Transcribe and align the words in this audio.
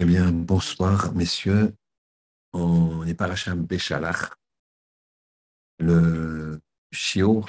Eh 0.00 0.04
bien, 0.04 0.30
bonsoir, 0.30 1.12
messieurs. 1.12 1.74
On 2.52 3.04
est 3.04 3.16
paracha 3.16 3.56
Béchalach. 3.56 4.36
Le 5.80 6.60
chiot, 6.92 7.44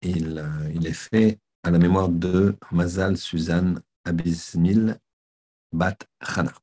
il, 0.00 0.42
il, 0.74 0.86
est 0.86 0.94
fait 0.94 1.38
à 1.62 1.70
la 1.70 1.78
mémoire 1.78 2.08
de 2.08 2.56
Mazal 2.72 3.18
Suzanne 3.18 3.82
Abismil 4.06 4.98
Bat 5.72 5.98
Chana. 6.22 6.54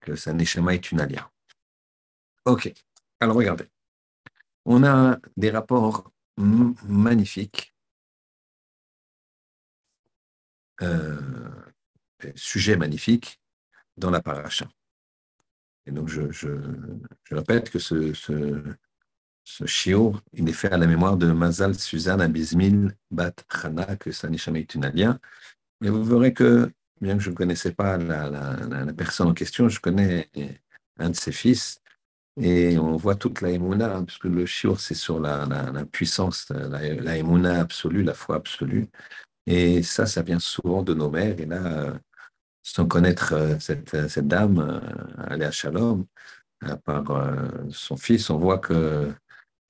Que 0.00 0.16
sa 0.16 0.32
neshama 0.32 0.74
est 0.74 0.90
une 0.90 1.00
alia. 1.00 1.30
Ok, 2.46 2.72
alors 3.20 3.36
regardez. 3.36 3.68
On 4.64 4.82
a 4.82 5.16
des 5.36 5.50
rapports 5.52 6.10
magnifiques. 6.36 7.72
Euh, 10.82 11.72
sujets 12.34 12.76
magnifiques 12.76 13.39
dans 14.00 14.10
la 14.10 14.20
paracha. 14.20 14.66
Et 15.86 15.92
donc, 15.92 16.08
je, 16.08 16.30
je, 16.30 16.48
je 17.24 17.34
répète 17.34 17.70
que 17.70 17.78
ce, 17.78 18.12
ce, 18.12 18.62
ce 19.44 19.64
il 20.32 20.48
est 20.48 20.52
fait 20.52 20.72
à 20.72 20.78
la 20.78 20.86
mémoire 20.86 21.16
de 21.16 21.30
Mazal 21.30 21.74
Suzanne 21.74 22.20
Abismil 22.20 22.96
Bat 23.10 23.34
Chana, 23.48 23.96
que 23.96 24.12
ça 24.12 24.28
n'est 24.28 24.38
jamais 24.38 24.62
été 24.62 24.78
un 24.82 24.90
lien. 24.90 25.18
Et 25.82 25.88
vous 25.88 26.04
verrez 26.04 26.34
que, 26.34 26.70
bien 27.00 27.16
que 27.16 27.22
je 27.22 27.30
ne 27.30 27.34
connaissais 27.34 27.72
pas 27.72 27.96
la, 27.96 28.28
la, 28.28 28.56
la, 28.84 28.92
personne 28.92 29.28
en 29.28 29.34
question, 29.34 29.68
je 29.68 29.80
connais 29.80 30.30
un 30.98 31.10
de 31.10 31.16
ses 31.16 31.32
fils, 31.32 31.80
et 32.40 32.78
on 32.78 32.96
voit 32.96 33.16
toute 33.16 33.40
la 33.40 33.50
émouna, 33.50 33.96
hein, 33.96 34.04
puisque 34.04 34.24
le 34.24 34.46
chiot, 34.46 34.76
c'est 34.76 34.94
sur 34.94 35.20
la, 35.20 35.46
puissance, 35.90 36.48
la 36.50 37.16
émouna 37.16 37.60
absolue, 37.60 38.02
la 38.02 38.14
foi 38.14 38.36
absolue. 38.36 38.88
Et 39.46 39.82
ça, 39.82 40.06
ça 40.06 40.22
vient 40.22 40.38
souvent 40.38 40.82
de 40.82 40.94
nos 40.94 41.10
mères. 41.10 41.40
Et 41.40 41.46
là, 41.46 41.94
sans 42.62 42.86
connaître 42.86 43.32
euh, 43.32 43.58
cette, 43.58 43.94
euh, 43.94 44.08
cette 44.08 44.28
dame, 44.28 44.58
euh, 44.58 45.24
Aléa 45.28 45.50
Shalom, 45.50 46.06
par 46.84 47.34
son 47.70 47.96
fils, 47.96 48.28
on 48.28 48.36
voit 48.36 48.58
que 48.58 49.10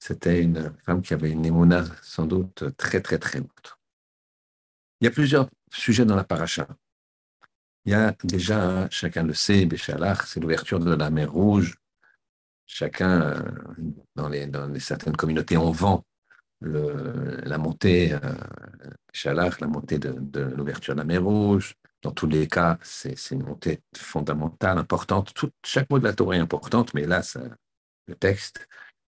c'était 0.01 0.43
une 0.43 0.73
femme 0.85 1.03
qui 1.03 1.15
avait 1.15 1.31
une 1.31 1.47
émona 1.47 1.85
sans 2.03 2.27
doute 2.27 2.65
très, 2.77 3.01
très, 3.01 3.19
très 3.19 3.39
haute. 3.39 3.79
Il 5.01 5.05
y 5.05 5.07
a 5.07 5.13
plusieurs 5.13 5.49
sujets 5.73 6.05
dans 6.05 6.17
la 6.17 6.25
paracha. 6.25 6.67
Il 7.85 7.93
y 7.93 7.95
a 7.95 8.13
déjà, 8.25 8.69
hein, 8.69 8.89
chacun 8.91 9.23
le 9.23 9.35
sait, 9.35 9.67
Béchalach, 9.67 10.27
c'est 10.27 10.41
l'ouverture 10.41 10.81
de 10.81 10.93
la 10.93 11.11
mer 11.11 11.31
Rouge. 11.33 11.77
Chacun, 12.67 13.45
dans, 14.17 14.29
les, 14.29 14.49
dans 14.49 14.67
les 14.67 14.81
certaines 14.81 15.17
communautés, 15.17 15.57
on 15.57 15.71
vend 15.71 16.05
le, 16.61 17.41
la 17.45 17.59
montée, 17.59 18.13
euh, 18.13 18.19
la 19.25 19.67
montée 19.69 20.01
de, 20.01 20.13
de 20.19 20.41
l'ouverture 20.41 20.95
de 20.95 20.99
la 20.99 21.05
mer 21.05 21.23
Rouge. 21.23 21.77
Dans 22.03 22.13
tous 22.13 22.27
les 22.27 22.49
cas, 22.49 22.79
c'est 22.83 23.15
une 23.31 23.43
montée 23.43 23.83
fondamentale, 23.97 24.79
importante. 24.79 25.35
Chaque 25.65 25.91
mot 25.91 25.99
de 25.99 26.05
la 26.05 26.15
Torah 26.15 26.37
est 26.37 26.41
importante, 26.41 26.95
mais 26.95 27.07
là, 27.07 27.23
ça, 27.23 27.41
le 28.07 28.15
texte. 28.15 28.67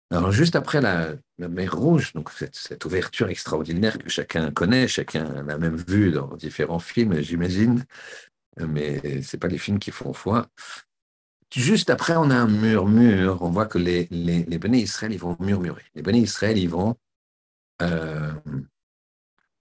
Alors, 0.10 0.32
juste 0.32 0.56
après 0.56 0.80
la, 0.80 1.16
mer 1.38 1.76
Rouge, 1.76 2.14
donc 2.14 2.32
cette, 2.32 2.86
ouverture 2.86 3.30
extraordinaire 3.30 3.98
que 3.98 4.10
chacun 4.10 4.52
connaît, 4.52 4.88
chacun 4.88 5.44
l'a 5.44 5.58
même 5.58 5.76
vue 5.76 6.12
dans 6.12 6.34
différents 6.38 6.80
films, 6.80 7.20
j'imagine, 7.22 7.84
mais 8.58 9.22
c'est 9.22 9.38
pas 9.38 9.50
les 9.50 9.58
films 9.58 9.80
qui 9.80 9.92
font 9.92 10.14
foi. 10.14 10.48
Juste 11.54 11.90
après, 11.90 12.16
on 12.16 12.30
a 12.30 12.36
un 12.36 12.48
murmure. 12.48 13.42
On 13.42 13.50
voit 13.50 13.66
que 13.66 13.78
les, 13.78 14.08
les, 14.12 14.44
les 14.44 14.60
bénis 14.60 14.82
Israël, 14.82 15.14
ils 15.14 15.20
vont 15.20 15.38
murmurer. 15.40 15.84
Les 15.96 16.02
bénis 16.02 16.22
Israël, 16.22 16.58
ils 16.58 16.70
vont, 16.70 16.96
euh, 17.82 18.34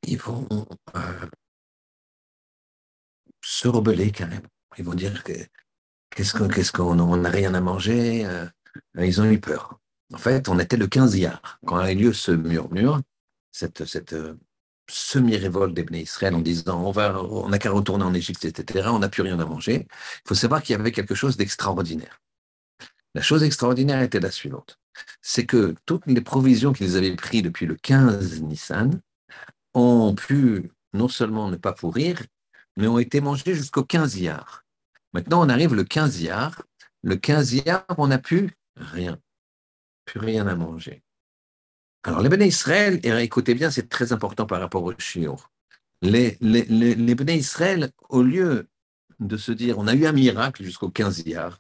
ils 0.03 0.19
vont 0.19 0.47
euh, 0.97 1.27
se 3.47 3.69
rebeller 3.69 4.11
carrément. 4.11 4.49
Ils 4.79 4.85
vont 4.85 4.95
dire 4.95 5.23
que 5.23 5.33
qu'est-ce 6.11 6.73
qu'on 6.73 7.17
n'a 7.17 7.31
rien 7.31 7.55
à 7.55 7.61
manger. 7.61 8.27
Euh, 8.27 8.47
ils 8.99 9.21
ont 9.21 9.25
eu 9.25 9.41
peur. 9.41 9.79
En 10.13 10.19
fait, 10.19 10.49
on 10.49 10.59
était 10.59 10.77
le 10.77 10.87
15 10.87 11.17
yard 11.17 11.41
quand 11.65 11.77
a 11.77 11.93
eu 11.93 11.97
lieu 11.97 12.13
ce 12.13 12.33
murmure, 12.33 13.01
cette, 13.53 13.85
cette 13.85 14.13
euh, 14.13 14.35
semi-révolte 14.89 15.75
des 15.75 16.01
Israël 16.01 16.35
en 16.35 16.41
disant 16.41 16.83
on 16.85 16.91
va 16.91 17.23
on 17.23 17.49
n'a 17.49 17.59
qu'à 17.59 17.71
retourner 17.71 18.05
en 18.05 18.15
Égypte, 18.15 18.45
etc. 18.45 18.89
On 18.93 19.01
n'a 19.01 19.09
plus 19.09 19.23
rien 19.23 19.39
à 19.41 19.45
manger. 19.45 19.87
Il 19.89 20.29
faut 20.29 20.35
savoir 20.35 20.63
qu'il 20.63 20.77
y 20.77 20.79
avait 20.79 20.93
quelque 20.93 21.15
chose 21.15 21.37
d'extraordinaire. 21.37 22.21
La 23.15 23.23
chose 23.23 23.43
extraordinaire 23.43 24.03
était 24.03 24.21
la 24.21 24.31
suivante 24.31 24.79
c'est 25.23 25.47
que 25.47 25.75
toutes 25.87 26.07
les 26.07 26.21
provisions 26.21 26.73
qu'ils 26.73 26.97
avaient 26.97 27.15
prises 27.17 27.43
depuis 27.43 27.67
le 27.67 27.77
15 27.77 28.43
Nissan 28.43 29.01
ont 29.75 30.15
pu 30.15 30.71
non 30.93 31.09
seulement 31.09 31.49
ne 31.49 31.57
pas 31.57 31.73
pourrir, 31.73 32.23
mais 32.77 32.87
ont 32.87 32.99
été 32.99 33.21
mangés 33.21 33.55
jusqu'au 33.55 33.85
15 33.85 34.19
yard. 34.19 34.65
Maintenant, 35.13 35.45
on 35.45 35.49
arrive 35.49 35.75
le 35.75 35.85
15 35.85 36.21
yard. 36.21 36.63
Le 37.03 37.17
15 37.17 37.55
yard, 37.55 37.85
on 37.99 38.09
n'a 38.09 38.19
plus 38.19 38.51
rien. 38.77 39.19
Plus 40.05 40.21
rien 40.21 40.47
à 40.47 40.55
manger. 40.55 41.03
Alors, 42.03 42.21
les 42.21 42.29
béné 42.29 42.47
Israël, 42.47 43.01
et 43.03 43.11
écoutez 43.23 43.55
bien, 43.55 43.71
c'est 43.71 43.89
très 43.89 44.13
important 44.13 44.47
par 44.47 44.61
rapport 44.61 44.85
au 44.85 44.93
chiot. 44.99 45.37
Les, 46.03 46.37
les, 46.41 47.35
Israël, 47.35 47.91
au 48.09 48.23
lieu 48.23 48.69
de 49.19 49.37
se 49.37 49.51
dire, 49.51 49.79
on 49.79 49.87
a 49.87 49.95
eu 49.95 50.07
un 50.07 50.13
miracle 50.13 50.63
jusqu'au 50.63 50.91
15 50.91 51.27
yard, 51.27 51.59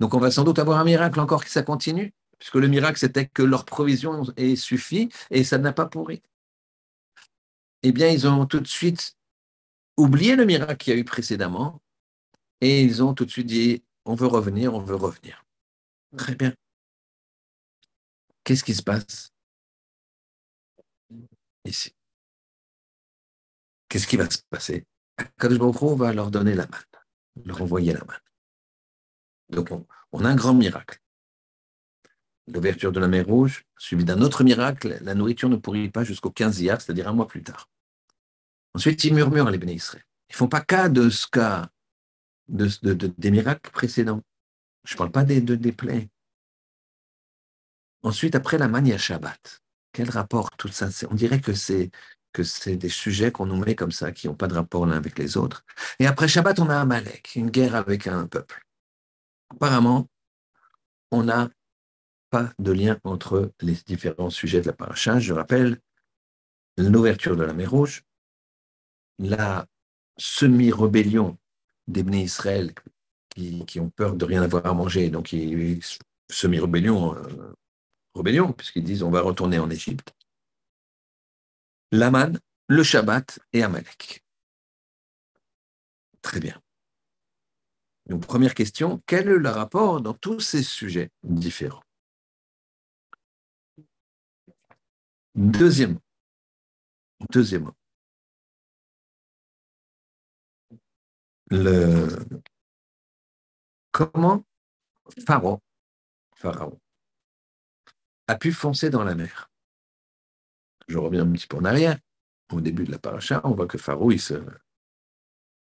donc 0.00 0.14
on 0.14 0.18
va 0.18 0.30
sans 0.30 0.42
doute 0.42 0.58
avoir 0.58 0.78
un 0.78 0.84
miracle 0.84 1.20
encore 1.20 1.44
qui 1.44 1.50
ça 1.50 1.62
continue, 1.62 2.12
puisque 2.38 2.56
le 2.56 2.66
miracle, 2.66 2.98
c'était 2.98 3.26
que 3.26 3.42
leur 3.42 3.64
provision 3.64 4.24
ait 4.36 4.56
suffi 4.56 5.10
et 5.30 5.44
ça 5.44 5.58
n'a 5.58 5.72
pas 5.72 5.86
pourri. 5.86 6.22
Eh 7.82 7.92
bien, 7.92 8.08
ils 8.08 8.26
ont 8.26 8.46
tout 8.46 8.60
de 8.60 8.66
suite 8.66 9.16
oublié 9.96 10.36
le 10.36 10.44
miracle 10.44 10.76
qu'il 10.76 10.94
y 10.94 10.96
a 10.96 11.00
eu 11.00 11.04
précédemment 11.04 11.82
et 12.60 12.82
ils 12.82 13.02
ont 13.02 13.14
tout 13.14 13.24
de 13.24 13.30
suite 13.30 13.46
dit 13.46 13.84
on 14.04 14.14
veut 14.14 14.26
revenir, 14.26 14.74
on 14.74 14.80
veut 14.80 14.96
revenir. 14.96 15.44
Très 16.16 16.34
bien. 16.34 16.54
Qu'est-ce 18.44 18.64
qui 18.64 18.74
se 18.74 18.82
passe 18.82 19.32
ici? 21.64 21.94
Qu'est-ce 23.88 24.06
qui 24.06 24.16
va 24.16 24.28
se 24.28 24.38
passer? 24.50 24.84
Akadosh 25.16 25.96
va 25.96 26.12
leur 26.12 26.30
donner 26.30 26.54
la 26.54 26.66
main, 26.66 26.82
leur 27.44 27.62
envoyer 27.62 27.92
la 27.92 28.04
main. 28.04 28.18
Donc, 29.48 29.70
on 30.12 30.24
a 30.24 30.28
un 30.28 30.34
grand 30.34 30.54
miracle 30.54 31.00
l'ouverture 32.46 32.92
de 32.92 33.00
la 33.00 33.08
mer 33.08 33.26
Rouge, 33.26 33.64
suivi 33.78 34.04
d'un 34.04 34.20
autre 34.20 34.44
miracle, 34.44 34.98
la 35.02 35.14
nourriture 35.14 35.48
ne 35.48 35.56
pourrit 35.56 35.90
pas 35.90 36.04
jusqu'au 36.04 36.30
15 36.30 36.60
iyar, 36.60 36.80
c'est-à-dire 36.80 37.08
un 37.08 37.12
mois 37.12 37.26
plus 37.26 37.42
tard. 37.42 37.68
Ensuite, 38.74 39.04
ils 39.04 39.14
murmurent, 39.14 39.50
les 39.50 39.58
bénis 39.58 39.74
Israël. 39.74 40.04
Ils 40.30 40.32
ne 40.32 40.36
font 40.36 40.48
pas 40.48 40.60
cas 40.60 40.88
de 40.88 41.10
ce 41.10 41.26
cas, 41.26 41.68
de, 42.48 42.68
des 43.18 43.30
miracles 43.30 43.70
précédents. 43.70 44.22
Je 44.84 44.94
ne 44.94 44.98
parle 44.98 45.12
pas 45.12 45.24
des, 45.24 45.40
des 45.40 45.72
plaies. 45.72 46.08
Ensuite, 48.02 48.34
après 48.34 48.58
la 48.58 48.68
mania 48.68 48.98
Shabbat, 48.98 49.62
quel 49.92 50.10
rapport 50.10 50.50
tout 50.58 50.68
ça 50.68 50.88
On 51.10 51.14
dirait 51.14 51.40
que 51.40 51.54
c'est 51.54 51.90
que 52.34 52.42
c'est 52.42 52.76
des 52.76 52.88
sujets 52.88 53.30
qu'on 53.30 53.46
nous 53.46 53.56
met 53.56 53.76
comme 53.76 53.92
ça, 53.92 54.10
qui 54.10 54.26
n'ont 54.26 54.34
pas 54.34 54.48
de 54.48 54.54
rapport 54.54 54.84
l'un 54.86 54.96
avec 54.96 55.18
les 55.18 55.36
autres. 55.36 55.64
Et 56.00 56.06
après 56.06 56.26
Shabbat, 56.26 56.58
on 56.58 56.68
a 56.68 56.74
un 56.74 56.84
Malek, 56.84 57.36
une 57.36 57.48
guerre 57.48 57.76
avec 57.76 58.08
un 58.08 58.26
peuple. 58.26 58.66
Apparemment, 59.50 60.08
on 61.12 61.28
a 61.28 61.48
pas 62.30 62.52
de 62.58 62.72
lien 62.72 62.98
entre 63.04 63.52
les 63.60 63.74
différents 63.86 64.30
sujets 64.30 64.60
de 64.60 64.66
la 64.66 64.72
paracha. 64.72 65.20
Je 65.20 65.32
rappelle 65.32 65.78
l'ouverture 66.76 67.36
de 67.36 67.44
la 67.44 67.52
mer 67.52 67.70
Rouge, 67.70 68.02
la 69.18 69.66
semi-rébellion 70.16 71.38
des 71.86 72.02
Bnei 72.02 72.22
Israël 72.22 72.72
qui, 73.30 73.64
qui, 73.66 73.80
ont 73.80 73.90
peur 73.90 74.14
de 74.14 74.24
rien 74.24 74.42
avoir 74.42 74.66
à 74.66 74.74
manger, 74.74 75.10
donc 75.10 75.34
semi-rébellion, 76.30 77.16
euh, 77.16 77.54
rébellion, 78.14 78.52
puisqu'ils 78.52 78.84
disent 78.84 79.02
on 79.02 79.10
va 79.10 79.20
retourner 79.20 79.58
en 79.58 79.70
Égypte. 79.70 80.14
L'aman, 81.92 82.38
le 82.68 82.82
Shabbat 82.82 83.38
et 83.52 83.62
Amalek. 83.62 84.24
Très 86.22 86.40
bien. 86.40 86.60
Donc, 88.06 88.26
première 88.26 88.54
question, 88.54 89.02
quel 89.06 89.28
est 89.28 89.38
le 89.38 89.48
rapport 89.48 90.00
dans 90.00 90.14
tous 90.14 90.40
ces 90.40 90.62
sujets 90.62 91.10
différents? 91.22 91.82
Deuxièmement, 95.34 96.00
deuxièmement, 97.30 97.74
comment 103.92 104.44
Pharaon, 105.16 105.60
a 108.26 108.36
pu 108.36 108.52
foncer 108.52 108.90
dans 108.90 109.04
la 109.04 109.14
mer. 109.14 109.50
Je 110.88 110.98
reviens 110.98 111.22
un 111.22 111.32
petit 111.32 111.46
peu 111.46 111.56
en 111.56 111.64
arrière. 111.64 111.98
Au 112.52 112.60
début 112.60 112.84
de 112.84 112.90
la 112.90 112.98
paracha, 112.98 113.40
on 113.44 113.52
voit 113.52 113.66
que 113.66 113.78
Pharaon, 113.78 114.10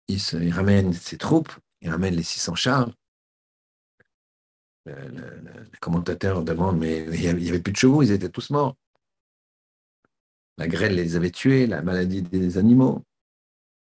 il 0.09 0.53
ramène 0.53 0.93
ses 0.93 1.19
troupes, 1.19 1.53
il 1.81 1.91
ramène 1.91 2.15
les 2.15 2.23
600 2.23 2.55
chars. 2.55 2.91
Le, 4.87 4.95
le, 5.09 5.41
le 5.41 5.79
commentateur 5.81 6.43
demande, 6.43 6.79
mais 6.79 7.05
il 7.05 7.37
n'y 7.37 7.49
avait 7.49 7.61
plus 7.61 7.73
de 7.73 7.77
chevaux, 7.77 8.03
ils 8.03 8.13
étaient 8.13 8.29
tous 8.29 8.51
morts. 8.51 8.77
La 10.57 10.69
grêle 10.69 10.95
les 10.95 11.17
avait 11.17 11.31
tués, 11.31 11.67
la 11.67 11.83
maladie 11.83 12.23
des 12.23 12.59
animaux. 12.59 13.03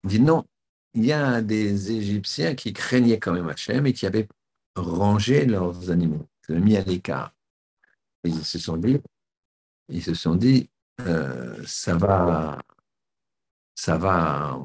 Il 0.03 0.09
dit 0.09 0.19
non, 0.19 0.45
il 0.93 1.05
y 1.05 1.13
a 1.13 1.41
des 1.41 1.91
Égyptiens 1.91 2.55
qui 2.55 2.73
craignaient 2.73 3.19
quand 3.19 3.33
même 3.33 3.49
Hachem 3.49 3.85
et 3.85 3.93
qui 3.93 4.05
avaient 4.05 4.27
rangé 4.75 5.45
leurs 5.45 5.91
animaux, 5.91 6.27
mis 6.49 6.77
à 6.77 6.83
l'écart. 6.83 7.33
Ils 8.23 8.43
se 8.43 8.59
sont 8.59 8.77
dit, 8.77 8.99
ils 9.89 10.03
se 10.03 10.13
sont 10.13 10.35
dit, 10.35 10.69
euh, 11.01 11.63
ça 11.65 11.95
va, 11.95 12.59
ça 13.75 13.97
va, 13.97 14.59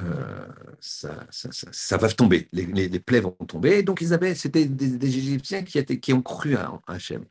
euh, 0.00 0.48
ça, 0.80 1.26
ça, 1.30 1.48
ça, 1.52 1.96
va 1.96 2.08
tomber, 2.08 2.48
les, 2.52 3.00
plaies 3.00 3.20
vont 3.20 3.32
tomber. 3.32 3.82
Donc 3.82 4.00
c'était 4.34 4.66
des, 4.66 5.06
Égyptiens 5.06 5.62
qui 5.62 6.12
ont 6.12 6.22
cru 6.22 6.56
à, 6.56 6.80
Hachem. 6.86 7.24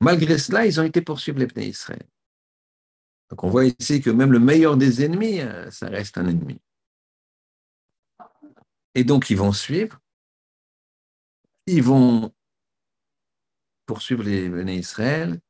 Malgré 0.00 0.36
cela, 0.36 0.66
ils 0.66 0.80
ont 0.80 0.84
été 0.84 1.00
poursuivre 1.00 1.38
les 1.38 1.46
Pnei 1.46 1.68
Israël. 1.68 2.02
Donc 3.32 3.44
on 3.44 3.48
voit 3.48 3.64
ici 3.64 4.02
que 4.02 4.10
même 4.10 4.30
le 4.30 4.38
meilleur 4.38 4.76
des 4.76 5.02
ennemis, 5.02 5.40
euh, 5.40 5.70
ça 5.70 5.88
reste 5.88 6.18
un 6.18 6.28
ennemi. 6.28 6.60
Et 8.94 9.04
donc 9.04 9.30
ils 9.30 9.38
vont 9.38 9.54
suivre, 9.54 9.98
ils 11.66 11.82
vont 11.82 12.30
poursuivre 13.86 14.22
les 14.22 14.50
Béné 14.50 14.76
Israël, 14.76 15.40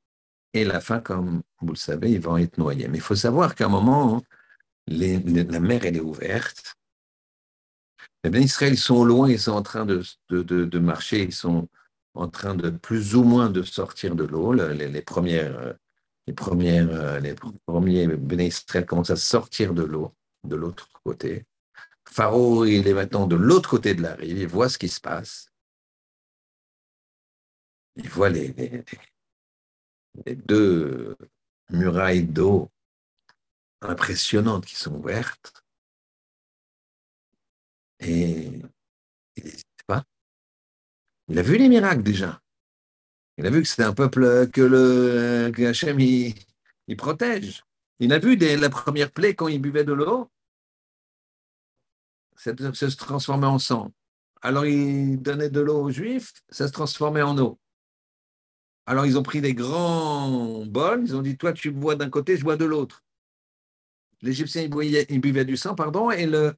et 0.55 0.65
la 0.65 0.81
fin, 0.81 1.01
comme 1.01 1.43
vous 1.61 1.73
le 1.73 1.77
savez, 1.77 2.13
ils 2.13 2.21
vont 2.21 2.37
être 2.37 2.57
noyés. 2.57 2.87
Mais 2.87 2.99
il 2.99 3.03
faut 3.03 3.17
savoir 3.17 3.57
qu'à 3.57 3.67
un 3.67 3.69
moment, 3.69 4.23
la 4.87 5.59
mer, 5.59 5.85
elle 5.85 5.97
est 5.97 6.01
ouverte. 6.01 6.77
Les 8.23 8.31
Béné 8.31 8.45
Israël 8.45 8.79
sont 8.79 9.05
loin, 9.05 9.29
ils 9.29 9.41
sont 9.41 9.55
en 9.55 9.63
train 9.63 9.87
de, 9.87 10.05
de, 10.31 10.79
marcher, 10.79 11.25
ils 11.25 11.35
sont 11.35 11.69
en 12.15 12.29
train 12.29 12.55
de 12.55 12.71
plus 12.71 13.17
ou 13.17 13.25
moins 13.25 13.51
de 13.51 13.65
sortir 13.65 14.15
de 14.15 14.23
l'eau. 14.23 14.53
Les, 14.53 15.03
premières 15.03 15.59
euh, 15.59 15.73
les, 16.27 16.33
premières, 16.33 16.91
euh, 16.91 17.21
les 17.21 17.35
premiers 17.67 18.07
Béné 18.07 18.47
Israël 18.47 18.87
commencent 18.87 19.11
à 19.11 19.17
sortir 19.17 19.75
de 19.75 19.83
l'eau, 19.83 20.15
de 20.45 20.57
l'autre 20.57 20.89
côté. 21.05 21.47
Pharaon, 22.09 22.65
il 22.65 22.87
est 22.87 22.95
maintenant 22.95 23.27
de 23.27 23.37
l'autre 23.37 23.71
côté 23.71 23.95
de 23.95 24.03
la 24.03 24.15
rive, 24.15 24.39
il 24.39 24.47
voit 24.47 24.69
ce 24.69 24.79
qui 24.79 24.89
se 24.89 25.01
passe. 25.01 25.49
Il 27.97 28.09
voit 28.09 28.31
les, 28.31 28.85
deux 30.37 31.17
murailles 31.71 32.25
d'eau 32.25 32.71
impressionnantes 33.81 34.67
qui 34.67 34.77
sont 34.77 34.95
ouvertes. 34.95 35.65
Et 38.01 38.61
il 39.37 39.45
n'hésite 39.45 39.67
pas. 39.87 40.05
Il 41.29 41.39
a 41.39 41.43
vu 41.43 41.57
les 41.57 41.69
miracles 41.69 42.03
déjà. 42.03 42.42
Il 43.39 43.47
a 43.47 43.51
vu 43.51 43.63
que 43.63 43.69
c'est 43.69 43.83
un 43.83 43.95
peuple 43.95 44.49
que 44.51 44.61
le 44.61 45.51
que 45.55 45.63
Hachem 45.63 45.99
il, 46.01 46.35
protège. 46.97 47.65
Il 47.99 48.13
a 48.13 48.19
vu 48.19 48.37
dès 48.37 48.57
la 48.57 48.69
première 48.69 49.11
plaie 49.11 49.35
quand 49.35 49.49
il 49.49 49.61
buvait 49.61 49.85
de 49.85 49.93
l'eau, 49.93 50.31
ça, 52.37 52.53
se 52.75 52.97
transformait 52.97 53.47
en 53.47 53.59
sang. 53.59 53.93
Alors 54.43 54.67
il 54.67 55.21
donnait 55.23 55.51
de 55.51 55.61
l'eau 55.61 55.83
aux 55.85 55.91
Juifs, 55.91 56.33
ça 56.51 56.67
se 56.67 56.73
transformait 56.73 57.23
en 57.23 57.39
eau. 57.39 57.59
Alors 58.87 59.07
ils 59.07 59.17
ont 59.17 59.23
pris 59.23 59.41
des 59.41 59.55
grands 59.55 60.67
bols, 60.67 61.05
ils 61.05 61.17
ont 61.17 61.23
dit 61.23 61.37
toi 61.39 61.53
tu 61.53 61.71
bois 61.71 61.95
d'un 61.95 62.11
côté, 62.11 62.37
je 62.37 62.45
bois 62.45 62.57
de 62.57 62.65
l'autre. 62.65 63.05
L'Égyptien 64.21 64.63
il, 64.63 65.21
buvait 65.21 65.45
du 65.45 65.57
sang, 65.57 65.75
pardon, 65.75 66.11
et 66.11 66.27
le, 66.27 66.55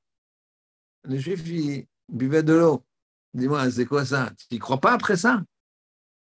le 1.05 1.19
Juif 1.19 1.47
il 1.47 1.87
buvait 2.09 2.43
de 2.43 2.55
l'eau. 2.55 2.85
Dis-moi, 3.35 3.71
c'est 3.71 3.87
quoi 3.87 4.05
ça? 4.05 4.33
Tu 4.37 4.47
n'y 4.53 4.59
crois 4.59 4.81
pas 4.81 4.93
après 4.93 5.17
ça? 5.17 5.43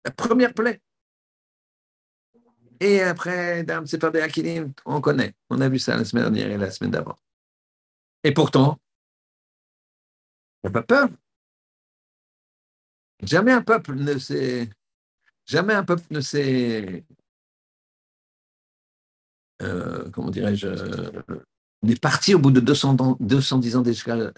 La 0.06 0.12
première 0.12 0.54
plaie. 0.54 0.82
Et 2.80 3.02
après, 3.02 3.64
Dame 3.64 3.86
des 3.86 4.22
Akilim, 4.22 4.74
on 4.86 5.02
connaît. 5.02 5.36
On 5.52 5.62
a 5.62 5.70
vu 5.70 5.78
ça 5.78 5.96
la 5.96 6.04
semaine 6.04 6.24
dernière 6.24 6.50
et 6.50 6.58
la 6.58 6.72
semaine 6.72 6.92
d'avant. 6.92 7.16
Et 8.24 8.34
pourtant, 8.34 8.80
il 10.64 10.68
n'y 10.68 10.70
a 10.70 10.82
pas 10.82 10.84
peur. 10.84 11.10
Jamais 13.22 13.52
un 13.52 13.62
peuple 13.62 13.94
ne 13.94 14.18
s'est. 14.18 14.70
Jamais 15.46 15.74
un 15.74 15.84
peuple 15.84 16.04
ne 16.10 16.22
s'est. 16.22 17.06
Euh, 19.62 20.10
comment 20.10 20.32
dirais-je 20.32 20.68
Il 21.84 21.92
est 21.92 22.02
parti 22.02 22.34
au 22.34 22.40
bout 22.40 22.50
de 22.50 22.60
200 22.60 23.18
210 23.20 23.76
ans 23.76 23.84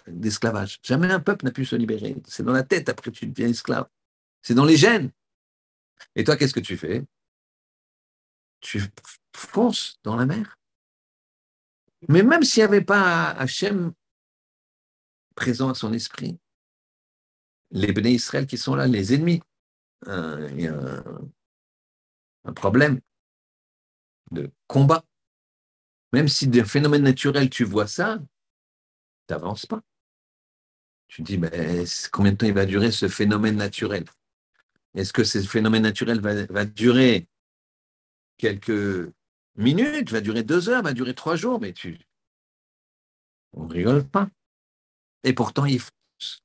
d'esclavage. 0.07 0.79
Jamais 0.83 1.11
un 1.11 1.21
peuple 1.21 1.45
n'a 1.45 1.51
pu 1.51 1.63
se 1.63 1.77
libérer. 1.77 2.17
C'est 2.27 2.43
dans 2.43 2.51
la 2.51 2.63
tête, 2.63 2.89
après 2.89 3.11
tu 3.11 3.27
deviens 3.27 3.47
esclave. 3.47 3.87
C'est 4.41 4.53
dans 4.53 4.65
les 4.65 4.75
gènes. 4.75 5.11
Et 6.15 6.23
toi, 6.23 6.37
qu'est-ce 6.37 6.53
que 6.53 6.59
tu 6.59 6.77
fais? 6.77 7.03
Tu 8.61 8.81
fonces 9.35 9.99
dans 10.03 10.15
la 10.15 10.25
mer? 10.25 10.57
Mais 12.09 12.23
même 12.23 12.43
s'il 12.43 12.61
n'y 12.61 12.67
avait 12.67 12.83
pas 12.83 13.31
Hachem 13.31 13.93
présent 15.35 15.69
à 15.69 15.75
son 15.75 15.93
esprit, 15.93 16.37
les 17.71 17.91
béné 17.91 18.11
Israël 18.11 18.45
qui 18.45 18.57
sont 18.57 18.75
là, 18.75 18.87
les 18.87 19.13
ennemis, 19.13 19.41
euh, 20.07 20.49
il 20.51 20.61
y 20.61 20.67
a 20.67 21.03
un, 22.45 22.53
problème 22.53 22.99
de 24.31 24.51
combat. 24.67 25.03
Même 26.11 26.27
si 26.27 26.47
d'un 26.47 26.65
phénomène 26.65 27.03
naturel, 27.03 27.49
tu 27.49 27.63
vois 27.63 27.87
ça, 27.87 28.19
tu 29.27 29.33
n'avances 29.33 29.65
pas. 29.65 29.81
Tu 31.07 31.21
dis, 31.21 31.37
ben, 31.37 31.85
combien 32.11 32.31
de 32.31 32.37
temps 32.37 32.45
il 32.45 32.53
va 32.53 32.65
durer 32.65 32.91
ce 32.91 33.07
phénomène 33.07 33.55
naturel? 33.55 34.05
Est-ce 34.95 35.13
que 35.13 35.23
ce 35.23 35.39
phénomène 35.41 35.83
naturel 35.83 36.19
va, 36.21 36.65
durer 36.65 37.27
quelques 38.37 39.11
minutes, 39.55 40.11
va 40.11 40.21
durer 40.21 40.43
deux 40.43 40.69
heures, 40.69 40.83
va 40.83 40.93
durer 40.93 41.15
trois 41.15 41.35
jours, 41.35 41.59
mais 41.59 41.73
tu. 41.73 41.99
On 43.53 43.67
rigole 43.67 44.07
pas. 44.07 44.29
Et 45.23 45.33
pourtant, 45.33 45.65
il 45.65 45.79
fonce. 45.79 46.43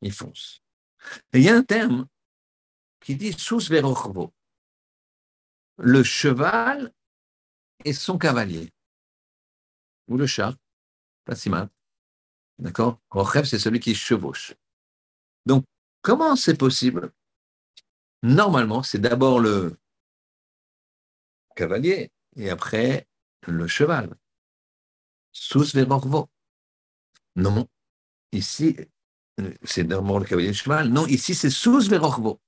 Il 0.00 0.12
fonce. 0.12 0.62
Et 1.32 1.38
il 1.38 1.44
y 1.44 1.48
a 1.48 1.56
un 1.56 1.62
terme 1.62 2.06
qui 3.00 3.16
dit 3.16 3.32
sous 3.32 3.68
verochvo. 3.68 4.32
Le 5.78 6.02
cheval 6.02 6.92
et 7.84 7.92
son 7.92 8.18
cavalier. 8.18 8.72
Ou 10.08 10.16
le 10.16 10.26
chat. 10.26 10.56
Pas 11.24 11.36
si 11.36 11.50
mal. 11.50 11.68
D'accord? 12.58 13.00
Rochev, 13.10 13.44
c'est 13.44 13.58
celui 13.58 13.78
qui 13.78 13.94
chevauche. 13.94 14.54
Donc, 15.46 15.64
Comment 16.08 16.36
c'est 16.36 16.56
possible? 16.56 17.12
Normalement, 18.22 18.82
c'est 18.82 18.98
d'abord 18.98 19.40
le 19.40 19.78
cavalier 21.54 22.10
et 22.34 22.48
après 22.48 23.06
le 23.46 23.66
cheval. 23.66 24.16
Sous 25.32 25.64
Verorvo. 25.74 26.30
Non, 27.36 27.68
ici, 28.32 28.74
c'est 29.64 29.84
d'abord 29.84 30.20
le 30.20 30.24
cavalier 30.24 30.46
et 30.46 30.52
le 30.52 30.56
cheval. 30.56 30.88
Non, 30.88 31.06
ici, 31.06 31.34
c'est 31.34 31.50
sous 31.50 31.78
Verorvo. 31.78 32.40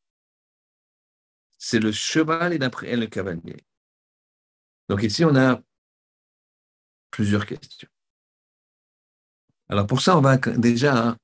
C'est 1.58 1.80
le 1.80 1.92
cheval 1.92 2.54
et 2.54 2.64
après 2.64 2.96
le 2.96 3.08
cavalier. 3.08 3.62
Donc 4.88 5.02
ici, 5.02 5.22
on 5.22 5.36
a 5.36 5.62
plusieurs 7.10 7.44
questions. 7.44 7.90
Alors 9.68 9.86
pour 9.86 10.00
ça, 10.00 10.16
on 10.16 10.22
va 10.22 10.38
déjà 10.38 11.14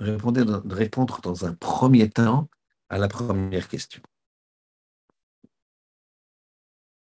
de 0.00 0.74
répondre 0.74 1.20
dans 1.20 1.44
un 1.44 1.54
premier 1.54 2.10
temps 2.10 2.48
à 2.88 2.98
la 2.98 3.08
première 3.08 3.68
question. 3.68 4.02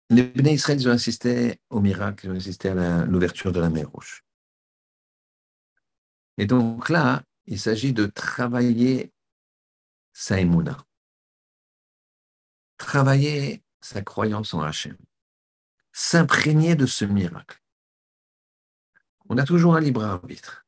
Les 0.10 0.32
Israël 0.54 0.88
ont 0.88 0.92
insisté 0.92 1.60
au 1.70 1.82
miracle, 1.82 2.28
ils 2.28 2.32
ont 2.32 2.36
insisté 2.36 2.70
à 2.70 3.06
l'ouverture 3.06 3.52
de 3.52 3.60
la 3.60 3.70
mer 3.70 3.90
Rouge. 3.90 4.24
Et 6.38 6.46
donc 6.46 6.90
là, 6.90 7.24
il 7.46 7.60
s'agit 7.60 7.94
de 7.94 8.06
travailler 8.06 9.12
sa 10.14 10.40
émouna, 10.40 10.78
travailler 12.78 13.64
sa 13.82 14.02
croyance 14.02 14.54
en 14.54 14.62
Hachem, 14.62 14.98
s'imprégner 15.92 16.76
de 16.76 16.86
ce 16.86 17.06
miracle. 17.06 17.62
On 19.30 19.38
a 19.38 19.44
toujours 19.44 19.76
un 19.76 19.82
libre 19.82 20.04
arbitre. 20.04 20.67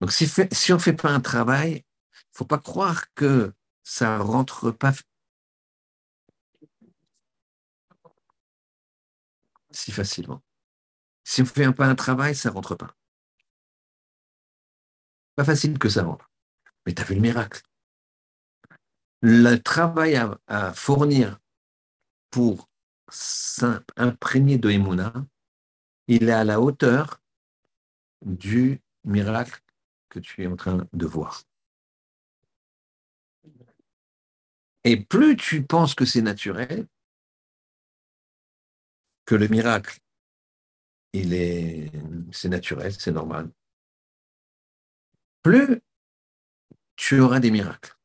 Donc, 0.00 0.12
si, 0.12 0.72
on 0.72 0.74
ne 0.74 0.80
fait 0.80 0.92
pas 0.92 1.10
un 1.10 1.20
travail, 1.20 1.72
il 1.72 2.32
ne 2.32 2.36
faut 2.36 2.44
pas 2.44 2.58
croire 2.58 3.12
que 3.14 3.52
ça 3.82 4.18
ne 4.18 4.22
rentre 4.22 4.70
pas 4.70 4.92
si 9.70 9.92
facilement. 9.92 10.42
Si 11.24 11.40
on 11.40 11.44
ne 11.44 11.48
fait 11.48 11.72
pas 11.72 11.86
un 11.86 11.94
travail, 11.94 12.34
ça 12.34 12.50
ne 12.50 12.54
rentre 12.54 12.74
pas. 12.74 12.94
Pas 15.36 15.44
facile 15.44 15.78
que 15.78 15.88
ça 15.88 16.04
rentre. 16.04 16.30
Mais 16.86 16.94
tu 16.94 17.02
as 17.02 17.04
vu 17.04 17.14
le 17.14 17.20
miracle. 17.20 17.62
Le 19.20 19.56
travail 19.56 20.16
à, 20.46 20.72
fournir 20.74 21.38
pour 22.30 22.68
s'imprégner 23.10 24.58
de 24.58 24.70
Emouna, 24.70 25.12
il 26.06 26.28
est 26.28 26.32
à 26.32 26.44
la 26.44 26.60
hauteur 26.60 27.20
du 28.22 28.80
miracle 29.04 29.62
que 30.08 30.18
tu 30.18 30.42
es 30.42 30.46
en 30.46 30.56
train 30.56 30.86
de 30.92 31.06
voir. 31.06 31.42
Et 34.84 34.96
plus 34.96 35.36
tu 35.36 35.64
penses 35.64 35.94
que 35.94 36.04
c'est 36.04 36.22
naturel, 36.22 36.86
que 39.26 39.34
le 39.34 39.48
miracle 39.48 39.98
il 41.12 41.32
est, 41.34 41.90
c'est 42.32 42.48
naturel, 42.48 42.92
c'est 42.92 43.12
normal, 43.12 43.50
plus 45.42 45.80
tu 46.96 47.20
auras 47.20 47.40
des 47.40 47.50
miracles. 47.50 47.96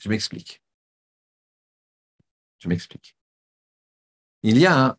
Je 0.00 0.08
m'explique. 0.08 0.62
Je 2.58 2.68
m'explique. 2.68 3.16
Il 4.42 4.58
y 4.58 4.66
a 4.66 4.98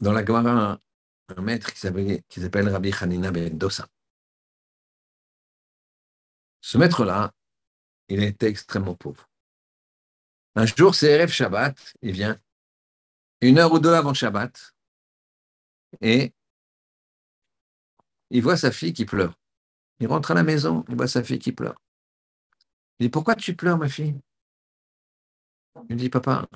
dans 0.00 0.12
la 0.12 0.24
Gemara 0.24 0.80
un 1.28 1.42
maître 1.42 1.72
qui 1.72 2.40
s'appelle 2.40 2.68
Rabbi 2.68 2.92
Hanina 3.00 3.30
ben 3.30 3.56
Dosa. 3.56 3.86
Ce 6.60 6.78
maître-là, 6.78 7.32
il 8.08 8.22
était 8.22 8.48
extrêmement 8.48 8.94
pauvre. 8.94 9.28
Un 10.56 10.66
jour, 10.66 10.94
c'est 10.94 11.12
Erev 11.12 11.30
Shabbat, 11.30 11.94
il 12.02 12.12
vient 12.12 12.40
une 13.40 13.58
heure 13.58 13.72
ou 13.72 13.78
deux 13.78 13.94
avant 13.94 14.12
Shabbat, 14.12 14.74
et 16.00 16.32
il 18.30 18.42
voit 18.42 18.56
sa 18.56 18.70
fille 18.70 18.92
qui 18.92 19.04
pleure. 19.04 19.34
Il 19.98 20.08
rentre 20.08 20.30
à 20.30 20.34
la 20.34 20.42
maison, 20.42 20.84
il 20.88 20.96
voit 20.96 21.08
sa 21.08 21.22
fille 21.22 21.38
qui 21.38 21.52
pleure. 21.52 21.80
Il 22.98 23.04
dit, 23.06 23.10
pourquoi 23.10 23.34
tu 23.34 23.56
pleures, 23.56 23.78
ma 23.78 23.88
fille? 23.88 24.20
Il 25.88 25.96
dit, 25.96 26.10
papa, 26.10 26.46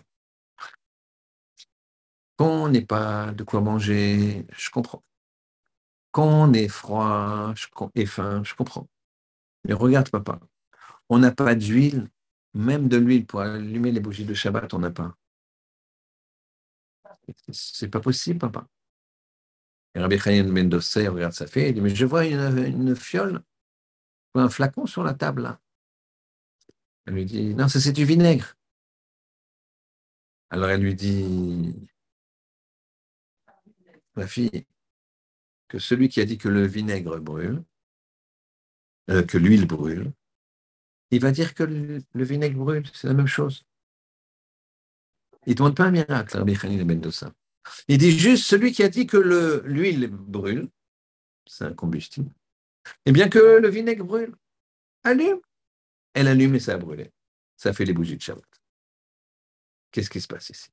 quand 2.37 2.65
on 2.65 2.69
n'est 2.69 2.85
pas 2.85 3.33
de 3.33 3.45
quoi 3.45 3.61
manger, 3.61 4.47
je 4.53 4.71
comprends. 4.71 5.03
Quand 6.11 6.27
on 6.27 6.53
est 6.53 6.69
froid 6.69 7.55
et 7.95 8.07
faim, 8.07 8.43
je 8.45 8.55
comprends. 8.55 8.89
Mais 9.65 9.75
regarde, 9.75 10.11
papa, 10.11 10.41
on 11.09 11.19
n'a 11.19 11.33
pas 11.33 11.55
d'huile, 11.55 12.11
même 12.55 12.89
de 12.89 12.97
l'huile 12.97 13.27
pour 13.27 13.41
allumer 13.41 13.93
les 13.93 14.01
bougies 14.01 14.25
de 14.25 14.35
Shabbat, 14.35 14.73
on 14.75 14.79
n'a 14.79 14.91
pas. 14.91 15.17
C'est 17.51 17.89
pas 17.89 18.01
possible, 18.01 18.39
papa. 18.39 18.67
Et 19.95 20.01
Rabbi 20.01 20.19
Chaim 20.19 20.45
Mendoza 20.45 21.11
regarde 21.11 21.33
sa 21.33 21.47
fille 21.47 21.65
et 21.65 21.73
dit 21.73 21.81
Mais 21.81 21.95
je 21.95 22.05
vois 22.05 22.27
une, 22.27 22.97
fiole, 22.97 23.43
un 24.35 24.49
flacon 24.49 24.87
sur 24.87 25.05
la 25.05 25.15
table. 25.15 25.57
Elle 27.07 27.15
lui 27.15 27.25
dit 27.25 27.55
Non, 27.55 27.69
ça 27.69 27.81
c'est 27.81 27.93
du 27.93 28.05
vinaigre. 28.05 28.57
Alors 30.51 30.69
elle 30.69 30.83
lui 30.83 30.95
dit 30.95 31.89
Ma 34.17 34.27
fille, 34.27 34.67
que 35.69 35.79
celui 35.79 36.09
qui 36.09 36.21
a 36.21 36.25
dit 36.25 36.39
que 36.39 36.49
le 36.49 36.67
vinaigre 36.67 37.19
brûle, 37.19 37.65
euh, 39.11 39.23
que 39.23 39.39
l'huile 39.39 39.67
brûle, 39.67 40.13
il 41.11 41.21
va 41.21 41.31
dire 41.31 41.55
que 41.55 41.63
le, 41.63 42.03
vinaigre 42.25 42.59
brûle, 42.59 42.85
c'est 42.93 43.07
la 43.07 43.15
même 43.15 43.27
chose. 43.27 43.65
Il 45.47 45.51
ne 45.51 45.57
demande 45.57 45.77
pas 45.77 45.85
un 45.85 45.91
miracle, 45.91 46.37
Rabbi 46.37 46.57
Khalil 46.57 46.85
Mendoza. 46.85 47.33
Il 47.89 47.99
dit 47.99 48.19
juste 48.19 48.45
celui 48.45 48.73
qui 48.73 48.83
a 48.83 48.89
dit 48.89 49.07
que 49.07 49.17
l'huile 49.65 50.09
brûle, 50.09 50.69
c'est 51.47 51.65
un 51.65 51.75
combustible, 51.75 52.33
et 53.07 53.13
bien 53.13 53.29
que 53.29 53.39
le 53.39 53.69
vinaigre 53.69 54.05
brûle, 54.05 54.35
allume. 55.03 55.41
Elle 56.15 56.29
allume 56.29 56.55
et 56.55 56.61
ça 56.61 56.75
a 56.75 56.79
brûlé. 56.79 57.13
Ça 57.57 57.73
fait 57.73 57.85
les 57.85 57.93
bougies 57.93 58.17
de 58.17 58.23
Shabbat. 58.23 58.45
Qu'est-ce 59.91 60.11
qui 60.11 60.21
se 60.21 60.27
passe 60.27 60.51
ici? 60.51 60.71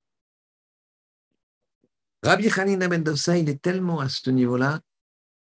Rabbi 2.23 2.49
Hanina 2.49 2.87
Mendoza, 2.87 3.37
il 3.37 3.49
est 3.49 3.61
tellement 3.61 3.99
à 3.99 4.09
ce 4.09 4.29
niveau-là, 4.29 4.81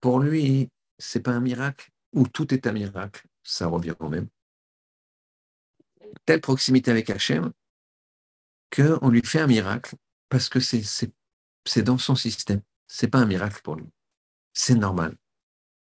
pour 0.00 0.20
lui, 0.20 0.70
c'est 0.98 1.20
pas 1.20 1.32
un 1.32 1.40
miracle, 1.40 1.90
ou 2.14 2.26
tout 2.26 2.54
est 2.54 2.66
un 2.66 2.72
miracle, 2.72 3.26
ça 3.42 3.66
revient 3.66 3.94
au 3.98 4.08
même. 4.08 4.28
Telle 6.24 6.40
proximité 6.40 6.90
avec 6.90 7.10
Hachem, 7.10 7.52
qu'on 8.74 9.08
lui 9.08 9.22
fait 9.24 9.40
un 9.40 9.46
miracle, 9.46 9.96
parce 10.28 10.48
que 10.48 10.60
c'est 10.60 11.82
dans 11.82 11.98
son 11.98 12.14
système. 12.14 12.62
C'est 12.86 13.08
pas 13.08 13.18
un 13.18 13.26
miracle 13.26 13.60
pour 13.62 13.76
lui. 13.76 13.86
C'est 14.52 14.74
normal. 14.74 15.16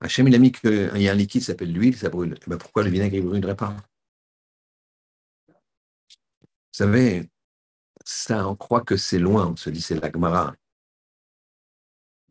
Hachem, 0.02 0.28
il 0.28 0.36
a 0.36 0.40
mis 0.40 0.52
qu'il 0.52 0.92
y 0.96 1.08
a 1.08 1.12
un 1.12 1.16
liquide 1.16 1.42
qui 1.42 1.46
s'appelle 1.46 1.74
l'huile, 1.74 1.98
ça 1.98 2.10
brûle. 2.10 2.38
Eh 2.42 2.50
ben, 2.50 2.58
pourquoi 2.58 2.84
le 2.84 2.90
vinaigre 2.90 3.18
ne 3.18 3.22
brûlerait 3.22 3.56
pas? 3.56 3.76
Vous 5.48 6.86
savez, 6.86 7.30
ça, 8.06 8.48
on 8.48 8.56
croit 8.56 8.82
que 8.82 8.96
c'est 8.96 9.20
loin, 9.20 9.48
on 9.48 9.56
se 9.56 9.70
dit 9.70 9.82
c'est 9.82 10.00
l'Agmara. 10.00 10.56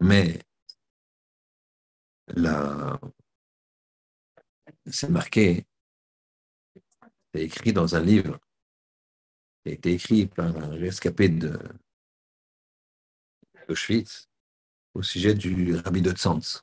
Mais 0.00 0.40
là, 2.28 2.98
c'est 4.90 5.08
marqué, 5.08 5.66
c'est 7.34 7.42
écrit 7.42 7.72
dans 7.72 7.94
un 7.94 8.00
livre 8.00 8.38
qui 9.62 9.70
a 9.70 9.72
été 9.72 9.92
écrit 9.92 10.26
par 10.26 10.56
un 10.56 10.70
rescapé 10.70 11.28
de 11.28 11.58
Auschwitz 13.68 14.28
au 14.94 15.02
sujet 15.02 15.34
du 15.34 15.74
rabbi 15.76 16.02
de 16.02 16.12
Tzantz. 16.12 16.62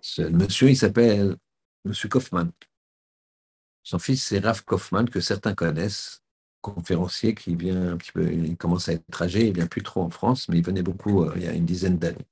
Ce 0.00 0.22
monsieur, 0.22 0.70
il 0.70 0.76
s'appelle 0.76 1.36
Monsieur 1.84 2.08
Kaufmann. 2.08 2.50
Son 3.82 3.98
fils, 3.98 4.24
c'est 4.24 4.38
Raph 4.38 4.62
Kaufmann, 4.62 5.08
que 5.08 5.20
certains 5.20 5.54
connaissent, 5.54 6.22
conférencier 6.62 7.34
qui 7.34 7.54
vient 7.54 7.92
un 7.92 7.96
petit 7.98 8.12
peu, 8.12 8.32
il 8.32 8.56
commence 8.56 8.88
à 8.88 8.94
être 8.94 9.22
âgé, 9.22 9.48
il 9.48 9.54
vient 9.54 9.66
plus 9.66 9.82
trop 9.82 10.02
en 10.02 10.10
France, 10.10 10.48
mais 10.48 10.58
il 10.58 10.64
venait 10.64 10.82
beaucoup 10.82 11.22
euh, 11.22 11.34
il 11.36 11.42
y 11.42 11.46
a 11.46 11.52
une 11.52 11.66
dizaine 11.66 11.98
d'années. 11.98 12.26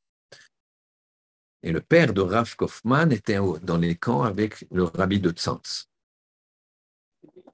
Et 1.63 1.71
le 1.71 1.81
père 1.81 2.13
de 2.13 2.21
Raph 2.21 2.57
Kaufmann 2.57 3.13
était 3.13 3.39
dans 3.63 3.79
les 3.79 3.97
camps 3.97 4.23
avec 4.23 4.67
le 4.71 4.85
rabbi 4.85 5.21
de 5.21 5.31
Tzantz. 5.31 5.89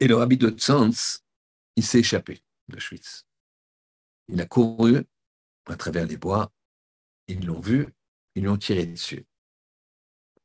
Et 0.01 0.09
le 0.09 0.17
rabbi 0.17 0.37
de 0.37 0.49
Tzantz, 0.51 1.25
il 1.77 1.85
s'est 1.85 2.01
échappé 2.01 2.43
de 2.69 2.79
Schwitz. 2.79 3.27
Il 4.29 4.41
a 4.41 4.47
couru 4.47 5.05
à 5.67 5.77
travers 5.77 6.07
les 6.07 6.17
bois, 6.17 6.51
ils 7.27 7.45
l'ont 7.45 7.61
vu, 7.61 7.87
ils 8.35 8.45
l'ont 8.45 8.57
tiré 8.57 8.87
dessus. 8.87 9.27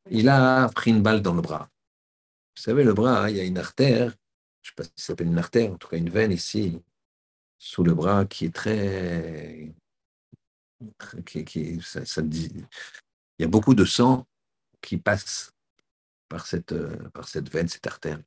Il 0.10 0.28
a 0.28 0.68
pris 0.70 0.92
une 0.92 1.02
balle 1.02 1.22
dans 1.22 1.34
le 1.34 1.42
bras. 1.42 1.70
Vous 2.56 2.62
savez, 2.62 2.84
le 2.84 2.94
bras, 2.94 3.30
il 3.30 3.38
y 3.38 3.40
a 3.40 3.44
une 3.44 3.58
artère 3.58 4.14
je 4.64 4.72
ne 4.72 4.72
sais 4.72 4.76
pas 4.76 4.84
si 4.84 4.92
ça 4.96 5.08
s'appelle 5.08 5.28
une 5.28 5.38
artère, 5.38 5.72
en 5.74 5.78
tout 5.78 5.90
cas 5.90 5.98
une 5.98 6.10
veine 6.10 6.32
ici, 6.32 6.82
sous 7.60 7.84
le 7.84 7.94
bras, 7.94 8.26
qui 8.26 8.46
est 8.46 8.56
très. 8.56 9.74
Qui, 11.26 11.82
ça. 11.82 12.22
Il 13.38 13.44
y 13.44 13.46
a 13.46 13.50
beaucoup 13.50 13.76
de 13.76 13.86
sang 13.86 14.28
qui 14.82 14.98
passe 14.98 15.54
par 16.30 16.46
cette, 16.46 16.76
par 17.12 17.28
cette 17.28 17.52
veine, 17.52 17.68
cette 17.68 17.88
artère. 17.88 18.20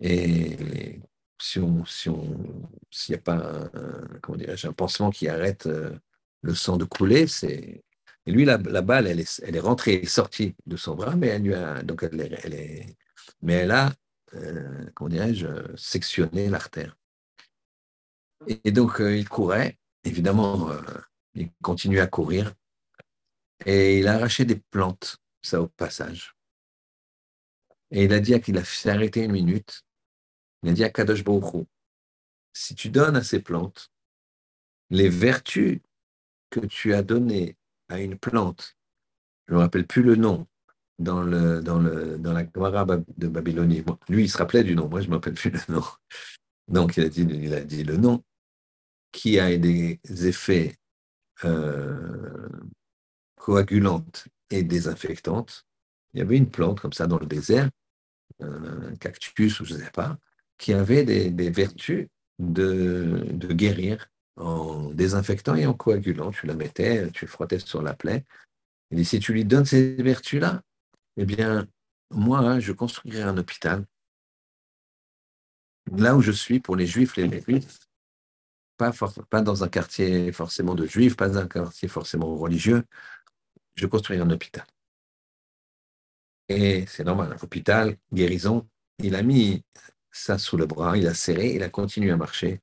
Et 0.00 1.00
si 1.40 1.58
on, 1.58 1.84
si 1.84 2.08
on, 2.08 2.70
s'il 2.90 3.14
n'y 3.14 3.18
a 3.18 3.22
pas 3.22 3.36
un, 3.36 4.18
comment 4.20 4.38
un 4.38 4.72
pansement 4.72 5.10
qui 5.10 5.28
arrête 5.28 5.66
euh, 5.66 5.96
le 6.42 6.54
sang 6.54 6.76
de 6.76 6.84
couler, 6.84 7.26
c'est. 7.26 7.82
Lui, 8.26 8.44
la, 8.44 8.56
balle, 8.56 9.08
elle 9.08 9.18
est, 9.18 9.42
elle 9.44 9.56
est 9.56 9.60
rentrée 9.60 9.94
et 9.94 10.06
sortie 10.06 10.54
de 10.66 10.76
son 10.76 10.94
bras, 10.94 11.16
mais 11.16 11.26
elle 11.26 11.42
lui 11.42 11.54
a, 11.54 11.82
donc 11.82 12.04
elle 12.04 12.38
elle 12.44 12.54
est, 12.54 12.96
mais 13.42 13.54
elle 13.54 13.72
a 13.72 13.92
euh, 14.34 14.86
comment 14.94 15.10
dirais-je, 15.10 15.46
sectionner 15.76 16.48
l'artère. 16.48 16.96
Et, 18.64 18.72
donc, 18.72 19.00
euh, 19.00 19.16
il 19.16 19.28
courait, 19.28 19.78
évidemment, 20.04 20.70
euh, 20.70 20.80
il 21.34 21.50
continuait 21.62 22.00
à 22.00 22.06
courir, 22.06 22.52
et 23.66 23.98
il 23.98 24.08
a 24.08 24.14
arraché 24.14 24.44
des 24.44 24.56
plantes, 24.56 25.18
ça 25.42 25.60
au 25.60 25.68
passage. 25.68 26.34
Et 27.90 28.04
il 28.04 28.12
a 28.12 28.20
dit 28.20 28.38
qu'il 28.40 28.58
a 28.58 28.62
arrêter 28.86 29.24
une 29.24 29.32
minute, 29.32 29.82
il 30.62 30.70
a 30.70 30.72
dit 30.72 30.84
à 30.84 30.90
Kadosh 30.90 31.24
Baruch 31.24 31.66
si 32.52 32.74
tu 32.74 32.90
donnes 32.90 33.16
à 33.16 33.22
ces 33.22 33.40
plantes 33.40 33.90
les 34.90 35.08
vertus 35.08 35.80
que 36.50 36.60
tu 36.60 36.92
as 36.94 37.02
données 37.02 37.56
à 37.88 38.00
une 38.00 38.18
plante, 38.18 38.76
je 39.48 39.54
ne 39.54 39.58
me 39.58 39.62
rappelle 39.62 39.86
plus 39.86 40.02
le 40.02 40.16
nom, 40.16 40.46
dans, 40.98 41.22
le, 41.22 41.60
dans, 41.62 41.78
le, 41.78 42.18
dans 42.18 42.32
la 42.32 42.44
Gemara 42.44 42.84
de 42.84 43.28
Babylonie. 43.28 43.82
lui, 44.08 44.24
il 44.24 44.28
se 44.28 44.38
rappelait 44.38 44.64
du 44.64 44.74
nom, 44.74 44.88
moi, 44.88 45.00
je 45.00 45.06
ne 45.06 45.12
m'appelle 45.12 45.34
plus 45.34 45.50
le 45.50 45.60
nom. 45.68 45.82
Donc, 46.68 46.96
il 46.96 47.04
a, 47.04 47.08
dit, 47.08 47.22
il 47.22 47.54
a 47.54 47.60
dit 47.60 47.84
le 47.84 47.96
nom 47.96 48.22
qui 49.10 49.38
a 49.38 49.56
des 49.56 49.98
effets 50.06 50.76
euh, 51.44 52.48
coagulantes 53.42 54.28
et 54.50 54.62
désinfectantes. 54.62 55.66
Il 56.14 56.20
y 56.20 56.22
avait 56.22 56.36
une 56.36 56.48
plante 56.48 56.78
comme 56.78 56.92
ça 56.92 57.08
dans 57.08 57.18
le 57.18 57.26
désert, 57.26 57.68
un 58.40 58.94
cactus 59.00 59.58
ou 59.58 59.64
je 59.64 59.74
ne 59.74 59.80
sais 59.80 59.90
pas, 59.90 60.16
qui 60.58 60.72
avait 60.72 61.04
des, 61.04 61.50
vertus 61.50 62.06
de, 62.38 63.52
guérir 63.52 64.08
en 64.36 64.90
désinfectant 64.90 65.56
et 65.56 65.66
en 65.66 65.74
coagulant. 65.74 66.30
Tu 66.30 66.46
la 66.46 66.54
mettais, 66.54 67.10
tu 67.10 67.26
frottais 67.26 67.58
sur 67.58 67.82
la 67.82 67.94
plaie. 67.94 68.24
Et 68.92 69.02
si 69.02 69.18
tu 69.18 69.32
lui 69.32 69.44
donnes 69.44 69.64
ces 69.64 69.96
vertus-là, 69.96 70.62
eh 71.16 71.24
bien, 71.24 71.66
moi, 72.12 72.38
hein, 72.38 72.60
je 72.60 72.72
construirai 72.72 73.22
un 73.22 73.36
hôpital 73.38 73.84
là 75.96 76.14
où 76.14 76.20
je 76.20 76.30
suis 76.30 76.60
pour 76.60 76.76
les 76.76 76.86
juifs, 76.86 77.16
les 77.16 77.42
juifs, 77.42 77.80
pas, 78.76 78.92
pas 79.30 79.40
dans 79.40 79.64
un 79.64 79.68
quartier 79.68 80.30
forcément 80.30 80.76
de 80.76 80.86
juifs, 80.86 81.16
pas 81.16 81.28
dans 81.28 81.38
un 81.38 81.48
quartier 81.48 81.88
forcément 81.88 82.36
religieux, 82.36 82.84
je 83.74 83.86
construirai 83.86 84.22
un 84.22 84.30
hôpital. 84.30 84.66
Et 86.48 86.86
c'est 86.86 87.04
normal, 87.04 87.36
hôpital, 87.42 87.96
guérison, 88.12 88.68
il 88.98 89.14
a 89.14 89.22
mis 89.22 89.64
ça 90.10 90.38
sous 90.38 90.56
le 90.56 90.66
bras, 90.66 90.96
il 90.96 91.06
a 91.06 91.14
serré, 91.14 91.54
il 91.54 91.62
a 91.62 91.70
continué 91.70 92.10
à 92.10 92.16
marcher, 92.16 92.60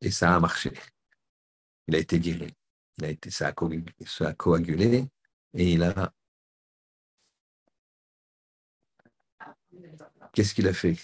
et 0.00 0.10
ça 0.10 0.34
a 0.34 0.40
marché. 0.40 0.72
Il 1.88 1.96
a 1.96 1.98
été 1.98 2.20
guéri. 2.20 2.54
ça 3.30 3.48
a, 3.48 3.52
coagulé, 4.34 5.06
et 5.54 5.72
il 5.72 5.82
a. 5.82 6.12
Qu'est-ce 10.32 10.54
qu'il 10.54 10.68
a 10.68 10.72
fait? 10.72 10.96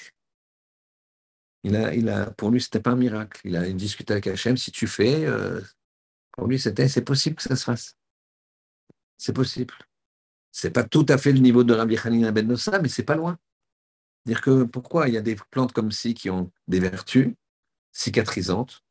Il 1.64 1.76
a, 2.08 2.30
Pour 2.32 2.50
lui, 2.50 2.60
c'était 2.60 2.80
pas 2.80 2.92
un 2.92 2.96
miracle. 2.96 3.40
Il 3.44 3.56
a 3.56 3.68
discuté 3.72 4.12
avec 4.12 4.26
Hachem. 4.26 4.56
Si 4.56 4.70
tu 4.70 4.86
fais, 4.86 5.26
euh, 5.26 5.60
pour 6.32 6.46
lui, 6.46 6.58
c'était 6.58 6.88
c'est 6.88 7.02
possible 7.02 7.36
que 7.36 7.42
ça 7.42 7.56
se 7.56 7.64
fasse. 7.64 7.96
C'est 9.18 9.32
possible. 9.32 9.74
C'est 10.52 10.70
pas 10.70 10.84
tout 10.84 11.04
à 11.08 11.18
fait 11.18 11.32
le 11.32 11.40
niveau 11.40 11.64
de 11.64 11.74
Rabbi 11.74 11.98
Hanina 12.02 12.32
Ben 12.32 12.46
Nossa, 12.46 12.80
mais 12.80 12.88
c'est 12.88 13.02
pas 13.02 13.16
loin. 13.16 13.36
Dire 14.24 14.40
que 14.40 14.64
pourquoi 14.64 15.08
il 15.08 15.14
y 15.14 15.16
a 15.18 15.20
des 15.20 15.36
plantes 15.50 15.72
comme 15.72 15.90
ci 15.92 16.14
qui 16.14 16.30
ont 16.30 16.50
des 16.66 16.80
vertus 16.80 17.34
cicatrisantes, 17.92 18.82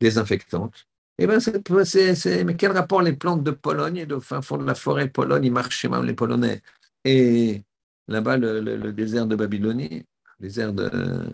désinfectantes? 0.00 0.86
Eh 1.18 1.26
bien, 1.26 1.40
c'est, 1.40 2.44
mais 2.44 2.56
quel 2.56 2.72
rapport 2.72 3.00
les 3.00 3.14
plantes 3.14 3.42
de 3.42 3.50
Pologne 3.50 3.96
et 3.96 4.06
de 4.06 4.18
fin 4.18 4.42
fond 4.42 4.58
de 4.58 4.64
la 4.64 4.74
forêt 4.74 5.08
Pologne, 5.08 5.44
ils 5.44 5.52
marchaient 5.52 5.88
même 5.88 6.04
les 6.04 6.14
Polonais. 6.14 6.62
Et 7.04 7.62
là-bas, 8.08 8.36
le, 8.36 8.92
désert 8.92 9.26
de 9.26 9.34
Babylonie, 9.36 10.04
le 10.38 10.46
désert 10.46 10.74
de 10.74 11.32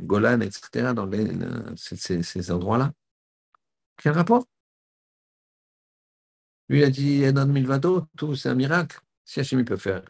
Golan, 0.00 0.40
etc., 0.40 0.94
dans 0.94 1.10
ces 1.76 2.50
endroits-là. 2.50 2.92
Quel 3.98 4.12
rapport? 4.12 4.46
Lui 6.68 6.84
a 6.84 6.90
dit 6.90 7.22
Enon 7.22 7.46
Milvado, 7.46 8.06
tout, 8.16 8.34
c'est 8.34 8.48
un 8.48 8.54
miracle. 8.54 9.00
Si 9.24 9.40
Hachem 9.40 9.64
peut 9.64 9.76
faire 9.76 10.02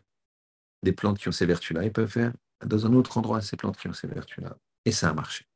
des 0.82 0.92
plantes 0.92 1.18
qui 1.18 1.28
ont 1.28 1.32
ces 1.32 1.46
vertus-là, 1.46 1.84
il 1.84 1.92
peut 1.92 2.06
faire 2.06 2.32
dans 2.64 2.86
un 2.86 2.92
autre 2.94 3.18
endroit 3.18 3.40
ces 3.40 3.56
plantes 3.56 3.76
qui 3.76 3.88
ont 3.88 3.92
ces 3.92 4.06
vertus-là. 4.06 4.56
Et 4.84 4.92
ça 4.92 5.10
a 5.10 5.14
marché. 5.14 5.46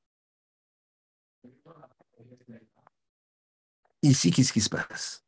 Ici, 4.02 4.30
qu'est-ce 4.30 4.52
qui 4.52 4.60
se 4.60 4.68
passe? 4.68 5.24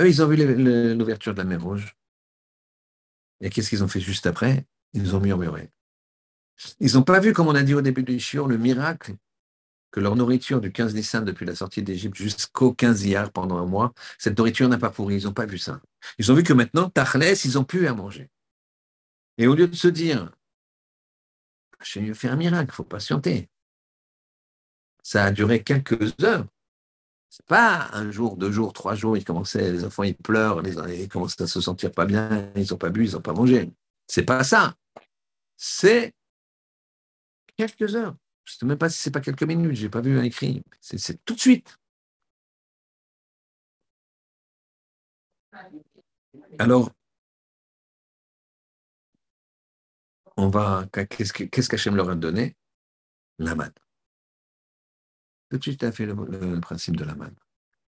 Eux, 0.00 0.08
ils 0.08 0.22
ont 0.22 0.26
vu 0.26 0.36
l'ouverture 0.94 1.34
de 1.34 1.38
la 1.38 1.44
mer 1.44 1.62
Rouge. 1.62 1.94
Et 3.40 3.50
qu'est-ce 3.50 3.68
qu'ils 3.68 3.84
ont 3.84 3.88
fait 3.88 4.00
juste 4.00 4.26
après? 4.26 4.66
Ils 4.94 5.14
ont 5.14 5.20
murmuré. 5.20 5.70
Ils 6.78 6.94
n'ont 6.94 7.02
pas 7.02 7.20
vu, 7.20 7.32
comme 7.32 7.48
on 7.48 7.54
a 7.54 7.62
dit 7.62 7.74
au 7.74 7.80
début 7.80 8.02
du 8.02 8.18
Shiur, 8.18 8.48
le 8.48 8.58
miracle 8.58 9.14
que 9.90 10.00
leur 10.00 10.16
nourriture 10.16 10.60
du 10.60 10.72
15 10.72 10.94
décembre 10.94 11.24
depuis 11.24 11.46
la 11.46 11.54
sortie 11.54 11.82
d'Égypte 11.82 12.16
jusqu'au 12.16 12.72
15 12.72 13.04
hier 13.04 13.32
pendant 13.32 13.58
un 13.58 13.66
mois, 13.66 13.92
cette 14.18 14.38
nourriture 14.38 14.68
n'a 14.68 14.78
pas 14.78 14.90
pourri. 14.90 15.16
Ils 15.16 15.24
n'ont 15.24 15.32
pas 15.32 15.46
vu 15.46 15.58
ça. 15.58 15.80
Ils 16.18 16.30
ont 16.30 16.34
vu 16.34 16.42
que 16.42 16.52
maintenant, 16.52 16.88
Tachlès, 16.88 17.44
ils 17.44 17.54
n'ont 17.54 17.64
plus 17.64 17.86
à 17.86 17.94
manger. 17.94 18.30
Et 19.38 19.46
au 19.46 19.54
lieu 19.54 19.68
de 19.68 19.74
se 19.74 19.88
dire, 19.88 20.30
j'ai 21.82 22.00
mieux 22.00 22.14
fait 22.14 22.28
un 22.28 22.36
miracle, 22.36 22.70
il 22.72 22.74
faut 22.74 22.84
patienter. 22.84 23.48
Ça 25.02 25.24
a 25.24 25.30
duré 25.30 25.62
quelques 25.62 26.14
heures. 26.22 26.46
C'est 27.30 27.46
pas 27.46 27.88
un 27.92 28.10
jour, 28.10 28.36
deux 28.36 28.50
jours, 28.50 28.72
trois 28.72 28.94
jours, 28.94 29.16
ils 29.16 29.24
commençaient, 29.24 29.72
les 29.72 29.84
enfants, 29.84 30.02
ils 30.02 30.16
pleurent, 30.16 30.62
ils 30.88 31.08
commencent 31.08 31.40
à 31.40 31.46
se 31.46 31.60
sentir 31.60 31.92
pas 31.92 32.04
bien, 32.04 32.50
ils 32.56 32.66
n'ont 32.70 32.76
pas 32.76 32.90
bu, 32.90 33.06
ils 33.06 33.12
n'ont 33.12 33.20
pas 33.20 33.32
mangé. 33.32 33.70
C'est 34.08 34.24
pas 34.24 34.42
ça. 34.42 34.74
C'est 35.56 36.12
quelques 37.56 37.94
heures. 37.94 38.16
Je 38.50 38.56
ne 38.56 38.58
sais 38.58 38.66
même 38.66 38.78
pas 38.78 38.88
si 38.90 38.98
c'est 39.00 39.12
pas 39.12 39.20
quelques 39.20 39.44
minutes, 39.44 39.76
je 39.76 39.84
n'ai 39.84 39.90
pas 39.90 40.00
vu 40.00 40.18
un 40.18 40.24
écrit. 40.24 40.64
C'est 40.80 41.24
tout 41.24 41.34
de 41.34 41.40
suite. 41.40 41.78
Alors, 46.58 46.90
on 50.36 50.48
va. 50.48 50.86
Qu'est-ce 50.92 51.68
qu'Hachem 51.68 51.94
leur 51.94 52.10
a 52.10 52.16
donné? 52.16 52.56
La 53.38 53.54
manne. 53.54 53.72
Tout 55.50 55.58
de 55.58 55.62
suite, 55.62 55.82
il 55.82 55.86
a 55.86 55.92
fait 55.92 56.06
le, 56.06 56.60
principe 56.60 56.96
de 56.96 57.04
la 57.04 57.14
manne. 57.14 57.36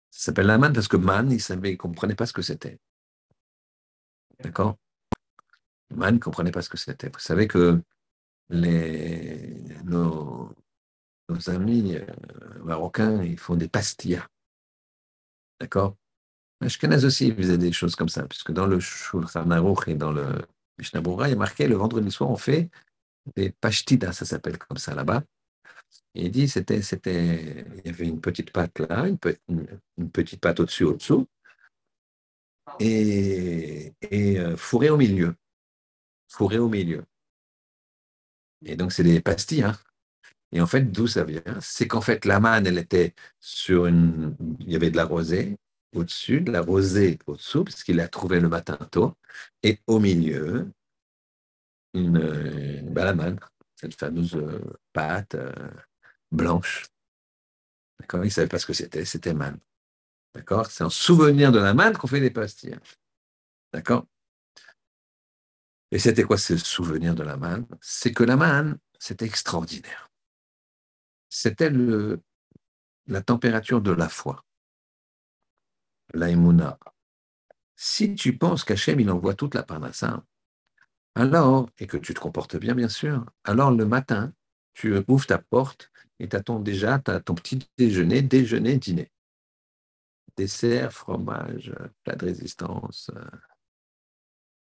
Ça 0.10 0.28
s'appelle 0.28 0.48
la 0.48 0.58
manne 0.58 0.74
parce 0.74 0.88
que 0.88 0.98
man, 0.98 1.30
il 1.30 1.38
ne 1.38 1.76
comprenait 1.76 2.16
pas 2.16 2.26
ce 2.26 2.34
que 2.34 2.42
c'était. 2.42 2.80
D'accord? 4.40 4.78
Man 5.90 6.16
ne 6.16 6.20
comprenait 6.20 6.52
pas 6.52 6.62
ce 6.62 6.70
que 6.70 6.78
c'était. 6.78 7.10
Vous 7.10 7.20
savez 7.20 7.48
que 7.48 7.82
les, 8.50 9.64
nos, 9.84 10.45
amis 11.48 11.96
euh, 11.96 12.06
marocains, 12.64 13.24
ils 13.24 13.40
font 13.40 13.56
des 13.56 13.68
pastillas. 13.68 14.28
D'accord? 15.60 15.96
Ashkenaz 16.62 17.06
aussi 17.06 17.34
faisait 17.34 17.58
des 17.58 17.72
choses 17.72 17.96
comme 17.96 18.10
ça, 18.10 18.24
puisque 18.28 18.52
dans 18.52 18.66
le 18.66 18.80
Shulchan 18.80 19.50
Aruch 19.52 19.88
et 19.88 19.96
dans 19.96 20.12
le 20.12 20.26
Mishnah 20.78 21.02
il 21.02 21.32
est 21.32 21.36
marqué 21.36 21.68
le 21.68 21.76
vendredi 21.76 22.12
soir, 22.12 22.30
on 22.30 22.36
fait 22.36 22.70
des 23.36 23.52
pashtidas, 23.52 24.14
ça 24.14 24.26
s'appelle 24.26 24.58
comme 24.58 24.78
ça 24.78 24.94
là-bas. 24.94 25.24
il 26.14 26.32
dit 26.32 26.48
c'était, 26.48 26.82
c'était, 26.82 27.66
il 27.78 27.86
y 27.86 27.90
avait 27.90 28.08
une 28.08 28.22
petite 28.22 28.52
pâte 28.52 28.80
là, 28.80 29.08
une, 29.08 29.18
petite 30.10 30.42
pâte 30.42 30.60
au-dessus, 30.60 30.84
au-dessous, 30.84 31.28
et, 32.80 33.94
et 34.02 34.40
euh, 34.40 34.58
fourré 34.58 34.90
au 34.90 34.98
milieu. 34.98 35.36
Fourré 36.30 36.58
au 36.58 36.70
milieu. 36.70 37.06
Et 38.66 38.76
donc, 38.76 38.92
c'est 38.92 39.04
des 39.04 39.22
pastilles. 39.22 39.64
Hein. 39.64 39.78
Et 40.56 40.62
en 40.62 40.68
fait, 40.68 40.90
d'où 40.90 41.06
ça 41.06 41.26
vient? 41.26 41.44
C'est 41.60 41.86
qu'en 41.86 42.00
fait, 42.00 42.24
la 42.24 42.40
manne, 42.40 42.66
elle 42.66 42.78
était 42.78 43.14
sur 43.42 43.88
une. 43.88 44.38
Il 44.62 44.72
y 44.72 44.76
avait 44.78 44.90
de 44.90 44.96
la 44.96 45.04
rosée 45.04 45.58
au-dessus, 45.94 46.40
de 46.40 46.52
la 46.52 46.62
rosée 46.62 47.20
au-dessous, 47.28 47.66
puisqu'il 47.66 47.98
l'a 47.98 48.08
trouvé 48.08 48.40
le 48.40 48.48
matin 48.48 48.78
tôt. 48.90 49.18
Et 49.64 49.80
au 49.86 50.00
milieu, 50.00 50.72
une, 51.94 52.90
bah, 52.94 53.04
la 53.04 53.14
manne, 53.14 53.38
cette 53.76 53.96
fameuse 53.96 54.36
euh, 54.36 54.62
pâte 54.94 55.36
euh, 55.36 55.52
blanche. 56.32 56.86
D'accord? 58.00 58.22
Il 58.24 58.28
ne 58.28 58.32
savait 58.32 58.48
pas 58.48 58.60
ce 58.60 58.66
que 58.66 58.74
c'était, 58.74 59.04
c'était 59.04 59.34
manne. 59.34 59.60
D'accord? 60.34 60.68
C'est 60.72 60.86
en 60.86 60.90
souvenir 60.90 61.52
de 61.52 61.60
la 61.60 61.74
manne 61.74 61.98
qu'on 61.98 62.08
fait 62.08 62.22
des 62.22 62.32
pastilles. 62.32 62.80
D'accord? 63.74 64.08
Et 65.92 66.00
c'était 66.00 66.24
quoi 66.24 66.38
ce 66.38 66.56
souvenir 66.56 67.14
de 67.14 67.24
la 67.24 67.36
manne? 67.36 67.68
C'est 67.82 68.14
que 68.14 68.24
la 68.24 68.38
manne, 68.38 68.78
c'était 69.00 69.26
extraordinaire. 69.26 70.05
C'était 71.38 71.70
la 73.08 73.22
température 73.22 73.82
de 73.82 73.92
la 73.92 74.08
foi, 74.08 74.46
l'aïmouna. 76.14 76.80
Si 77.76 78.16
tu 78.16 78.38
penses 78.38 78.64
qu'Hachem, 78.64 79.02
il 79.02 79.12
envoie 79.12 79.34
toute 79.34 79.54
la 79.54 79.64
parnassa, 79.64 80.24
alors, 81.14 81.70
et 81.78 81.88
que 81.88 81.98
tu 81.98 82.14
te 82.14 82.22
comportes 82.22 82.56
bien, 82.56 82.74
bien 82.74 82.88
sûr, 82.88 83.26
alors 83.44 83.72
le 83.72 83.86
matin, 83.86 84.32
tu 84.72 84.96
ouvres 85.10 85.26
ta 85.26 85.38
porte 85.38 85.92
et 86.20 86.30
tu 86.30 86.38
attends 86.38 86.62
déjà 86.62 87.02
as 87.06 87.20
ton 87.20 87.36
petit 87.36 87.60
déjeuner, 87.78 88.22
déjeuner, 88.22 88.78
dîner. 88.78 89.12
Dessert, 90.38 90.94
fromage, 90.94 91.74
plat 92.06 92.16
de 92.16 92.28
résistance, 92.28 93.12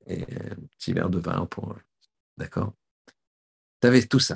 et 0.06 0.22
un 0.22 0.68
petit 0.78 0.92
verre 0.92 1.10
de 1.10 1.20
vin 1.20 1.46
pour. 1.46 1.78
D'accord? 2.36 2.74
Tu 3.80 3.88
avais 3.88 4.06
tout 4.06 4.20
ça. 4.20 4.36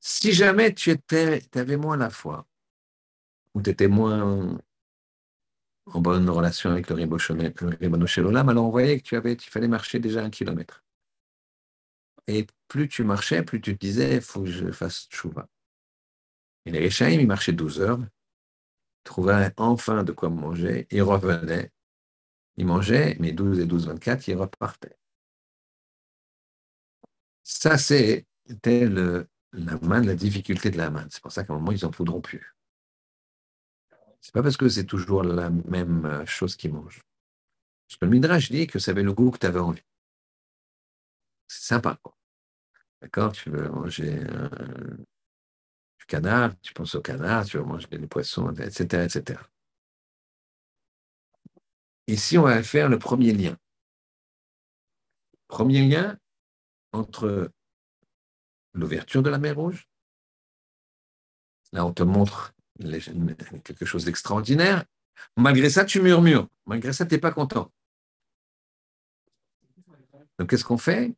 Si 0.00 0.32
jamais 0.32 0.74
tu 0.74 0.90
étais, 0.90 1.42
avais 1.54 1.76
moins 1.76 1.96
la 1.96 2.10
foi, 2.10 2.46
ou 3.54 3.62
tu 3.62 3.70
étais 3.70 3.88
moins 3.88 4.58
en 5.86 6.00
bonne 6.00 6.28
relation 6.28 6.70
avec 6.70 6.88
le 6.90 6.96
Ribono 6.96 7.26
alors 8.48 8.66
on 8.66 8.70
voyait 8.70 8.98
que 8.98 9.04
tu 9.04 9.16
avais, 9.16 9.32
il 9.32 9.40
fallait 9.50 9.68
marcher 9.68 9.98
déjà 9.98 10.22
un 10.22 10.30
kilomètre. 10.30 10.84
Et 12.26 12.46
plus 12.68 12.88
tu 12.88 13.04
marchais, 13.04 13.42
plus 13.42 13.60
tu 13.60 13.76
te 13.76 13.86
disais, 13.86 14.16
il 14.16 14.20
faut 14.20 14.42
que 14.42 14.50
je 14.50 14.70
fasse 14.70 15.08
chouva. 15.10 15.48
Et 16.66 16.70
les 16.70 16.80
Réchaïm, 16.80 17.20
ils 17.20 17.26
marchaient 17.26 17.52
12 17.52 17.80
heures, 17.80 18.00
trouvaient 19.02 19.52
enfin 19.56 20.04
de 20.04 20.12
quoi 20.12 20.28
manger, 20.28 20.86
ils 20.90 21.02
revenaient, 21.02 21.72
il 22.56 22.66
mangeait, 22.66 23.16
mais 23.20 23.32
12 23.32 23.60
et 23.60 23.66
12, 23.66 23.86
24, 23.86 24.28
il 24.28 24.36
repartait. 24.36 24.98
Ça, 27.42 27.78
c'était 27.78 28.86
la 28.86 29.24
la 29.52 30.14
difficulté 30.14 30.70
de 30.70 30.76
la 30.76 30.90
main. 30.90 31.06
C'est 31.10 31.22
pour 31.22 31.32
ça 31.32 31.44
qu'à 31.44 31.52
un 31.52 31.56
moment, 31.56 31.72
ils 31.72 31.84
n'en 31.84 31.90
voudront 31.90 32.20
plus. 32.20 32.54
C'est 34.20 34.32
pas 34.32 34.42
parce 34.42 34.56
que 34.56 34.68
c'est 34.68 34.84
toujours 34.84 35.22
la 35.22 35.50
même 35.50 36.24
chose 36.26 36.56
qu'ils 36.56 36.72
mangent. 36.72 37.02
Parce 37.88 37.98
que 37.98 38.04
le 38.04 38.10
Midrash 38.10 38.50
dit 38.50 38.66
que 38.66 38.78
ça 38.78 38.90
avait 38.90 39.02
le 39.02 39.14
goût 39.14 39.30
que 39.30 39.38
tu 39.38 39.46
avais 39.46 39.60
envie. 39.60 39.84
C'est 41.46 41.68
sympa, 41.68 41.98
quoi. 42.02 42.16
D'accord 43.00 43.32
Tu 43.32 43.48
veux 43.50 43.68
manger 43.68 44.24
du 45.98 46.06
canard, 46.06 46.58
tu 46.60 46.74
penses 46.74 46.94
au 46.94 47.00
canard, 47.00 47.46
tu 47.46 47.56
veux 47.56 47.64
manger 47.64 47.86
des 47.90 48.06
poissons, 48.06 48.52
etc., 48.52 49.04
etc. 49.04 49.40
Ici, 52.06 52.38
on 52.38 52.42
va 52.42 52.62
faire 52.62 52.88
le 52.88 52.98
premier 52.98 53.32
lien. 53.32 53.56
Premier 55.46 55.86
lien 55.86 56.18
entre 56.92 57.50
l'ouverture 58.78 59.22
de 59.22 59.30
la 59.30 59.38
mer 59.38 59.56
Rouge. 59.56 59.88
Là, 61.72 61.84
on 61.84 61.92
te 61.92 62.02
montre 62.02 62.54
quelque 63.64 63.84
chose 63.84 64.04
d'extraordinaire. 64.04 64.84
Malgré 65.36 65.68
ça, 65.68 65.84
tu 65.84 66.00
murmures. 66.00 66.48
Malgré 66.66 66.92
ça, 66.92 67.04
tu 67.04 67.14
n'es 67.14 67.20
pas 67.20 67.32
content. 67.32 67.70
Donc, 70.38 70.50
qu'est-ce 70.50 70.64
qu'on 70.64 70.78
fait? 70.78 71.14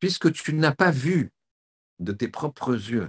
Puisque 0.00 0.32
tu 0.32 0.52
n'as 0.54 0.74
pas 0.74 0.90
vu 0.90 1.30
de 2.00 2.12
tes 2.12 2.28
propres 2.28 2.74
yeux 2.74 3.08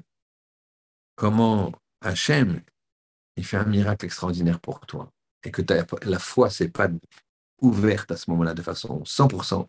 comment 1.15 1.72
Hachem, 2.02 2.62
il 3.36 3.46
fait 3.46 3.58
un 3.58 3.65
miracle 3.65 4.06
extraordinaire 4.06 4.60
pour 4.60 4.80
toi 4.82 5.12
et 5.43 5.52
que 5.52 5.62
la 6.04 6.19
foi 6.19 6.50
s'est 6.50 6.69
pas 6.69 6.89
ouverte 7.62 8.12
à 8.12 8.17
ce 8.17 8.30
moment-là 8.30 8.54
de 8.54 8.62
façon 8.62 9.02
100%, 9.04 9.67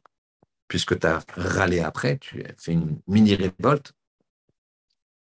puisque 0.69 0.99
tu 0.99 1.07
as 1.07 1.25
râlé 1.35 1.81
après, 1.81 2.19
tu 2.19 2.45
as 2.45 2.55
fait 2.59 2.73
une 2.73 3.01
mini 3.07 3.35
révolte, 3.35 3.93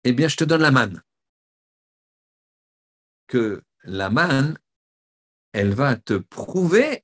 eh 0.04 0.14
bien, 0.14 0.28
je 0.28 0.38
te 0.38 0.44
donne 0.44 0.62
la 0.62 0.72
manne. 0.72 1.02
Que 3.28 3.64
la 3.84 4.10
manne, 4.10 4.58
elle 5.54 5.74
va 5.74 5.96
te 5.96 6.14
prouver 6.14 7.04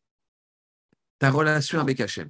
ta 1.18 1.32
relation 1.32 1.80
avec 1.80 2.00
Hachem. 2.00 2.30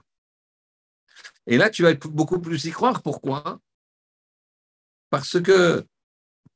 Et 1.47 1.57
là, 1.57 1.69
tu 1.69 1.83
vas 1.83 1.93
beaucoup 1.93 2.39
plus 2.39 2.65
y 2.65 2.71
croire. 2.71 3.01
Pourquoi? 3.01 3.59
Parce 5.09 5.41
que 5.41 5.85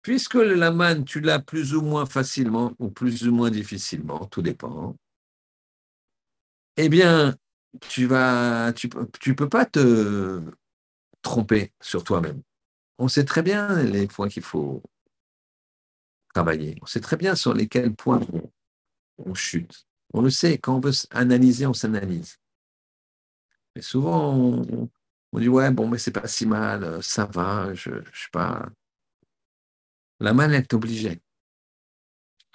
puisque 0.04 0.36
la 0.36 0.72
manne, 0.72 1.06
tu 1.06 1.20
l'as 1.22 1.40
plus 1.40 1.74
ou 1.74 1.82
moins 1.82 2.06
facilement 2.06 2.74
ou 2.78 2.92
plus 2.92 3.28
ou 3.28 3.34
moins 3.34 3.50
difficilement, 3.50 4.26
tout 4.28 4.42
dépend, 4.42 4.96
eh 6.78 6.90
bien, 6.90 7.36
tu 7.82 8.06
vas, 8.06 8.74
tu, 8.74 8.90
tu 9.20 9.36
peux 9.36 9.50
pas 9.50 9.66
te 9.66 10.42
tromper 11.22 11.74
sur 11.82 12.04
toi-même. 12.04 12.42
On 13.00 13.08
sait 13.08 13.26
très 13.26 13.42
bien 13.42 13.82
les 13.84 14.08
points 14.08 14.30
qu'il 14.30 14.44
faut 14.44 14.84
travailler. 16.34 16.78
On 16.82 16.86
sait 16.86 17.00
très 17.00 17.18
bien 17.18 17.36
sur 17.36 17.54
lesquels 17.54 17.96
points 17.96 18.22
on, 19.18 19.34
chute. 19.34 19.88
On 20.14 20.22
le 20.22 20.30
sait, 20.30 20.58
quand 20.58 20.76
on 20.76 20.80
veut 20.80 20.92
analyser, 21.12 21.66
on 21.66 21.74
s'analyse. 21.74 22.38
Mais 23.76 23.82
souvent, 23.82 24.36
on, 24.36 24.90
dit 25.40 25.50
ouais, 25.50 25.72
bon, 25.72 25.88
mais 25.88 25.98
c'est 25.98 26.12
pas 26.12 26.28
si 26.28 26.46
mal, 26.46 27.02
ça 27.02 27.26
va, 27.26 27.74
je, 27.74 27.90
ne 27.90 28.06
sais 28.06 28.30
pas. 28.32 28.70
La 30.20 30.34
main 30.34 30.52
est 30.52 30.74
obligée. 30.74 31.22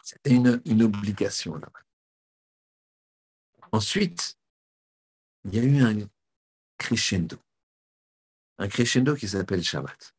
C'était 0.02 0.30
une, 0.30 0.62
une 0.64 0.82
obligation 0.82 1.56
là. 1.56 1.68
Ensuite, 3.72 4.37
il 5.48 5.54
y 5.54 5.58
a 5.60 5.64
eu 5.64 5.82
un 5.82 6.08
crescendo. 6.76 7.38
Un 8.58 8.68
crescendo 8.68 9.14
qui 9.14 9.28
s'appelle 9.28 9.62
Shabbat. 9.62 10.14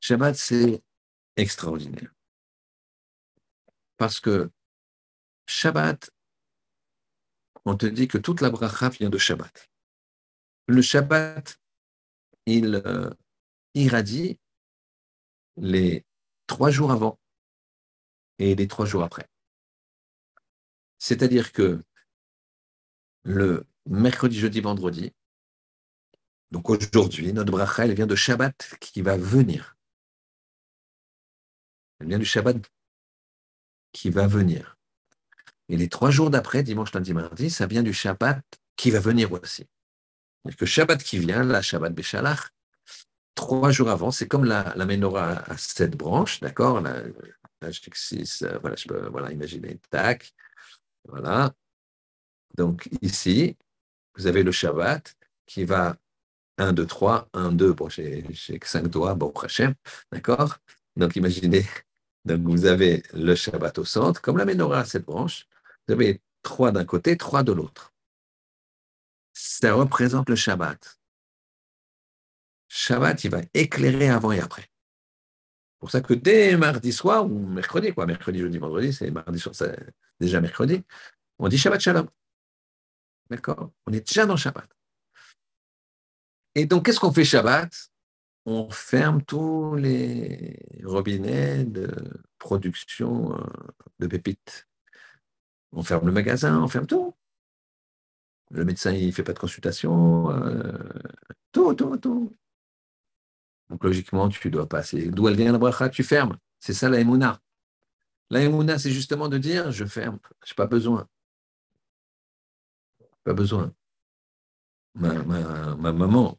Shabbat, 0.00 0.34
c'est 0.34 0.82
extraordinaire. 1.36 2.12
Parce 3.96 4.18
que 4.18 4.50
Shabbat, 5.46 6.10
on 7.64 7.76
te 7.76 7.86
dit 7.86 8.08
que 8.08 8.18
toute 8.18 8.40
la 8.40 8.50
bracha 8.50 8.88
vient 8.88 9.10
de 9.10 9.18
Shabbat. 9.18 9.70
Le 10.66 10.82
Shabbat, 10.82 11.58
il 12.46 12.82
euh, 12.86 13.10
irradie 13.74 14.38
les 15.56 16.04
trois 16.46 16.70
jours 16.70 16.90
avant 16.90 17.18
et 18.38 18.54
les 18.54 18.66
trois 18.66 18.86
jours 18.86 19.04
après. 19.04 19.28
C'est-à-dire 20.98 21.52
que 21.52 21.84
le 23.24 23.66
mercredi, 23.86 24.38
jeudi, 24.38 24.60
vendredi, 24.60 25.12
donc 26.50 26.70
aujourd'hui, 26.70 27.32
notre 27.32 27.50
bracha, 27.50 27.84
elle 27.84 27.94
vient 27.94 28.06
de 28.06 28.14
Shabbat 28.14 28.76
qui 28.78 29.02
va 29.02 29.16
venir. 29.16 29.76
Elle 31.98 32.08
vient 32.08 32.18
du 32.18 32.24
Shabbat 32.24 32.58
qui 33.92 34.10
va 34.10 34.28
venir. 34.28 34.76
Et 35.68 35.76
les 35.76 35.88
trois 35.88 36.10
jours 36.10 36.30
d'après, 36.30 36.62
dimanche, 36.62 36.92
lundi, 36.92 37.12
mardi, 37.12 37.50
ça 37.50 37.66
vient 37.66 37.82
du 37.82 37.92
Shabbat 37.92 38.40
qui 38.76 38.90
va 38.90 39.00
venir 39.00 39.32
aussi. 39.32 39.66
Donc, 40.44 40.60
le 40.60 40.66
Shabbat 40.66 41.02
qui 41.02 41.18
vient, 41.18 41.42
la 41.42 41.62
Shabbat 41.62 41.92
Béchalach, 41.92 42.50
trois 43.34 43.70
jours 43.70 43.90
avant, 43.90 44.10
c'est 44.10 44.28
comme 44.28 44.44
la, 44.44 44.74
la 44.76 44.86
menorah 44.86 45.42
à 45.50 45.56
sept 45.56 45.96
branches, 45.96 46.40
d'accord? 46.40 46.80
Là, 46.80 47.02
je 47.62 47.80
six, 47.94 48.44
voilà, 48.60 48.76
je 48.76 48.86
peux 48.86 49.08
voilà, 49.08 49.32
imaginer, 49.32 49.80
tac, 49.90 50.34
voilà. 51.08 51.52
Donc 52.54 52.88
ici, 53.02 53.56
vous 54.16 54.26
avez 54.26 54.42
le 54.42 54.52
Shabbat 54.52 55.16
qui 55.46 55.64
va 55.64 55.96
1, 56.58 56.72
2, 56.72 56.86
3, 56.86 57.28
1, 57.32 57.52
2, 57.52 57.72
bon, 57.72 57.88
j'ai 57.88 58.22
que 58.58 58.68
5 58.68 58.86
doigts, 58.88 59.14
bon, 59.14 59.30
Hachem, 59.30 59.74
d'accord? 60.12 60.58
Donc 60.96 61.16
imaginez, 61.16 61.66
donc 62.24 62.42
vous 62.42 62.66
avez 62.66 63.02
le 63.12 63.34
Shabbat 63.34 63.78
au 63.78 63.84
centre, 63.84 64.20
comme 64.20 64.36
la 64.38 64.44
menorah 64.44 64.84
cette 64.84 65.04
branche, 65.04 65.46
vous 65.86 65.94
avez 65.94 66.22
trois 66.42 66.70
d'un 66.70 66.84
côté, 66.84 67.16
trois 67.16 67.42
de 67.42 67.52
l'autre. 67.52 67.92
Ça 69.32 69.74
représente 69.74 70.30
le 70.30 70.36
Shabbat. 70.36 70.98
Shabbat, 72.68 73.24
il 73.24 73.30
va 73.30 73.40
éclairer 73.52 74.08
avant 74.08 74.32
et 74.32 74.40
après. 74.40 74.62
C'est 74.62 75.80
pour 75.80 75.90
ça 75.90 76.00
que 76.00 76.14
dès 76.14 76.56
mardi 76.56 76.92
soir, 76.92 77.26
ou 77.26 77.46
mercredi, 77.46 77.92
quoi, 77.92 78.06
mercredi, 78.06 78.38
jeudi, 78.38 78.58
vendredi, 78.58 78.92
c'est 78.92 79.10
mardi 79.10 79.38
soir, 79.38 79.54
c'est 79.54 79.76
déjà 80.20 80.40
mercredi, 80.40 80.82
on 81.38 81.48
dit 81.48 81.58
Shabbat 81.58 81.80
Shalom. 81.80 82.08
On 83.86 83.92
est 83.92 84.06
déjà 84.06 84.26
dans 84.26 84.36
Shabbat. 84.36 84.68
Et 86.54 86.66
donc, 86.66 86.86
qu'est-ce 86.86 87.00
qu'on 87.00 87.12
fait 87.12 87.24
Shabbat? 87.24 87.72
On 88.46 88.70
ferme 88.70 89.22
tous 89.22 89.74
les 89.74 90.58
robinets 90.84 91.64
de 91.64 91.90
production 92.38 93.34
euh, 93.36 93.44
de 93.98 94.06
pépites. 94.06 94.68
On 95.72 95.82
ferme 95.82 96.06
le 96.06 96.12
magasin, 96.12 96.62
on 96.62 96.68
ferme 96.68 96.86
tout. 96.86 97.14
Le 98.50 98.64
médecin, 98.64 98.92
il 98.92 99.06
ne 99.06 99.12
fait 99.12 99.22
pas 99.22 99.32
de 99.32 99.38
consultation. 99.38 100.30
Euh, 100.30 100.78
tout, 101.52 101.74
tout, 101.74 101.96
tout. 101.96 102.36
Donc, 103.70 103.82
logiquement, 103.82 104.28
tu 104.28 104.50
dois 104.50 104.68
passer. 104.68 105.10
D'où 105.10 105.26
elle 105.28 105.36
vient 105.36 105.52
la 105.52 105.58
bracha? 105.58 105.88
Tu 105.88 106.04
fermes. 106.04 106.36
C'est 106.60 106.74
ça 106.74 106.88
la 106.88 107.00
émouna. 107.00 107.40
La 108.30 108.42
émouna, 108.42 108.78
c'est 108.78 108.90
justement 108.90 109.28
de 109.28 109.38
dire 109.38 109.70
je 109.70 109.84
ferme, 109.84 110.18
je 110.44 110.52
n'ai 110.52 110.56
pas 110.56 110.66
besoin. 110.66 111.08
Pas 113.24 113.32
besoin. 113.34 113.74
Ma, 114.94 115.12
maman, 115.92 116.38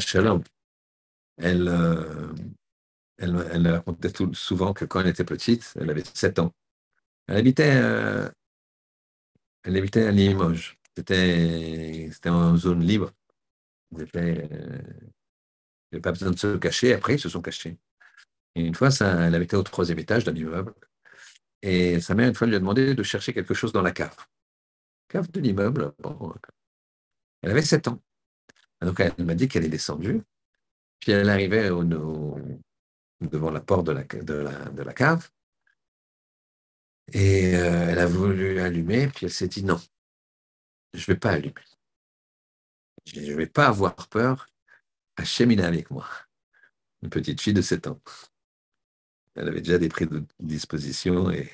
Shalom, 0.00 0.42
elle, 1.38 1.68
euh, 1.68 2.32
elle, 3.18 3.36
elle 3.52 3.68
racontait 3.68 4.10
tout, 4.10 4.34
souvent 4.34 4.72
que 4.74 4.84
quand 4.84 5.00
elle 5.00 5.08
était 5.08 5.24
petite, 5.24 5.74
elle 5.80 5.90
avait 5.90 6.04
7 6.04 6.38
ans, 6.40 6.52
elle 7.28 7.36
habitait, 7.36 7.76
euh, 7.76 8.28
elle 9.62 9.76
habitait 9.76 10.06
à 10.06 10.10
Limoges. 10.10 10.78
C'était, 10.96 12.10
en 12.26 12.56
zone 12.56 12.84
libre. 12.84 13.12
Il 13.92 14.04
n'y 15.92 16.00
pas 16.00 16.12
besoin 16.12 16.32
de 16.32 16.38
se 16.38 16.56
cacher. 16.56 16.92
Après, 16.92 17.14
ils 17.14 17.20
se 17.20 17.28
sont 17.28 17.40
cachés. 17.40 17.78
Et 18.56 18.62
une 18.66 18.74
fois, 18.74 18.90
ça, 18.90 19.26
elle 19.26 19.34
habitait 19.34 19.56
au 19.56 19.62
troisième 19.62 20.00
étage 20.00 20.24
d'un 20.24 20.34
immeuble. 20.34 20.74
Et 21.62 22.00
sa 22.00 22.14
mère, 22.14 22.28
une 22.28 22.34
fois, 22.34 22.46
lui 22.46 22.56
a 22.56 22.60
demandé 22.60 22.94
de 22.94 23.02
chercher 23.02 23.32
quelque 23.32 23.54
chose 23.54 23.72
dans 23.72 23.82
la 23.82 23.92
cave. 23.92 24.16
Cave 25.08 25.30
de 25.30 25.40
l'immeuble. 25.40 25.92
Elle 27.42 27.50
avait 27.50 27.62
7 27.62 27.88
ans. 27.88 28.00
Donc, 28.80 29.00
elle 29.00 29.12
m'a 29.24 29.34
dit 29.34 29.48
qu'elle 29.48 29.64
est 29.64 29.68
descendue. 29.68 30.22
Puis 31.00 31.12
elle 31.12 31.28
arrivait 31.28 31.70
au, 31.70 31.84
devant 33.20 33.50
la 33.50 33.60
porte 33.60 33.86
de 33.86 33.92
la, 33.92 34.04
de 34.04 34.82
la, 34.82 34.92
cave. 34.92 35.28
Et 37.12 37.56
euh, 37.56 37.88
elle 37.88 37.98
a 37.98 38.06
voulu 38.06 38.60
allumer, 38.60 39.08
puis 39.08 39.26
elle 39.26 39.32
s'est 39.32 39.48
dit 39.48 39.64
non, 39.64 39.80
je 40.92 41.00
ne 41.00 41.06
vais 41.06 41.18
pas 41.18 41.30
allumer. 41.30 41.54
Je 43.06 43.20
ne 43.20 43.34
vais 43.34 43.46
pas 43.46 43.68
avoir 43.68 43.94
peur 44.08 44.46
à 45.16 45.24
cheminer 45.24 45.64
avec 45.64 45.90
moi. 45.90 46.06
Une 47.02 47.10
petite 47.10 47.40
fille 47.40 47.54
de 47.54 47.62
7 47.62 47.86
ans 47.86 48.00
elle 49.38 49.48
avait 49.48 49.60
déjà 49.60 49.78
des 49.78 49.88
prix 49.88 50.06
de 50.06 50.24
disposition 50.40 51.30
et 51.30 51.48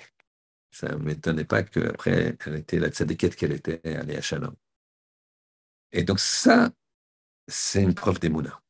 ça 0.70 0.88
ne 0.88 0.96
m'étonnait 0.96 1.44
pas 1.44 1.62
qu'après, 1.62 2.36
elle 2.46 2.54
était 2.54 2.78
la 2.78 2.88
tzadikette 2.88 3.36
qu'elle 3.36 3.52
était, 3.52 3.80
allée 3.84 4.16
à 4.16 4.22
Shalom. 4.22 4.54
Et 5.92 6.02
donc 6.02 6.18
ça, 6.18 6.70
c'est 7.46 7.82
une 7.82 7.94
preuve 7.94 8.18
d'émouna. 8.18 8.60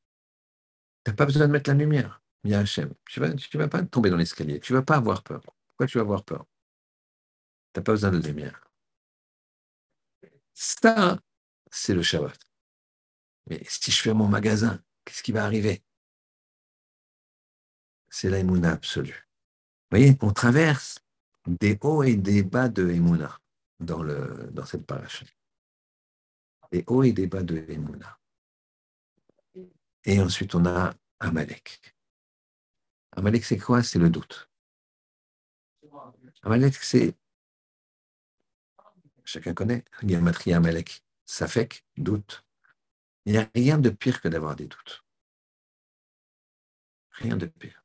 Tu 1.04 1.10
n'as 1.10 1.16
pas 1.16 1.26
besoin 1.26 1.46
de 1.46 1.52
mettre 1.52 1.70
la 1.70 1.76
lumière, 1.76 2.22
Mia. 2.42 2.64
Tu 2.64 2.80
ne 2.80 2.86
vas, 3.20 3.34
tu 3.34 3.56
vas 3.56 3.68
pas 3.68 3.84
tomber 3.84 4.10
dans 4.10 4.16
l'escalier, 4.16 4.58
tu 4.58 4.72
ne 4.72 4.78
vas 4.78 4.84
pas 4.84 4.96
avoir 4.96 5.22
peur. 5.22 5.40
Pourquoi 5.42 5.86
tu 5.86 5.98
vas 5.98 6.02
avoir 6.02 6.24
peur? 6.24 6.44
Tu 7.72 7.80
n'as 7.80 7.84
pas 7.84 7.92
besoin 7.92 8.10
de 8.10 8.18
lumière. 8.18 8.68
Ça, 10.52 11.20
c'est 11.70 11.94
le 11.94 12.02
Shabbat. 12.02 12.38
Mais 13.48 13.62
si 13.68 13.92
je 13.92 14.02
fais 14.02 14.14
mon 14.14 14.28
magasin, 14.28 14.82
qu'est-ce 15.04 15.22
qui 15.22 15.32
va 15.32 15.44
arriver? 15.44 15.84
C'est 18.14 18.30
la 18.30 18.70
absolue. 18.70 19.28
Vous 19.90 19.98
voyez, 19.98 20.16
on 20.22 20.32
traverse 20.32 21.00
des 21.48 21.76
hauts 21.82 22.04
et 22.04 22.14
des 22.14 22.44
bas 22.44 22.68
de 22.68 22.88
Emouna 22.88 23.40
dans, 23.80 24.04
cette 24.64 24.86
paracha. 24.86 25.26
Des 26.70 26.84
hauts 26.86 27.02
et 27.02 27.10
des 27.10 27.26
bas 27.26 27.42
de 27.42 27.56
Emouna. 27.68 28.16
Et 30.04 30.20
ensuite, 30.20 30.54
on 30.54 30.64
a 30.64 30.94
Amalek. 31.18 31.96
Amalek, 33.16 33.44
c'est 33.44 33.58
quoi? 33.58 33.82
C'est 33.82 33.98
le 33.98 34.10
doute. 34.10 34.48
Amalek, 36.44 36.74
c'est. 36.74 37.16
Chacun 39.24 39.54
connaît. 39.54 39.84
Gamatria 40.04 40.58
Amalek. 40.58 41.02
Safek, 41.24 41.84
doute. 41.96 42.44
Il 43.24 43.32
n'y 43.32 43.38
a 43.38 43.50
rien 43.56 43.76
de 43.76 43.90
pire 43.90 44.20
que 44.20 44.28
d'avoir 44.28 44.54
des 44.54 44.68
doutes. 44.68 45.04
Rien 47.10 47.36
de 47.36 47.46
pire. 47.46 47.83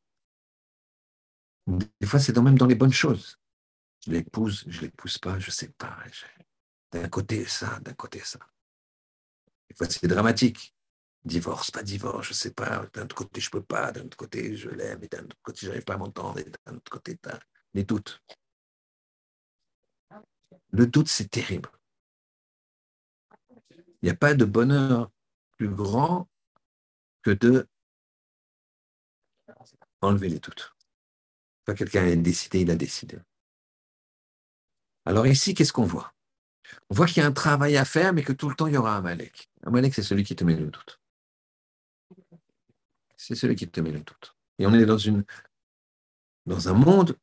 Des 1.69 2.07
fois, 2.07 2.19
c'est 2.19 2.35
même 2.37 2.57
dans 2.57 2.65
les 2.65 2.75
bonnes 2.75 2.93
choses. 2.93 3.39
Je 4.05 4.11
l'épouse, 4.11 4.63
je 4.67 4.81
l'épouse 4.81 5.17
pas, 5.19 5.37
je 5.37 5.51
sais 5.51 5.69
pas. 5.69 5.97
D'un 6.91 7.07
côté 7.09 7.45
ça, 7.45 7.79
d'un 7.81 7.93
côté 7.93 8.19
ça. 8.19 8.39
Des 9.69 9.75
fois, 9.75 9.87
c'est 9.87 10.07
dramatique. 10.07 10.73
Divorce, 11.23 11.69
pas 11.69 11.83
divorce, 11.83 12.29
je 12.29 12.33
sais 12.33 12.53
pas. 12.53 12.87
D'un 12.93 13.03
autre 13.03 13.15
côté, 13.15 13.39
je 13.39 13.51
peux 13.51 13.61
pas. 13.61 13.91
D'un 13.91 14.05
autre 14.05 14.17
côté, 14.17 14.55
je 14.55 14.69
l'aime. 14.69 15.03
Et 15.03 15.07
d'un 15.07 15.23
autre 15.23 15.35
côté, 15.43 15.67
j'arrive 15.67 15.83
pas 15.83 15.93
à 15.93 15.97
m'entendre. 15.97 16.39
Et 16.39 16.45
d'un 16.65 16.75
autre 16.75 16.89
côté, 16.89 17.19
les 17.73 17.83
doutes. 17.83 18.23
Le 20.71 20.87
doute, 20.87 21.09
c'est 21.09 21.29
terrible. 21.29 21.69
Il 24.01 24.05
n'y 24.05 24.09
a 24.09 24.15
pas 24.15 24.33
de 24.33 24.45
bonheur 24.45 25.11
plus 25.57 25.69
grand 25.69 26.27
que 27.21 27.31
de 27.31 27.67
enlever 30.01 30.29
les 30.29 30.39
doutes. 30.39 30.73
Quelqu'un 31.73 32.05
a 32.05 32.15
décidé, 32.15 32.61
il 32.61 32.71
a 32.71 32.75
décidé. 32.75 33.17
Alors 35.05 35.27
ici, 35.27 35.53
qu'est-ce 35.53 35.73
qu'on 35.73 35.85
voit? 35.85 36.13
On 36.89 36.95
voit 36.95 37.07
qu'il 37.07 37.17
y 37.17 37.21
a 37.21 37.27
un 37.27 37.31
travail 37.31 37.77
à 37.77 37.85
faire, 37.85 38.13
mais 38.13 38.23
que 38.23 38.33
tout 38.33 38.49
le 38.49 38.55
temps, 38.55 38.67
il 38.67 38.73
y 38.73 38.77
aura 38.77 38.95
un 38.95 39.01
Malek. 39.01 39.49
Un 39.63 39.71
Malek, 39.71 39.93
c'est 39.93 40.03
celui 40.03 40.23
qui 40.23 40.35
te 40.35 40.43
met 40.43 40.55
le 40.55 40.67
doute. 40.67 40.99
C'est 43.17 43.35
celui 43.35 43.55
qui 43.55 43.67
te 43.67 43.81
met 43.81 43.91
le 43.91 43.99
doute. 43.99 44.35
Et 44.59 44.67
on 44.67 44.73
est 44.73 44.85
dans, 44.85 44.97
une, 44.97 45.23
dans 46.45 46.69
un 46.69 46.73
monde 46.73 47.17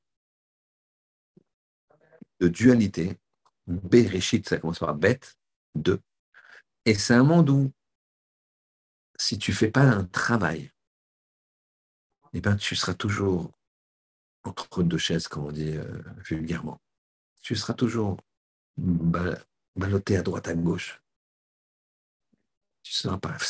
de 2.40 2.48
dualité. 2.48 3.18
Bereshit, 3.66 4.48
ça 4.48 4.58
commence 4.58 4.78
par 4.78 4.94
bête, 4.94 5.36
de. 5.74 6.00
Et 6.84 6.94
c'est 6.94 7.14
un 7.14 7.24
monde 7.24 7.50
où, 7.50 7.72
si 9.18 9.38
tu 9.38 9.50
ne 9.50 9.56
fais 9.56 9.70
pas 9.70 9.82
un 9.82 10.04
travail, 10.04 10.70
eh 12.32 12.40
ben, 12.40 12.56
tu 12.56 12.76
seras 12.76 12.94
toujours 12.94 13.55
entre 14.56 14.82
deux 14.82 14.98
chaises, 14.98 15.28
comme 15.28 15.46
on 15.46 15.52
dit 15.52 15.76
euh, 15.76 16.02
vulgairement. 16.24 16.80
Tu 17.42 17.54
seras 17.56 17.74
toujours 17.74 18.16
ballotté 18.76 20.16
à 20.16 20.22
droite, 20.22 20.48
à 20.48 20.54
gauche. 20.54 21.00
C'est 22.82 23.08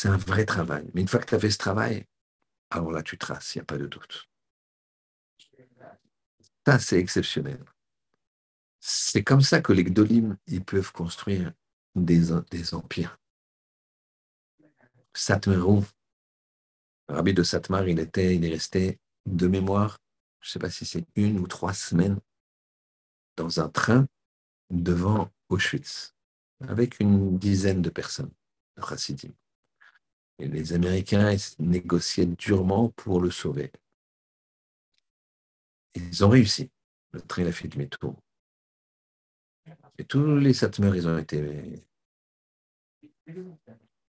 un 0.09 0.16
vrai 0.16 0.45
travail. 0.45 0.90
Mais 0.95 1.03
une 1.03 1.09
fois 1.09 1.21
que 1.21 1.27
tu 1.27 1.35
as 1.35 1.40
fait 1.40 1.51
ce 1.51 1.59
travail, 1.59 2.07
alors 2.71 2.90
là, 2.90 3.03
tu 3.03 3.19
traces, 3.19 3.55
il 3.55 3.59
n'y 3.59 3.62
a 3.62 3.66
pas 3.66 3.79
de 3.79 3.87
doute. 3.87 4.29
Ça, 6.66 6.79
c'est 6.79 6.99
exceptionnel. 6.99 7.62
C'est 8.81 9.23
comme 9.23 9.40
ça 9.40 9.61
que 9.61 9.73
les 9.73 9.85
Gdolim, 9.85 10.37
ils 10.47 10.64
peuvent 10.64 10.92
construire 10.92 11.53
des, 11.95 12.23
des 12.51 12.75
empires. 12.75 13.19
Satmerou, 15.14 15.85
Rabbi 17.09 17.35
de 17.35 17.42
Satmar, 17.42 17.88
il, 17.88 18.01
était, 18.01 18.35
il 18.35 18.45
est 18.45 18.51
resté 18.51 18.99
de 19.27 19.47
mémoire, 19.47 19.99
je 20.40 20.49
ne 20.49 20.53
sais 20.53 20.59
pas 20.59 20.70
si 20.70 20.85
c'est 20.85 21.07
une 21.16 21.38
ou 21.38 21.46
trois 21.46 21.75
semaines, 21.75 22.18
dans 23.37 23.61
un 23.61 23.68
train 23.68 24.07
devant 24.70 25.31
Auschwitz, 25.49 26.14
avec 26.61 27.01
une 27.01 27.38
dizaine 27.38 27.83
de 27.83 27.90
personnes, 27.90 28.33
de 28.77 28.83
Chassidim. 28.83 29.33
Et 30.38 30.49
les 30.49 30.72
Américains 30.72 31.35
négociaient 31.59 32.27
durement 32.27 32.90
pour 32.90 33.20
le 33.20 33.31
sauver. 33.31 33.72
Ils 35.94 36.25
ont 36.25 36.29
réussi. 36.29 36.70
Le 37.12 37.20
train 37.22 37.46
a 37.46 37.53
fait 37.53 37.68
demi-tour. 37.68 38.14
Et 39.99 40.05
tous 40.05 40.37
les 40.37 40.53
Satmar, 40.53 40.94
ils 40.94 41.09
ont 41.09 41.18
été 41.18 41.83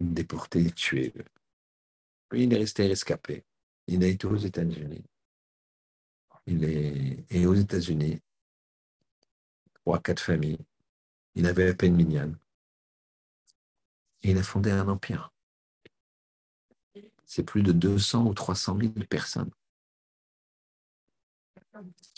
déportés, 0.01 0.71
tués. 0.73 1.13
il 2.33 2.53
est 2.53 2.57
resté 2.57 2.87
rescapé. 2.87 3.45
Il 3.87 4.03
a 4.03 4.07
été 4.07 4.27
aux 4.27 4.37
États-Unis. 4.37 5.05
Il 6.47 6.65
est 6.65 7.47
aux 7.47 7.55
États-Unis. 7.55 8.21
Trois, 9.75 10.01
quatre 10.01 10.21
familles. 10.21 10.59
Il 11.35 11.47
avait 11.47 11.71
à 11.71 11.75
peine 11.75 11.95
mignonne. 11.95 12.39
Et 14.23 14.31
il 14.31 14.39
a 14.39 14.43
fondé 14.43 14.71
un 14.71 14.89
empire. 14.89 15.33
C'est 17.25 17.43
plus 17.43 17.63
de 17.63 17.73
200 17.73 18.27
ou 18.27 18.35
300 18.35 18.79
000 18.79 18.93
personnes. 19.09 19.51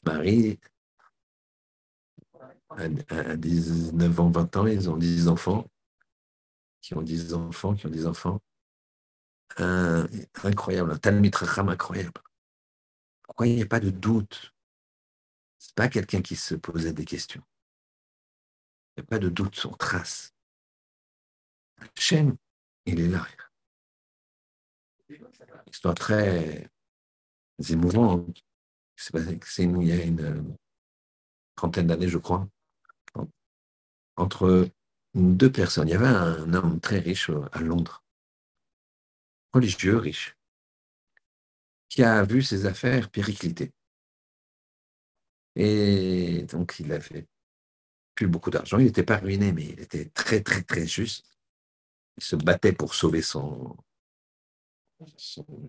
Marie, 0.05 0.61
à 2.71 3.37
19 3.37 4.21
ans, 4.21 4.31
20 4.31 4.57
ans, 4.57 4.67
ils 4.67 4.89
ont 4.91 4.97
10 4.97 5.29
enfants, 5.29 5.67
qui 6.81 6.95
ont 6.95 7.03
10 7.03 7.35
enfants, 7.35 7.75
qui 7.75 7.87
ont 7.87 7.91
10 7.91 8.07
enfants. 8.07 8.41
incroyable, 9.57 10.93
un 10.93 10.99
Talmud 10.99 11.35
incroyable. 11.69 12.23
Il 13.45 13.57
n'y 13.57 13.63
a 13.63 13.67
pas 13.67 13.81
de 13.81 13.91
doute? 13.91 14.55
Ce 15.59 15.69
n'est 15.69 15.75
pas 15.75 15.89
quelqu'un 15.89 16.23
qui 16.23 16.37
se 16.37 16.55
posait 16.55 16.93
des 16.93 17.05
questions. 17.05 17.43
Il 18.97 19.01
n'y 19.01 19.07
a 19.07 19.07
pas 19.07 19.19
de 19.19 19.29
doute, 19.29 19.55
son 19.55 19.71
trace. 19.71 20.35
Hachem, 21.79 22.37
il 22.87 23.01
est 23.01 23.09
là. 23.09 23.27
Histoire 25.71 25.95
très 25.95 26.69
émouvante. 27.69 28.43
C'est 28.97 29.15
il 29.15 29.85
y 29.85 29.93
a 29.93 30.05
une 30.05 30.57
trentaine 31.55 31.87
d'années, 31.87 32.09
je 32.09 32.19
crois 32.19 32.49
entre 34.19 34.69
deux 35.15 35.51
personnes. 35.51 35.89
Il 35.89 35.93
y 35.93 35.95
avait 35.95 36.07
un 36.07 36.53
homme 36.53 36.81
très 36.81 36.99
riche 36.99 37.31
euh, 37.31 37.49
à 37.53 37.61
Londres, 37.61 38.03
religieux 39.53 39.97
riche, 39.97 40.37
qui 41.89 42.03
a 42.03 42.23
vu 42.25 42.43
ses 42.43 42.67
affaires 42.67 43.11
péricliter. 43.11 43.73
Et 45.57 46.43
donc, 46.45 46.77
il 46.79 46.93
avait 46.93 47.27
plus 48.15 48.29
beaucoup 48.29 48.51
d'argent. 48.51 48.79
Il 48.79 48.87
n'était 48.87 49.05
pas 49.05 49.19
ruiné, 49.19 49.53
mais 49.53 49.67
il 49.67 49.81
était 49.81 50.07
très, 50.07 50.43
très, 50.43 50.63
très 50.63 50.87
juste. 50.87 51.39
Il 52.17 52.25
se 52.25 52.37
battait 52.37 52.73
pour 52.73 52.95
sauver 52.95 53.23
son, 53.23 53.77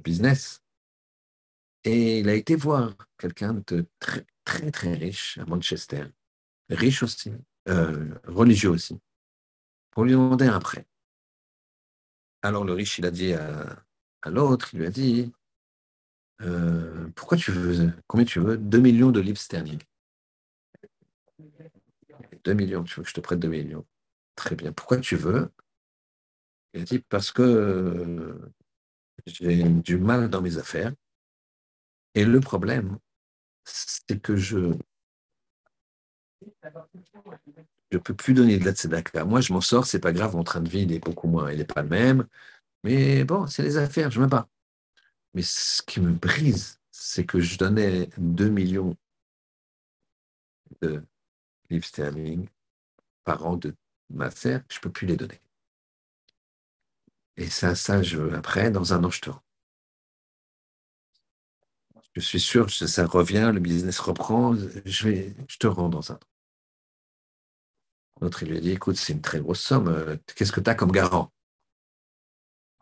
business. 0.03 0.62
Et 1.84 2.19
il 2.19 2.29
a 2.29 2.34
été 2.34 2.55
voir 2.55 2.95
quelqu'un 3.17 3.53
de 3.67 3.88
très, 3.99 4.25
très, 4.43 4.71
très 4.71 4.93
riche 4.95 5.38
à 5.38 5.45
Manchester, 5.45 6.05
riche 6.69 7.03
aussi, 7.03 7.32
euh, 7.67 8.19
religieux 8.25 8.71
aussi, 8.71 8.99
pour 9.91 10.03
lui 10.03 10.12
demander 10.12 10.47
un 10.47 10.60
prêt. 10.60 10.86
Alors 12.41 12.63
le 12.63 12.73
riche, 12.73 12.97
il 12.97 13.05
a 13.05 13.12
dit 13.12 13.34
à, 13.34 13.86
l'autre, 14.25 14.73
il 14.73 14.79
lui 14.79 14.88
a 14.88 14.91
dit, 14.91 15.32
euh, 16.41 17.10
pourquoi 17.15 17.38
tu 17.38 17.52
veux, 17.52 17.91
combien 18.08 18.25
tu 18.25 18.39
veux? 18.39 18.58
2 18.58 18.80
millions 18.80 19.12
de 19.12 19.19
livres 19.19 19.38
sterling. 19.38 19.80
2 22.43 22.54
millions, 22.54 22.84
tu 22.84 22.95
veux 22.95 23.04
que 23.04 23.10
je 23.10 23.13
te 23.13 23.19
prête 23.19 23.39
2 23.39 23.47
millions. 23.49 23.86
Très 24.36 24.56
bien. 24.56 24.71
Pourquoi 24.71 24.97
tu 24.97 25.15
veux? 25.15 25.52
Il 26.73 26.82
a 26.82 26.84
dit, 26.86 26.99
parce 26.99 27.32
que 27.32 27.41
euh, 27.41 28.54
j'ai 29.25 29.63
du 29.63 29.97
mal 29.97 30.30
dans 30.30 30.41
mes 30.41 30.58
affaires. 30.58 30.93
Et 32.15 32.25
le 32.25 32.39
problème, 32.39 32.97
c'est 33.65 34.21
que 34.21 34.36
je 34.36 34.73
je 37.91 37.97
ne 37.97 38.04
peux 38.04 38.13
plus 38.13 38.34
donner 38.34 38.60
de 38.60 38.65
la 38.65 38.71
tzedaka. 38.71 39.25
Moi, 39.25 39.41
je 39.41 39.52
m'en 39.52 39.62
sors, 39.62 39.86
c'est 39.86 39.99
pas 39.99 40.12
grave, 40.12 40.36
mon 40.36 40.43
train 40.43 40.62
de 40.62 40.69
vie, 40.69 40.82
il 40.84 40.91
est 40.93 41.04
beaucoup 41.04 41.28
moins, 41.28 41.52
il 41.52 41.58
n'est 41.58 41.65
pas 41.65 41.82
le 41.82 41.89
même. 41.89 42.28
Mais 42.84 43.23
bon, 43.23 43.47
c'est 43.47 43.63
les 43.63 43.78
affaires, 43.78 44.12
je 44.12 44.19
ne 44.19 44.25
me 44.25 44.30
bats. 44.30 44.47
Mais 45.39 45.43
ce 45.43 45.82
qui 45.82 46.02
me 46.02 46.12
brise, 46.12 46.82
c'est 46.91 47.25
que 47.25 47.39
je 47.39 47.58
donnais 47.58 48.10
2 48.17 48.49
millions 48.49 48.97
de 50.82 51.02
livres 51.69 51.86
sterling 51.86 52.49
par 53.23 53.45
an 53.45 53.56
de 53.56 53.73
ma 54.10 54.32
sœur, 54.32 54.60
je 54.69 54.80
ne 54.80 54.82
peux 54.82 54.91
plus 54.91 55.08
les 55.08 55.15
donner. 55.15 55.39
Et 57.38 57.49
ça, 57.49 57.73
ça, 57.73 58.04
je, 58.04 58.19
après, 58.36 58.69
dans 58.69 58.93
un 58.93 59.02
an, 59.06 59.10
je 59.10 59.21
te 59.21 59.30
rends. 59.30 59.41
Je 62.15 62.19
suis 62.19 62.41
sûr 62.41 62.65
que 62.65 62.73
ça 62.73 63.06
revient, 63.06 63.52
le 63.54 63.62
business 63.62 63.97
reprend, 63.99 64.56
je, 64.84 65.08
vais, 65.08 65.38
je 65.47 65.58
te 65.58 65.67
rends 65.67 65.88
dans 65.88 66.12
un 66.12 66.15
an. 66.15 66.19
L'autre, 68.19 68.43
il 68.43 68.49
lui 68.49 68.58
a 68.58 68.60
dit, 68.60 68.71
écoute, 68.71 68.97
c'est 68.97 69.13
une 69.13 69.21
très 69.21 69.39
grosse 69.39 69.62
somme, 69.62 69.88
euh, 69.88 70.17
qu'est-ce 70.36 70.52
que 70.52 70.60
tu 70.60 70.69
as 70.69 70.75
comme 70.75 70.91
garant? 70.91 71.32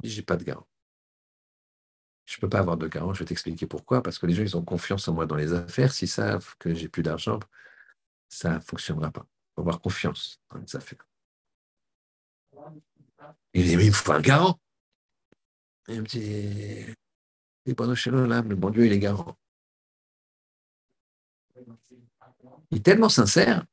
Dit, 0.01 0.09
j'ai 0.09 0.23
pas 0.23 0.37
de 0.37 0.43
garant. 0.43 0.65
Je 2.27 2.37
ne 2.37 2.41
peux 2.41 2.49
pas 2.49 2.59
avoir 2.59 2.77
de 2.77 2.87
garant, 2.87 3.13
je 3.13 3.19
vais 3.19 3.25
t'expliquer 3.25 3.65
pourquoi, 3.65 4.03
parce 4.03 4.19
que 4.19 4.27
les 4.27 4.35
gens, 4.35 4.43
ils 4.43 4.55
ont 4.55 4.63
confiance 4.63 5.07
en 5.07 5.13
moi 5.13 5.25
dans 5.25 5.35
les 5.35 5.53
affaires. 5.53 5.91
S'ils 5.91 6.07
savent 6.07 6.55
que 6.59 6.75
j'ai 6.75 6.87
plus 6.87 7.01
d'argent, 7.01 7.39
ça 8.29 8.55
ne 8.55 8.59
fonctionnera 8.59 9.09
pas. 9.09 9.25
Il 9.25 9.55
faut 9.55 9.61
avoir 9.61 9.81
confiance 9.81 10.39
dans 10.51 10.59
les 10.59 10.75
affaires. 10.75 11.07
Il 13.53 13.63
dit, 13.63 13.75
mais 13.75 13.85
il 13.85 13.89
me 13.89 13.93
faut 13.93 14.11
un 14.11 14.21
garant. 14.21 14.59
il 15.87 16.01
me 16.01 16.05
dit, 16.05 16.85
le 17.65 18.55
bon 18.55 18.69
Dieu, 18.69 18.85
il 18.85 18.93
est 18.93 18.99
garant. 18.99 19.35
Il 22.69 22.77
est 22.77 22.85
tellement 22.85 23.09
sincère 23.09 23.65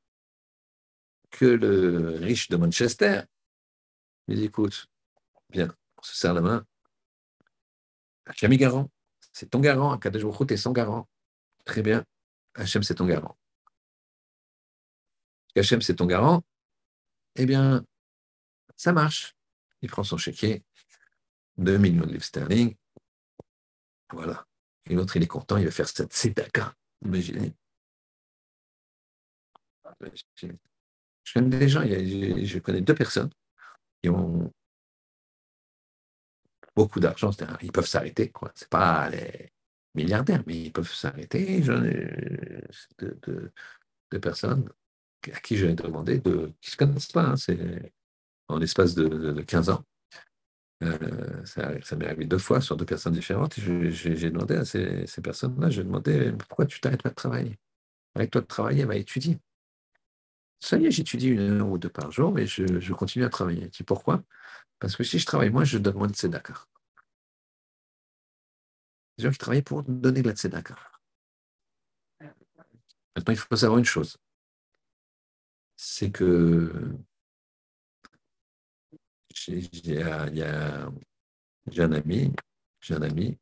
que 1.31 1.45
le 1.45 2.17
riche 2.21 2.49
de 2.49 2.57
Manchester 2.57 3.25
il 4.29 4.37
dit 4.37 4.45
écoute, 4.45 4.87
bien, 5.51 5.75
on 5.99 6.03
se 6.03 6.17
serre 6.17 6.35
la 6.35 6.40
main. 6.40 6.67
Jamais 8.37 8.56
garant. 8.56 8.90
C'est 9.32 9.50
ton 9.50 9.60
garant, 9.60 9.92
Akadosh 9.92 10.22
Baruch 10.22 10.48
tu 10.48 10.54
es 10.54 10.56
son 10.56 10.72
garant. 10.72 11.08
Très 11.64 11.82
bien. 11.82 12.04
Hachem, 12.54 12.82
c'est 12.82 12.94
ton 12.94 13.06
garant. 13.06 13.37
Hachem, 15.56 15.82
c'est 15.82 15.96
ton 15.96 16.06
garant. 16.06 16.42
Eh 17.37 17.46
bien, 17.46 17.84
ça 18.76 18.92
marche. 18.92 19.37
Il 19.82 19.90
prend 19.90 20.04
son 20.04 20.16
chéquier, 20.16 20.64
2 21.58 21.78
millions 21.78 22.06
de 22.06 22.12
livres 22.12 22.24
sterling. 22.24 22.74
Voilà. 24.12 24.46
Et 24.87 24.94
l'autre, 24.94 25.16
il 25.16 25.22
est 25.22 25.28
content, 25.28 25.56
il 25.56 25.64
va 25.64 25.70
faire 25.70 25.88
cette 25.88 26.12
tzedaka. 26.12 26.74
Imaginez. 27.04 27.54
Je 31.24 31.32
connais 31.32 31.58
des 31.58 31.68
gens, 31.68 31.82
je 31.82 32.58
connais 32.58 32.80
deux 32.80 32.94
personnes 32.94 33.30
qui 34.02 34.08
ont 34.08 34.52
beaucoup 36.76 37.00
d'argent, 37.00 37.30
ils 37.62 37.72
peuvent 37.72 37.87
s'arrêter. 37.87 38.32
Ce 38.54 38.64
n'est 38.64 38.68
pas 38.68 39.08
les 39.10 39.52
milliardaires, 39.94 40.42
mais 40.46 40.64
ils 40.64 40.72
peuvent 40.72 40.92
s'arrêter. 40.92 41.62
J'en 41.62 41.84
ai 41.84 42.62
deux, 42.98 44.20
personnes 44.20 44.68
à 45.32 45.40
qui 45.40 45.56
j'ai 45.56 45.72
demandé, 45.74 46.18
de, 46.18 46.52
qui 46.60 46.70
ne 46.70 46.72
se 46.72 46.76
connaissent 46.76 47.12
pas, 47.12 47.24
hein, 47.24 47.37
c'est 47.37 47.92
en 48.48 48.58
l'espace 48.58 48.94
de, 48.94 49.40
15 49.42 49.70
ans. 49.70 49.84
Euh, 50.82 51.44
ça, 51.44 51.96
m'est 51.96 52.06
arrivé 52.06 52.26
deux 52.26 52.38
fois 52.38 52.60
sur 52.60 52.76
deux 52.76 52.84
personnes 52.84 53.14
différentes. 53.14 53.58
J'ai 53.58 54.30
demandé 54.30 54.56
à 54.56 54.64
ces, 54.64 55.06
personnes-là, 55.22 55.70
j'ai 55.70 55.84
demandé 55.84 56.32
pourquoi 56.38 56.66
tu 56.66 56.80
t'arrêtes 56.80 57.02
pas 57.02 57.10
de 57.10 57.14
travailler? 57.14 57.58
Arrête-toi 58.14 58.42
de 58.42 58.46
travailler, 58.46 58.84
va 58.84 58.96
étudier. 58.96 59.38
Ça 60.64 60.79
y 60.79 60.87
est, 60.87 60.90
j'étudie 60.90 61.29
une 61.29 61.61
heure 61.61 61.68
ou 61.68 61.77
deux 61.77 61.90
par 61.90 62.11
jour, 62.11 62.33
mais 62.33 62.46
je, 62.46 62.92
continue 62.94 63.27
à 63.27 63.29
travailler. 63.29 63.70
Pourquoi? 63.87 64.24
Parce 64.79 64.96
que 64.96 65.05
si 65.05 65.18
je 65.18 65.27
travaille 65.27 65.50
moins, 65.50 65.64
je 65.64 65.77
donne 65.77 65.96
moins 65.96 66.07
de 66.07 66.14
tzedaka. 66.14 66.55
Les 69.18 69.24
gens 69.24 69.31
qui 69.31 69.37
travaillent 69.37 69.61
pour 69.61 69.83
donner 69.83 70.22
de 70.22 70.29
la 70.29 70.35
tzedaka. 70.35 70.74
Maintenant, 73.14 73.35
il 73.35 73.37
faut 73.37 73.55
savoir 73.55 73.79
une 73.79 73.85
chose. 73.85 74.16
C'est 75.77 76.11
que 76.11 76.96
j'ai 79.35 80.03
un 80.03 81.92
ami, 81.92 82.33
j'ai 82.81 82.94
un 82.94 83.03
ami, 83.03 83.37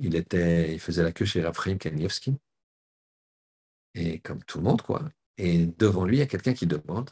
il 0.00 0.16
était, 0.16 0.74
il 0.74 0.80
faisait 0.80 1.02
la 1.02 1.12
queue 1.12 1.24
chez 1.24 1.42
Raphaël 1.42 1.78
Kanievski. 1.78 2.36
Et 3.94 4.20
comme 4.20 4.44
tout 4.44 4.58
le 4.58 4.64
monde, 4.64 4.82
quoi. 4.82 5.10
Et 5.42 5.66
devant 5.66 6.04
lui, 6.04 6.18
il 6.18 6.20
y 6.20 6.22
a 6.22 6.26
quelqu'un 6.26 6.54
qui 6.54 6.68
demande, 6.68 7.10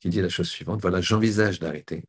qui 0.00 0.08
dit 0.08 0.22
la 0.22 0.30
chose 0.30 0.48
suivante, 0.48 0.80
voilà, 0.80 1.02
j'envisage 1.02 1.60
d'arrêter. 1.60 2.02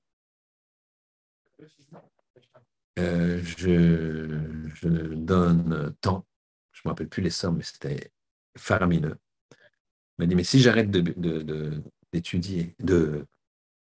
Euh, 2.97 3.43
je, 3.43 5.15
donne 5.15 5.93
tant, 5.99 6.25
je 6.71 6.79
ne 6.79 6.87
me 6.87 6.91
rappelle 6.91 7.09
plus 7.09 7.21
les 7.21 7.29
sommes, 7.29 7.57
mais 7.57 7.63
c'était 7.63 8.13
faramineux. 8.57 9.17
Il 9.51 10.19
m'a 10.19 10.25
dit, 10.27 10.35
mais 10.35 10.45
si 10.45 10.61
j'arrête 10.61 10.89
d'étudier, 10.89 12.73
de, 12.79 13.27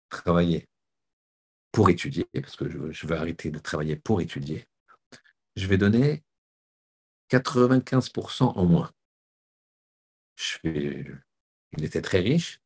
travailler 0.09 0.67
pour 1.71 1.89
étudier, 1.89 2.27
parce 2.33 2.57
que 2.57 2.69
je, 2.69 2.91
je 2.91 3.07
veux 3.07 3.15
arrêter 3.15 3.51
de 3.51 3.59
travailler 3.59 3.95
pour 3.95 4.19
étudier, 4.19 4.67
je 5.55 5.65
vais 5.65 5.77
donner 5.77 6.25
95% 7.29 8.43
en 8.43 8.65
moins 8.65 8.91
il 10.63 11.83
était 11.83 12.01
très 12.01 12.19
riche, 12.19 12.61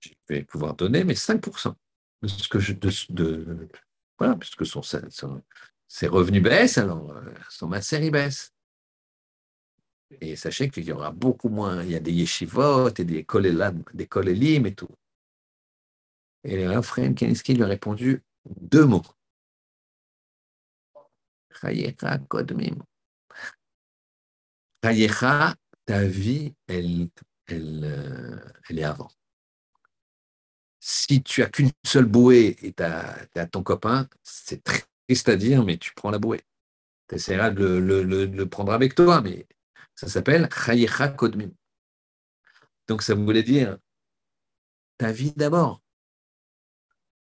je 0.00 0.10
vais 0.28 0.44
pouvoir 0.44 0.74
donner 0.74 1.04
mes 1.04 1.14
5% 1.14 1.74
de 2.22 2.28
ce 2.28 2.48
que 2.48 2.58
je, 2.58 2.72
de, 2.72 3.68
voilà, 4.18 4.36
puisque 4.36 4.66
son, 4.66 4.82
ses 5.88 6.06
revenus 6.06 6.42
baissent, 6.42 6.78
alors 6.78 7.10
euh, 7.12 7.32
son 7.50 7.68
masser 7.68 8.10
baisse. 8.10 8.52
Et 10.20 10.36
sachez 10.36 10.70
qu'il 10.70 10.84
y 10.84 10.92
aura 10.92 11.10
beaucoup 11.10 11.48
moins, 11.48 11.82
il 11.82 11.90
y 11.90 11.96
a 11.96 12.00
des 12.00 12.12
yeshivot 12.12 12.90
et 12.90 13.04
des 13.04 13.24
kolélim, 13.24 13.82
des 13.92 14.08
et 14.66 14.74
tout. 14.74 14.88
Et 16.44 16.56
le 16.56 16.70
Raphaël 16.70 17.14
Keniski 17.14 17.54
lui 17.54 17.64
a 17.64 17.66
répondu 17.66 18.22
deux 18.44 18.84
mots. 18.84 19.02
Chayecha 21.60 22.18
kodmim. 22.18 22.84
Chayecha 24.84 25.56
ta 25.86 26.04
vie, 26.04 26.54
euh, 26.70 27.08
elle 28.68 28.78
est 28.78 28.84
avant. 28.84 29.08
Si 30.80 31.22
tu 31.22 31.42
as 31.42 31.48
qu'une 31.48 31.70
seule 31.84 32.04
bouée 32.04 32.56
et 32.62 32.72
tu 32.72 32.82
as, 32.82 33.46
ton 33.50 33.62
copain, 33.62 34.08
c'est 34.22 34.62
triste 34.62 35.28
à 35.28 35.36
dire, 35.36 35.64
mais 35.64 35.78
tu 35.78 35.92
prends 35.94 36.10
la 36.10 36.18
bouée. 36.18 36.42
Tu 37.08 37.14
essaieras 37.14 37.50
de 37.50 37.64
le, 37.64 38.44
prendre 38.44 38.72
avec 38.72 38.94
toi, 38.94 39.20
mais 39.20 39.46
ça 39.94 40.08
s'appelle 40.08 40.48
Chayecha 40.52 41.08
Kodmim. 41.08 41.52
Donc 42.88 43.02
ça 43.02 43.14
voulait 43.14 43.42
dire 43.42 43.78
ta 44.98 45.12
vie 45.12 45.32
d'abord. 45.32 45.82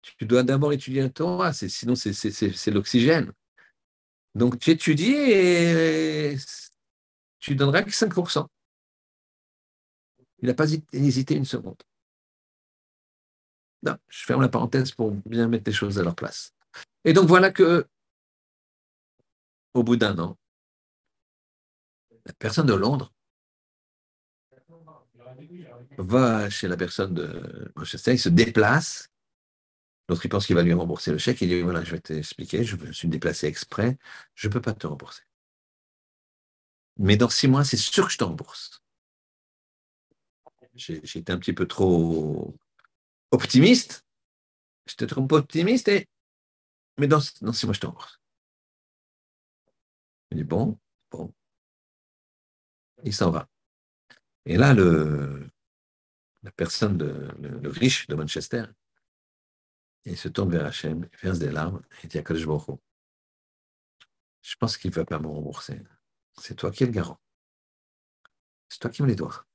Tu 0.02 0.24
dois 0.24 0.42
d'abord 0.42 0.72
étudier 0.72 1.02
la 1.02 1.10
Torah, 1.10 1.52
sinon 1.52 1.94
c'est 1.94 2.70
l'oxygène. 2.70 3.32
Donc 4.34 4.58
tu 4.58 4.70
étudies 4.70 5.12
et 5.12 6.36
tu 7.40 7.56
donneras 7.56 7.82
que 7.82 7.90
5%. 7.90 8.46
Il 10.42 10.46
n'a 10.48 10.54
pas 10.54 10.66
hésité 10.92 11.34
une 11.34 11.44
seconde. 11.44 11.82
Non, 13.82 13.96
je 14.08 14.24
ferme 14.24 14.42
la 14.42 14.48
parenthèse 14.48 14.92
pour 14.92 15.10
bien 15.10 15.48
mettre 15.48 15.64
les 15.66 15.72
choses 15.72 15.98
à 15.98 16.02
leur 16.02 16.14
place. 16.14 16.54
Et 17.04 17.12
donc 17.12 17.26
voilà 17.26 17.50
que, 17.50 17.86
au 19.74 19.82
bout 19.82 19.96
d'un 19.96 20.18
an, 20.18 20.36
la 22.26 22.32
personne 22.34 22.66
de 22.66 22.74
Londres 22.74 23.12
va 25.98 26.50
chez 26.50 26.68
la 26.68 26.76
personne 26.76 27.14
de 27.14 27.72
Manchester, 27.76 28.12
il 28.12 28.18
se 28.18 28.28
déplace. 28.28 29.08
L'autre, 30.08 30.24
il 30.24 30.28
pense 30.28 30.46
qu'il 30.46 30.56
va 30.56 30.62
lui 30.62 30.72
rembourser 30.72 31.12
le 31.12 31.18
chèque. 31.18 31.40
Il 31.40 31.48
dit 31.48 31.60
Voilà, 31.62 31.84
je 31.84 31.92
vais 31.92 32.00
t'expliquer, 32.00 32.64
je 32.64 32.76
me 32.76 32.92
suis 32.92 33.08
déplacé 33.08 33.46
exprès, 33.46 33.96
je 34.34 34.48
ne 34.48 34.52
peux 34.52 34.60
pas 34.60 34.74
te 34.74 34.86
rembourser. 34.86 35.22
Mais 36.96 37.16
dans 37.16 37.28
six 37.30 37.48
mois, 37.48 37.64
c'est 37.64 37.76
sûr 37.76 38.06
que 38.06 38.12
je 38.12 38.18
te 38.18 38.24
été 41.18 41.32
un 41.32 41.38
petit 41.38 41.52
peu 41.52 41.66
trop 41.66 42.56
optimiste. 43.30 44.04
J'étais 44.86 45.06
trop 45.06 45.26
optimiste, 45.32 45.88
et... 45.88 46.08
mais 46.98 47.06
dans, 47.06 47.20
six 47.20 47.66
mois, 47.66 47.74
je 47.74 47.80
te 47.80 47.86
rembourse. 47.86 48.20
Il 50.30 50.38
dit 50.38 50.44
Bon, 50.44 50.78
bon. 51.10 51.32
Il 53.04 53.14
s'en 53.14 53.30
va. 53.30 53.48
Et 54.46 54.56
là, 54.56 54.74
le, 54.74 55.48
la 56.42 56.50
personne, 56.50 56.98
le, 56.98 57.68
riche 57.68 58.06
de 58.08 58.14
Manchester, 58.14 58.64
il 60.04 60.16
se 60.16 60.28
tourne 60.28 60.50
vers 60.50 60.66
Hachem, 60.66 61.08
il 61.12 61.18
verse 61.18 61.38
des 61.38 61.50
larmes, 61.50 61.82
et 62.02 62.08
dit 62.08 62.18
à 62.18 62.24
je 64.42 64.56
pense 64.56 64.76
qu'il 64.76 64.90
ne 64.90 64.94
va 64.94 65.04
pas 65.04 65.18
me 65.18 65.26
rembourser. 65.26 65.82
C'est 66.40 66.54
toi 66.54 66.70
qui 66.70 66.84
es 66.84 66.86
le 66.86 66.92
garant. 66.92 67.20
C'est 68.68 68.78
toi 68.78 68.90
qui 68.90 69.02
me 69.02 69.08
les 69.08 69.14
dois. 69.14 69.46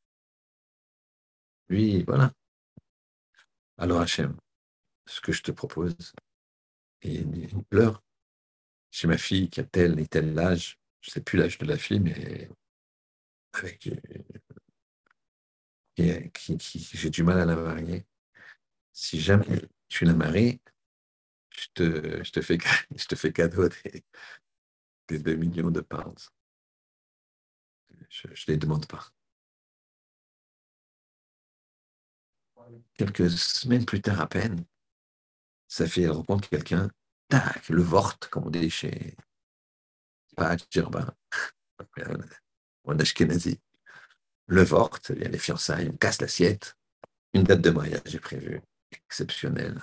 Lui, 1.68 2.04
voilà. 2.04 2.32
Alors 3.78 4.02
Hachem, 4.02 4.38
ce 5.08 5.20
que 5.20 5.32
je 5.32 5.42
te 5.42 5.52
propose, 5.52 6.14
et 7.02 7.16
il 7.16 7.64
pleure. 7.70 8.04
J'ai 8.92 9.08
ma 9.08 9.18
fille 9.18 9.50
qui 9.50 9.60
a 9.60 9.64
tel 9.64 10.00
et 10.00 10.08
tel 10.08 10.38
âge, 10.38 10.80
je 11.02 11.10
ne 11.10 11.14
sais 11.14 11.22
plus 11.22 11.40
l'âge 11.40 11.58
de 11.58 11.66
la 11.66 11.78
fille, 11.78 12.00
mais 12.00 12.50
avec 13.54 13.90
j'ai 15.98 17.10
du 17.10 17.24
mal 17.24 17.40
à 17.40 17.46
la 17.46 17.56
marier. 17.56 18.06
Si 18.94 19.20
jamais 19.20 19.62
tu 19.88 20.06
la 20.06 20.14
maries, 20.14 20.62
je 21.50 21.68
te, 21.74 22.24
je 22.24 22.32
te, 22.32 22.42
fais, 22.42 22.58
je 22.96 23.06
te 23.06 23.16
fais 23.16 23.34
cadeau 23.34 23.70
des, 23.70 24.04
des 25.08 25.20
2 25.20 25.36
millions 25.36 25.72
de 25.72 25.82
pounds. 25.82 26.32
Je 28.16 28.28
ne 28.28 28.34
les 28.48 28.58
demande 28.58 28.86
pas. 28.88 29.06
Quelques 32.94 33.30
semaines 33.30 33.86
plus 33.86 34.02
tard 34.02 34.22
à 34.22 34.28
peine, 34.28 34.64
ça 35.68 35.86
fait 35.86 36.08
rencontre 36.08 36.48
quelqu'un, 36.48 36.90
tac, 37.28 37.68
le 37.70 37.82
Vort, 37.82 38.18
comme 38.32 38.46
on 38.46 38.50
dit 38.50 38.70
chez 38.70 39.16
pas 40.36 40.56
Germain, 40.70 41.14
en 42.86 43.00
Ashkenazi. 43.00 43.60
Le 44.48 44.64
Vort, 44.64 44.98
c'est-à-dire 45.02 45.30
les 45.30 45.38
fiançailles, 45.38 45.90
on 45.92 45.98
casse 45.98 46.22
l'assiette. 46.22 46.78
Une 47.34 47.44
date 47.44 47.62
de 47.62 47.70
mariage 47.70 48.16
est 48.16 48.20
prévue, 48.20 48.62
exceptionnelle. 48.92 49.82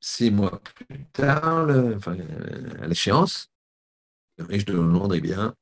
Six 0.00 0.30
mois 0.30 0.60
plus 0.60 1.06
tard, 1.06 1.68
enfin, 1.96 2.18
à 2.82 2.86
l'échéance, 2.86 3.50
le 3.50 3.55
riche 4.38 4.64
de 4.64 4.74
Londres 4.74 5.14
est 5.14 5.20
bien 5.20 5.54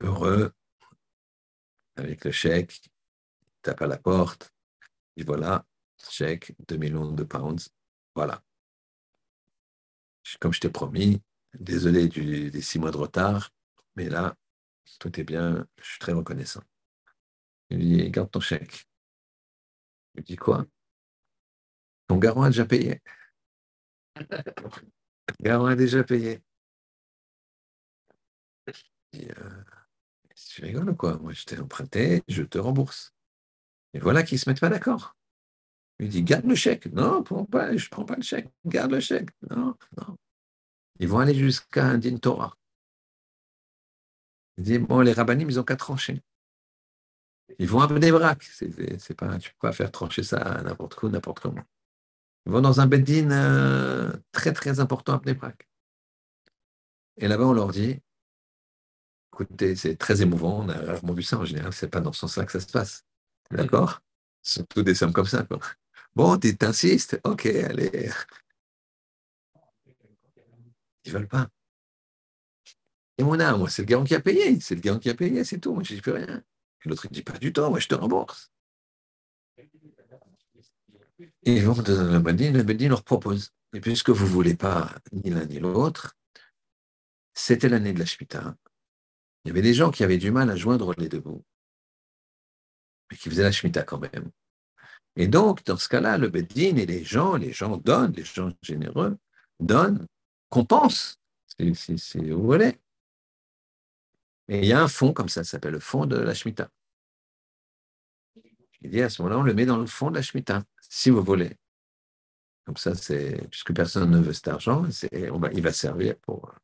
heureux 0.00 0.52
avec 1.96 2.24
le 2.24 2.32
chèque, 2.32 2.80
il 2.84 2.90
tape 3.62 3.82
à 3.82 3.86
la 3.86 3.98
porte, 3.98 4.52
et 5.16 5.24
voilà, 5.24 5.64
chèque, 6.10 6.54
2 6.68 6.76
millions 6.76 7.12
de 7.12 7.24
pounds, 7.24 7.68
voilà. 8.14 8.42
comme 10.40 10.52
je 10.52 10.60
t'ai 10.60 10.70
promis, 10.70 11.22
désolé 11.54 12.08
des 12.08 12.62
six 12.62 12.78
mois 12.78 12.90
de 12.90 12.96
retard, 12.96 13.50
mais 13.96 14.08
là, 14.08 14.34
tout 14.98 15.20
est 15.20 15.24
bien, 15.24 15.66
je 15.80 15.84
suis 15.84 15.98
très 15.98 16.12
reconnaissant. 16.12 16.62
Il 17.70 17.78
lui 17.78 17.86
dit, 17.86 18.10
garde 18.10 18.30
ton 18.30 18.40
chèque. 18.40 18.86
Il 20.14 20.18
lui 20.18 20.24
dit 20.24 20.36
quoi? 20.36 20.66
Ton 22.06 22.16
garant 22.18 22.42
a 22.42 22.48
déjà 22.48 22.64
payé. 22.64 23.00
Le 24.16 24.26
garant 25.40 25.66
a 25.66 25.76
déjà 25.76 26.04
payé. 26.04 26.42
Il 29.12 29.30
euh, 29.30 29.64
tu 30.34 30.62
rigoles 30.62 30.90
ou 30.90 30.94
quoi 30.94 31.18
Moi, 31.18 31.32
je 31.32 31.44
t'ai 31.44 31.58
emprunté, 31.58 32.22
je 32.28 32.42
te 32.42 32.58
rembourse. 32.58 33.14
Et 33.94 33.98
voilà 33.98 34.22
qu'ils 34.22 34.38
se 34.38 34.48
mettent 34.48 34.60
pas 34.60 34.68
d'accord. 34.68 35.16
Il 35.98 36.08
dit, 36.08 36.22
garde 36.22 36.46
le 36.46 36.54
chèque. 36.54 36.86
Non, 36.86 37.22
je 37.24 37.76
je 37.76 37.88
prends 37.90 38.04
pas 38.04 38.16
le 38.16 38.22
chèque. 38.22 38.48
Garde 38.64 38.92
le 38.92 39.00
chèque. 39.00 39.30
Non, 39.50 39.76
non. 39.96 40.16
Ils 40.98 41.08
vont 41.08 41.18
aller 41.18 41.34
jusqu'à 41.34 41.86
un 41.86 41.98
din 41.98 42.16
Torah. 42.16 42.56
Il 44.58 44.64
dit, 44.64 44.78
bon, 44.78 45.00
les 45.00 45.12
rabbinim, 45.12 45.48
ils 45.48 45.60
ont 45.60 45.64
qu'à 45.64 45.76
trancher. 45.76 46.22
Ils 47.58 47.68
vont 47.68 47.80
à 47.80 47.86
Bnebrak. 47.86 48.42
C'est, 48.42 49.14
pas, 49.14 49.38
tu 49.38 49.48
ne 49.48 49.52
peux 49.52 49.68
pas 49.68 49.72
faire 49.72 49.90
trancher 49.90 50.22
ça 50.22 50.38
à 50.38 50.62
n'importe 50.62 50.94
quoi, 50.94 51.10
n'importe 51.10 51.40
comment. 51.40 51.62
Ils 52.46 52.52
vont 52.52 52.60
dans 52.60 52.80
un 52.80 52.86
beddin 52.86 53.30
euh, 53.30 54.12
très, 54.32 54.52
très 54.52 54.80
important 54.80 55.14
à 55.14 55.18
Bnebrak. 55.18 55.68
Et 57.18 57.28
là-bas, 57.28 57.46
on 57.46 57.52
leur 57.52 57.70
dit, 57.70 58.00
écoutez, 59.32 59.76
c'est 59.76 59.96
très 59.96 60.22
émouvant, 60.22 60.64
on 60.64 60.68
a 60.68 60.78
rarement 60.78 61.14
vu 61.14 61.22
ça 61.22 61.38
en 61.38 61.44
général, 61.44 61.72
c'est 61.72 61.88
pas 61.88 62.00
dans 62.00 62.12
ce 62.12 62.20
sens-là 62.20 62.44
que 62.44 62.52
ça 62.52 62.60
se 62.60 62.70
passe. 62.70 63.04
D'accord? 63.50 64.00
Surtout 64.42 64.82
des 64.82 64.94
sommes 64.94 65.12
comme 65.12 65.26
ça. 65.26 65.46
Bon, 66.14 66.38
tu 66.38 66.56
t'insistes, 66.56 67.20
ok, 67.24 67.46
allez. 67.46 68.10
Ils 71.04 71.12
veulent 71.12 71.28
pas. 71.28 71.48
Et 73.18 73.24
mon 73.24 73.38
âme, 73.40 73.58
moi, 73.58 73.70
c'est 73.70 73.82
le 73.82 73.86
garant 73.86 74.04
qui 74.04 74.14
a 74.14 74.20
payé. 74.20 74.58
C'est 74.60 74.74
le 74.74 74.80
garant 74.80 74.98
qui 74.98 75.10
a 75.10 75.14
payé, 75.14 75.44
c'est 75.44 75.58
tout. 75.58 75.74
Moi, 75.74 75.82
je 75.82 75.94
dis 75.94 76.00
plus 76.00 76.12
rien. 76.12 76.42
Et 76.84 76.88
l'autre, 76.88 77.06
il 77.06 77.12
dit 77.12 77.22
pas 77.22 77.38
du 77.38 77.52
tout, 77.52 77.68
moi, 77.68 77.78
je 77.78 77.88
te 77.88 77.94
rembourse. 77.94 78.50
Et 81.44 81.56
ils 81.56 81.64
vont 81.64 81.74
dans 81.74 82.12
le 82.12 82.18
Bedin, 82.18 82.52
le 82.52 82.62
Bedin 82.62 82.88
leur 82.88 83.04
propose. 83.04 83.52
Et 83.74 83.80
puisque 83.80 84.10
vous 84.10 84.24
ne 84.24 84.30
voulez 84.30 84.54
pas 84.54 84.94
ni 85.12 85.30
l'un 85.30 85.44
ni 85.44 85.58
l'autre, 85.58 86.16
c'était 87.32 87.68
l'année 87.68 87.92
de 87.92 87.98
la 87.98 88.04
Shemitah. 88.04 88.56
Il 89.44 89.48
y 89.48 89.50
avait 89.50 89.62
des 89.62 89.74
gens 89.74 89.90
qui 89.90 90.04
avaient 90.04 90.18
du 90.18 90.30
mal 90.30 90.50
à 90.50 90.56
joindre 90.56 90.94
les 90.98 91.08
deux 91.08 91.20
bouts, 91.20 91.44
mais 93.10 93.16
qui 93.16 93.28
faisaient 93.28 93.42
la 93.42 93.52
Shemitah 93.52 93.82
quand 93.82 93.98
même. 93.98 94.30
Et 95.16 95.28
donc, 95.28 95.64
dans 95.64 95.76
ce 95.76 95.88
cas-là, 95.88 96.16
le 96.16 96.28
Bedin 96.28 96.76
et 96.76 96.86
les 96.86 97.04
gens, 97.04 97.36
les 97.36 97.52
gens 97.52 97.76
donnent, 97.76 98.12
les 98.12 98.24
gens 98.24 98.50
généreux 98.62 99.18
donnent, 99.60 100.06
compensent, 100.48 101.18
si, 101.74 102.18
vous 102.18 102.42
voulez. 102.42 102.78
Et 104.48 104.60
il 104.60 104.64
y 104.66 104.72
a 104.72 104.82
un 104.82 104.88
fonds 104.88 105.12
comme 105.12 105.28
ça, 105.28 105.44
ça 105.44 105.52
s'appelle 105.52 105.72
le 105.72 105.80
fonds 105.80 106.06
de 106.06 106.16
la 106.16 106.34
Shemitah. 106.34 106.70
Il 108.80 108.90
dit 108.90 109.02
à 109.02 109.08
ce 109.08 109.22
moment-là, 109.22 109.40
on 109.40 109.44
le 109.44 109.54
met 109.54 109.66
dans 109.66 109.78
le 109.78 109.86
fond 109.86 110.10
de 110.10 110.16
la 110.16 110.22
Shemitah, 110.22 110.62
si 110.80 111.10
vous 111.10 111.22
voulez. 111.22 111.56
Comme 112.64 112.76
ça, 112.76 112.94
c'est 112.94 113.48
puisque 113.48 113.74
personne 113.74 114.10
ne 114.10 114.18
veut 114.18 114.32
cet 114.32 114.48
argent, 114.48 114.84
il 115.12 115.62
va 115.62 115.72
servir 115.72 116.16
pour. 116.20 116.54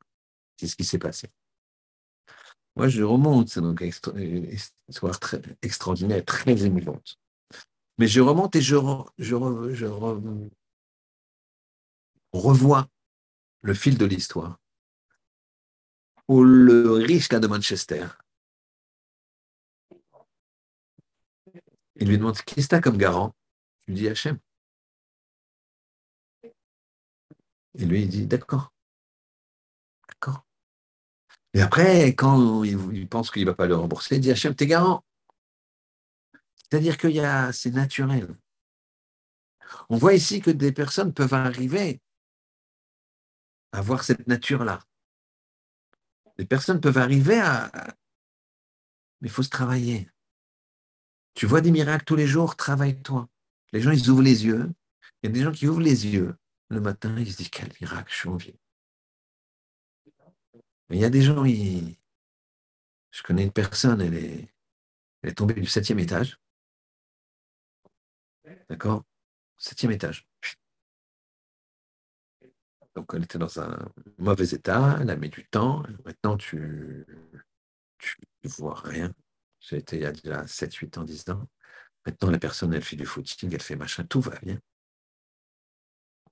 C'est 0.56 0.66
ce 0.66 0.76
qui 0.76 0.84
s'est 0.84 0.98
passé. 0.98 1.28
Moi, 2.78 2.88
je 2.88 3.02
remonte, 3.02 3.48
c'est 3.48 3.60
donc 3.60 3.80
une 3.80 4.48
histoire 4.88 5.18
extraordinaire, 5.62 6.24
très 6.24 6.64
émouvante. 6.64 7.18
Mais 7.98 8.06
je 8.06 8.20
remonte 8.20 8.54
et 8.54 8.60
je, 8.60 8.76
revois 12.32 12.88
le 13.62 13.74
fil 13.74 13.98
de 13.98 14.04
l'histoire 14.04 14.60
où 16.28 16.44
le 16.44 16.92
riche 16.92 17.26
cas 17.26 17.40
de 17.40 17.48
Manchester, 17.48 18.06
il 21.96 22.06
lui 22.06 22.16
demande 22.16 22.36
qui 22.42 22.60
est 22.60 22.80
comme 22.80 22.96
garant? 22.96 23.34
Il 23.88 23.94
lui 23.94 24.02
dit 24.02 24.08
Hachem. 24.08 24.38
Et 26.44 27.84
lui, 27.84 28.02
il 28.02 28.08
dit. 28.08 28.26
D'accord. 28.26 28.72
Et 31.58 31.60
après, 31.60 32.14
quand 32.14 32.62
il, 32.62 33.08
pense 33.08 33.32
qu'il 33.32 33.42
ne 33.42 33.50
va 33.50 33.54
pas 33.56 33.66
le 33.66 33.74
rembourser, 33.74 34.14
il 34.14 34.20
dit 34.20 34.30
Hachem, 34.30 34.54
t'es 34.54 34.68
garant. 34.68 35.04
C'est-à-dire 36.54 36.96
qu'il 36.96 37.10
y 37.10 37.18
a, 37.18 37.52
c'est 37.52 37.72
naturel. 37.72 38.32
On 39.88 39.96
voit 39.96 40.14
ici 40.14 40.40
que 40.40 40.52
des 40.52 40.70
personnes 40.70 41.12
peuvent 41.12 41.34
arriver 41.34 42.00
à 43.72 43.82
voir 43.82 44.04
cette 44.04 44.28
nature-là. 44.28 44.78
Les 46.36 46.44
personnes 46.44 46.80
peuvent 46.80 46.96
arriver 46.96 47.40
à. 47.40 47.72
Mais 49.20 49.26
il 49.26 49.32
faut 49.32 49.42
se 49.42 49.50
travailler. 49.50 50.08
Tu 51.34 51.46
vois 51.46 51.60
des 51.60 51.72
miracles 51.72 52.04
tous 52.04 52.14
les 52.14 52.28
jours, 52.28 52.54
travaille-toi. 52.54 53.28
Les 53.72 53.80
gens, 53.80 53.90
ils 53.90 54.08
ouvrent 54.10 54.22
les 54.22 54.46
yeux. 54.46 54.70
Il 55.24 55.26
y 55.26 55.32
a 55.32 55.32
des 55.32 55.42
gens 55.42 55.50
qui 55.50 55.66
ouvrent 55.66 55.80
les 55.80 56.06
yeux 56.06 56.36
le 56.68 56.80
matin, 56.80 57.12
ils 57.18 57.32
se 57.32 57.38
disent 57.38 57.50
Quel 57.50 57.72
miracle, 57.80 58.12
je 58.12 58.16
suis 58.16 58.28
en 58.28 58.36
vie. 58.36 58.54
Mais 60.88 60.96
il 60.96 61.00
y 61.00 61.04
a 61.04 61.10
des 61.10 61.22
gens, 61.22 61.44
ils... 61.44 61.96
je 63.10 63.22
connais 63.22 63.44
une 63.44 63.52
personne, 63.52 64.00
elle 64.00 64.14
est, 64.14 64.48
elle 65.22 65.30
est 65.30 65.34
tombée 65.34 65.54
du 65.54 65.66
septième 65.66 65.98
étage. 65.98 66.38
D'accord? 68.68 69.04
Septième 69.56 69.92
étage. 69.92 70.26
Donc, 72.94 73.12
elle 73.14 73.24
était 73.24 73.38
dans 73.38 73.60
un 73.60 73.78
mauvais 74.18 74.48
état, 74.48 74.98
elle 75.00 75.10
a 75.10 75.16
mis 75.16 75.28
du 75.28 75.46
temps. 75.46 75.84
Maintenant, 76.04 76.36
tu 76.36 77.06
ne 78.44 78.48
vois 78.48 78.80
rien. 78.80 79.12
C'était 79.60 79.96
il 79.96 80.02
y 80.02 80.06
a 80.06 80.12
déjà 80.12 80.46
7, 80.46 80.74
8 80.74 80.98
ans, 80.98 81.04
10 81.04 81.28
ans. 81.30 81.46
Maintenant, 82.06 82.30
la 82.30 82.38
personne, 82.38 82.72
elle 82.74 82.82
fait 82.82 82.96
du 82.96 83.06
footing, 83.06 83.52
elle 83.52 83.62
fait 83.62 83.76
machin, 83.76 84.04
tout 84.04 84.20
va 84.20 84.36
bien. 84.40 84.58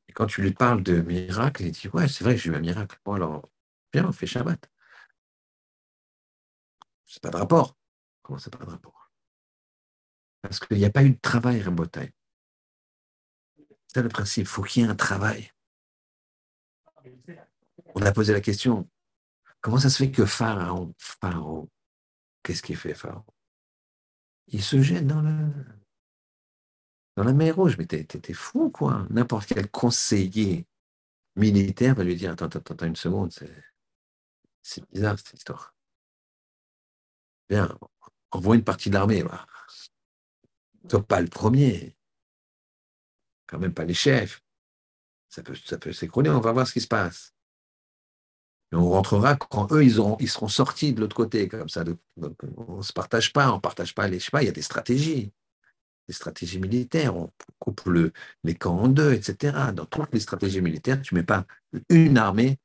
Et 0.09 0.13
quand 0.13 0.27
tu 0.27 0.43
lui 0.43 0.53
parles 0.53 0.83
de 0.83 1.01
miracle, 1.01 1.63
il 1.63 1.73
dit 1.73 1.89
Ouais, 1.93 2.09
c'est 2.09 2.25
vrai, 2.25 2.37
j'ai 2.37 2.51
eu 2.51 2.55
un 2.55 2.61
miracle. 2.61 2.99
Bon, 3.05 3.15
alors, 3.15 3.49
viens, 3.93 4.07
on 4.09 4.13
fait 4.13 4.27
Shabbat. 4.27 4.71
C'est 7.07 7.23
pas 7.23 7.31
de 7.31 7.37
rapport. 7.37 7.77
Comment 8.23 8.39
c'est 8.39 8.57
pas 8.57 8.65
de 8.65 8.71
rapport? 8.71 9.11
Parce 10.43 10.61
qu'il 10.61 10.77
n'y 10.79 10.85
a 10.85 10.91
pas 10.91 11.05
eu 11.05 11.11
de 11.11 11.21
travail, 11.21 11.63
Rabotai. 11.63 12.13
C'est 13.87 14.03
le 14.03 14.09
principe. 14.09 14.45
Il 14.45 14.49
faut 14.49 14.63
qu'il 14.63 14.83
y 14.83 14.87
ait 14.87 14.89
un 14.89 14.95
travail. 14.95 15.51
On 17.95 18.03
a 18.03 18.13
posé 18.13 18.33
la 18.33 18.41
question 18.41 18.89
comment 19.61 19.79
ça 19.79 19.91
se 19.91 19.99
fait 19.99 20.11
que 20.11 20.27
Pharaon, 20.27 20.95
Pharaon, 20.99 21.69
qu'est-ce 22.43 22.63
qu'il 22.63 22.77
fait 22.77 22.95
Pharaon? 22.95 23.25
Il 24.49 24.63
se 24.63 24.81
jette 24.81 25.07
dans, 25.07 25.23
le, 25.23 25.53
dans 27.17 27.25
la 27.25 27.33
mer 27.33 27.57
Rouge. 27.57 27.77
Mais 27.79 27.87
t'es 27.87 28.33
fou, 28.33 28.71
quoi. 28.71 29.07
N'importe 29.11 29.47
quel 29.49 29.71
conseiller 29.71 30.67
militaire 31.35 31.97
va 31.97 32.05
lui 32.05 32.15
dire 32.15 32.31
Attends, 32.31 32.47
attends, 32.47 32.75
attends 32.75 32.87
une 32.87 32.95
seconde, 32.95 33.33
c'est 33.33 33.51
bizarre 34.93 35.19
cette 35.19 35.35
histoire. 35.35 35.75
Bien, 37.49 37.79
envoie 38.31 38.57
une 38.57 38.65
partie 38.65 38.91
de 38.91 38.95
l'armée. 38.95 39.25
Toi, 40.89 41.03
pas 41.07 41.21
le 41.21 41.29
premier. 41.29 41.97
Quand 43.47 43.59
même 43.59 43.75
pas 43.75 43.85
les 43.85 43.95
chefs. 43.95 44.43
Ça 45.29 45.43
peut, 45.43 45.55
ça 45.55 45.79
peut 45.79 45.93
s'écrouler, 45.93 46.31
on 46.31 46.41
va 46.41 46.53
voir 46.53 46.67
ce 46.67 46.73
qui 46.73 46.81
se 46.81 46.89
passe. 46.89 47.35
On 48.73 48.91
rentrera 48.91 49.37
quand 49.37 49.73
eux, 49.73 49.85
ils, 49.85 49.99
ils 50.21 50.29
seront 50.29 50.49
sortis 50.49 50.93
de 50.93 51.01
l'autre 51.01 51.17
côté, 51.17 51.49
comme 51.49 51.69
ça. 51.69 51.85
on 52.57 52.77
ne 52.79 52.83
se 52.83 52.93
partage 52.93 53.33
pas, 53.33 53.51
on 53.53 53.57
ne 53.57 53.61
partage 53.61 53.95
pas 53.95 54.09
les. 54.09 54.19
Je 54.19 54.31
il 54.41 54.45
y 54.45 54.49
a 54.49 54.53
des 54.53 54.63
stratégies. 54.63 55.33
Des 56.09 56.15
stratégies 56.15 56.61
militaires, 56.61 57.17
on 57.17 57.33
coupe 57.59 57.89
les 58.45 58.55
camps 58.55 58.79
en 58.79 58.89
deux, 58.89 59.13
etc. 59.13 59.73
Dans 59.75 59.87
toutes 59.87 60.13
les 60.13 60.21
stratégies 60.21 60.61
militaires, 60.61 61.01
tu 61.03 61.15
ne 61.15 61.21
mets 61.21 61.27
pas 61.27 61.45
une 61.89 62.17
armée 62.17 62.59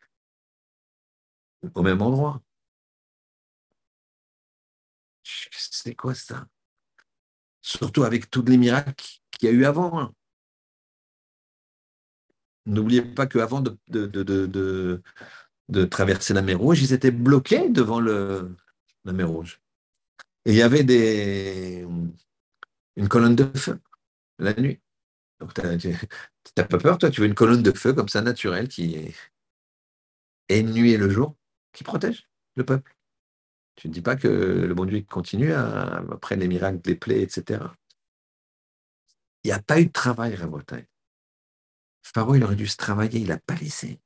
au 1.76 1.82
même 1.82 2.02
endroit. 2.02 2.42
C'est 5.24 5.96
quoi 5.96 6.14
ça? 6.16 6.48
Surtout 7.62 8.04
avec 8.04 8.30
tous 8.30 8.44
les 8.44 8.58
miracles 8.58 8.94
qu'il 9.32 9.50
y 9.50 9.52
a 9.52 9.56
eu 9.56 9.66
avant. 9.66 10.00
Hein. 10.00 10.14
N'oubliez 12.66 13.02
pas 13.02 13.28
qu'avant 13.28 13.62
de, 13.62 13.78
de, 13.88 15.02
de, 15.70 15.86
traverser 15.86 16.34
la 16.34 16.42
mer 16.42 16.60
Rouge, 16.60 16.82
ils 16.82 16.94
étaient 16.94 17.12
bloqués 17.12 17.70
devant 17.70 18.00
le, 18.00 18.56
la 19.06 19.14
mer 19.14 19.30
Rouge. 19.30 19.62
Et 20.46 20.52
il 20.52 20.58
y 20.58 20.62
avait 20.62 20.84
des, 20.84 21.86
une 22.96 23.08
colonne 23.08 23.36
de 23.36 23.46
feu 23.58 23.80
la 24.40 24.54
nuit. 24.54 24.80
Donc, 25.40 25.54
tu 25.54 25.90
n'as 26.58 26.64
pas 26.64 26.78
peur, 26.78 26.98
toi, 26.98 27.10
tu 27.10 27.22
veux 27.22 27.28
une 27.28 27.36
colonne 27.36 27.64
de 27.64 27.72
feu 27.72 27.94
comme 27.94 28.10
ça, 28.10 28.22
naturelle, 28.22 28.68
qui 28.68 28.96
est, 28.96 29.16
et 30.50 30.64
nuit 30.64 30.92
et 30.92 30.98
le 30.98 31.10
jour, 31.10 31.36
qui 31.74 31.84
protège 31.84 32.28
le 32.56 32.66
peuple. 32.66 32.96
Tu 33.76 33.88
ne 33.88 33.94
dis 33.94 34.02
pas 34.02 34.16
que 34.16 34.28
le 34.28 34.74
bon 34.74 34.86
Dieu 34.86 35.02
continue 35.02 35.54
après 35.54 36.36
les 36.36 36.48
miracles, 36.48 36.82
les 36.86 36.96
plaies, 36.96 37.22
etc. 37.22 37.64
Il 39.44 39.48
n'y 39.48 39.54
a 39.54 39.62
pas 39.62 39.80
eu 39.80 39.86
de 39.86 39.92
travail, 39.92 40.36
Rabotai. 40.36 40.88
Pharaon, 42.04 42.36
il 42.36 42.44
aurait 42.44 42.56
dû 42.56 42.68
se 42.68 42.78
travailler, 42.78 43.20
il 43.20 43.30
n'a 43.30 43.38
pas 43.38 43.56
laissé. 43.56 44.00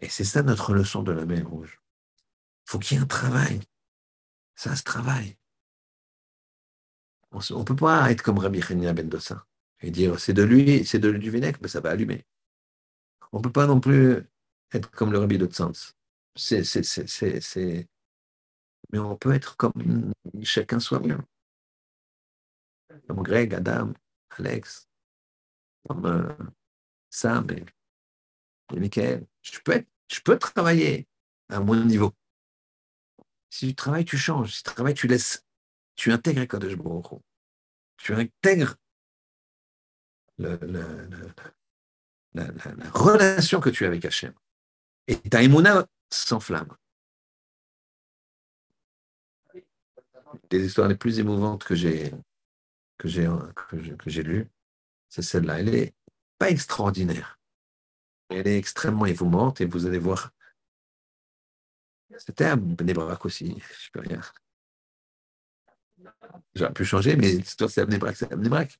Et 0.00 0.08
c'est 0.08 0.24
ça 0.24 0.42
notre 0.42 0.72
leçon 0.72 1.02
de 1.02 1.12
la 1.12 1.26
mer 1.26 1.48
rouge. 1.48 1.80
Il 2.66 2.70
faut 2.70 2.78
qu'il 2.78 2.96
y 2.96 3.00
ait 3.00 3.02
un 3.02 3.06
travail. 3.06 3.60
Ça 4.54 4.76
se 4.76 4.82
travaille. 4.82 5.36
On 7.32 7.38
ne 7.38 7.64
peut 7.64 7.76
pas 7.76 8.10
être 8.10 8.22
comme 8.22 8.38
Rabbi 8.38 8.60
Chenia 8.60 8.92
Ben 8.92 9.08
Dossa 9.08 9.46
et 9.80 9.90
dire 9.90 10.18
c'est 10.18 10.32
de 10.32 10.42
lui, 10.42 10.84
c'est 10.84 10.98
de, 10.98 11.12
du 11.12 11.30
vinaigre, 11.30 11.58
mais 11.62 11.68
ça 11.68 11.80
va 11.80 11.90
allumer. 11.90 12.24
On 13.32 13.38
ne 13.38 13.42
peut 13.42 13.52
pas 13.52 13.66
non 13.66 13.80
plus 13.80 14.26
être 14.72 14.90
comme 14.90 15.12
le 15.12 15.18
Rabbi 15.18 15.38
de. 15.38 15.48
C'est, 16.36 17.88
Mais 18.92 18.98
on 18.98 19.16
peut 19.16 19.34
être 19.34 19.56
comme 19.56 20.12
chacun 20.42 20.80
soi-même. 20.80 21.22
Comme 23.06 23.22
Greg, 23.22 23.54
Adam, 23.54 23.92
Alex, 24.30 24.88
comme 25.86 26.06
euh, 26.06 26.34
Sam 27.10 27.46
et, 27.50 27.64
Michael. 28.78 29.26
Je 29.42 29.60
peux, 30.22 30.38
travailler 30.38 31.08
à 31.48 31.60
mon 31.60 31.76
niveau. 31.84 32.12
Si 33.48 33.68
tu 33.68 33.74
travailles, 33.74 34.04
tu 34.04 34.16
changes. 34.16 34.56
Si 34.56 34.62
tu 34.62 34.72
travailles, 34.74 34.94
tu 34.94 35.08
laisses, 35.08 35.44
tu 35.96 36.12
intègres 36.12 36.46
Kadosh 36.46 36.76
Baruch 36.76 37.20
Tu 37.96 38.14
intègres 38.14 38.76
le, 40.38 40.58
la, 42.34 42.46
relation 42.94 43.60
que 43.60 43.70
tu 43.70 43.84
as 43.84 43.88
avec 43.88 44.04
Hachem. 44.04 44.32
Et 45.06 45.16
ta 45.16 45.42
émouna 45.42 45.86
s'enflamme. 46.10 46.74
Les 50.50 50.64
histoires 50.64 50.88
les 50.88 50.96
plus 50.96 51.18
émouvantes 51.18 51.64
que 51.64 51.74
j'ai 51.74 52.12
que 52.98 53.08
j'ai 53.08 53.28
que 53.98 54.10
j'ai 54.10 54.22
lues, 54.22 54.48
c'est 55.08 55.22
celle-là. 55.22 55.60
Elle 55.60 55.74
est 55.74 55.94
pas 56.38 56.50
extraordinaire. 56.50 57.38
Elle 58.28 58.46
est 58.46 58.58
extrêmement 58.58 59.06
émouvante 59.06 59.60
et 59.60 59.66
vous 59.66 59.86
allez 59.86 59.98
voir. 59.98 60.30
C'était 62.18 62.54
Bnebrak 62.56 63.24
aussi, 63.24 63.60
je 63.80 63.90
peux 63.92 64.00
rien. 64.00 64.20
J'aurais 66.54 66.72
pu 66.72 66.84
changer, 66.84 67.16
mais 67.16 67.32
l'histoire 67.32 67.70
c'est 67.70 67.84
Bnebrak, 67.86 68.16
c'est 68.16 68.34
Bnebrak. 68.34 68.78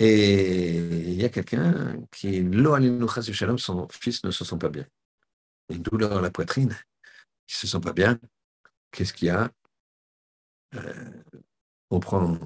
Et 0.00 0.76
il 0.76 1.14
y 1.14 1.24
a 1.24 1.28
quelqu'un 1.28 2.00
qui, 2.10 2.44
son 3.58 3.88
fils 3.88 4.24
ne 4.24 4.30
se 4.30 4.44
sent 4.44 4.58
pas 4.58 4.68
bien. 4.68 4.86
Une 5.68 5.82
douleur 5.82 6.18
à 6.18 6.20
la 6.20 6.30
poitrine, 6.30 6.76
il 7.48 7.52
ne 7.52 7.54
se 7.54 7.66
sent 7.66 7.80
pas 7.80 7.92
bien. 7.92 8.18
Qu'est-ce 8.90 9.12
qu'il 9.12 9.28
y 9.28 9.30
a? 9.30 9.50
Euh, 10.74 11.22
On 11.90 12.00
prend 12.00 12.38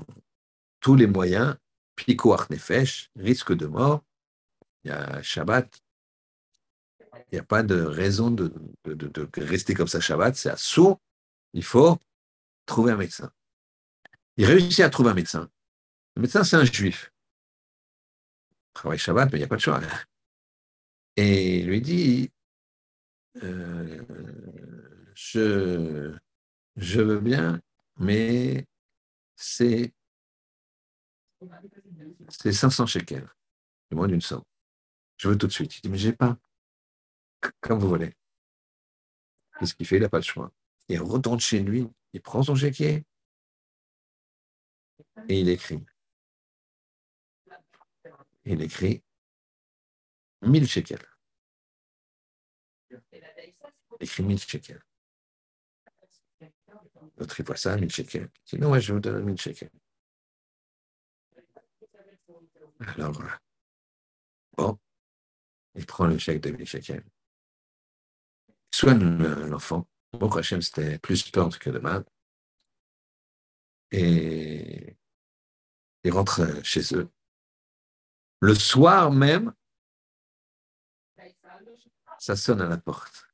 tous 0.81 0.95
les 0.95 1.07
moyens, 1.07 1.57
pico 1.97 2.37
nefesh, 2.51 3.11
risque 3.17 3.53
de 3.53 3.67
mort. 3.67 4.05
Il 4.85 4.89
y 4.89 4.91
a 4.93 5.23
Shabbat. 5.23 5.81
Il 7.31 7.35
n'y 7.35 7.39
a 7.39 7.45
pas 7.45 7.63
de 7.63 7.83
raison 7.83 8.31
de, 8.31 8.53
rester 9.37 9.75
comme 9.75 9.89
ça 9.89 10.01
Shabbat. 10.01 10.37
C'est 10.37 10.51
à 10.51 10.57
sourd. 10.57 11.01
Il 11.53 11.65
faut 11.65 11.99
trouver 12.67 12.93
un 12.93 12.97
médecin. 12.97 13.31
Il 14.37 14.47
réussit 14.47 14.81
à 14.81 14.91
trouver 14.91 15.11
un 15.11 15.15
médecin. 15.15 15.51
Le 16.15 16.23
médecin, 16.23 16.45
c'est 16.45 16.57
un 16.57 16.65
juif 16.65 17.11
travaille 18.79 18.99
Shabbat, 18.99 19.31
mais 19.33 19.39
il 19.39 19.41
n'y 19.41 19.45
a 19.45 19.49
pas 19.49 19.57
de 19.57 19.61
choix. 19.61 19.81
Et 21.17 21.59
il 21.61 21.67
lui 21.67 21.81
dit, 21.81 22.31
euh, 23.43 24.05
je, 26.77 27.01
veux 27.01 27.21
bien, 27.21 27.61
mais 27.99 28.67
c'est 29.37 29.93
c'est 32.29 32.53
500 32.53 32.87
shekels, 32.87 33.29
moins 33.91 34.09
d'une 34.09 34.21
somme. 34.21 34.43
Je 35.17 35.29
veux 35.29 35.39
tout 35.39 35.47
de 35.47 35.53
suite. 35.53 35.77
Il 35.79 35.83
dit, 35.83 35.89
mais 35.89 35.99
j'ai 35.99 36.13
pas. 36.13 36.37
Comme 37.61 37.79
vous 37.79 37.89
voulez. 37.89 38.13
Qu'est-ce 39.59 39.75
qu'il 39.75 39.87
fait? 39.87 39.97
Il 39.97 40.03
n'a 40.03 40.09
pas 40.09 40.19
le 40.19 40.25
choix. 40.25 40.53
Il 40.89 41.01
retourne 41.01 41.41
chez 41.41 41.61
lui, 41.61 41.89
il 42.13 42.21
prend 42.21 42.43
son 42.43 42.55
chéquier 42.55 43.05
et 45.29 45.41
il 45.41 45.49
écrit 45.49 45.85
il 48.49 48.63
écrit 48.63 49.03
1000 50.43 50.67
shekels. 50.67 51.08
Écrit 54.01 54.23
1000 54.23 54.39
shekels. 54.39 54.83
L'autre, 57.17 57.41
il 57.41 57.45
voit 57.45 57.57
ça, 57.57 57.77
1000 57.77 57.91
shekels. 57.91 58.31
Il 58.47 58.57
dit, 58.57 58.63
non, 58.63 58.71
ouais, 58.71 58.81
je 58.81 58.93
vous 58.93 59.01
donne 59.01 59.25
1000 59.25 59.41
shekels. 59.41 59.71
Alors, 62.81 63.21
euh, 63.21 63.29
bon, 64.57 64.79
il 65.75 65.87
prend 65.87 66.07
le 66.07 66.19
chèque 66.19 66.41
de 66.43 66.51
1000 66.51 66.67
shekels. 66.67 67.05
Il 68.49 68.77
soigne 68.77 69.19
l'enfant. 69.47 69.89
Bon, 70.13 70.29
Hachem, 70.31 70.63
c'était 70.63 70.99
plus 70.99 71.29
peur 71.31 71.59
que 71.59 71.71
de 71.71 71.79
mal. 71.79 72.05
Et 73.91 74.97
il 76.05 76.13
rentre 76.13 76.65
chez 76.65 76.95
eux. 76.95 77.11
Le 78.41 78.55
soir 78.55 79.11
même, 79.11 79.53
ça 82.19 82.37
sonne 82.37 82.61
à 82.61 82.69
la 82.69 82.79
porte. 82.79 83.28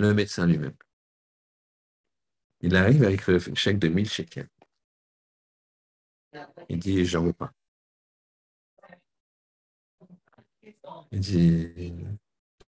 Le 0.00 0.14
médecin 0.14 0.46
lui-même. 0.46 0.74
Il 2.62 2.74
arrive 2.74 3.04
avec 3.04 3.26
le 3.26 3.38
chèque 3.54 3.78
de 3.78 3.88
1000 3.88 4.08
shekels. 4.08 4.48
Il 6.70 6.78
dit, 6.78 7.04
j'en 7.04 7.22
veux 7.22 7.34
pas. 7.34 7.52
Il 11.12 11.20
dit, 11.20 11.94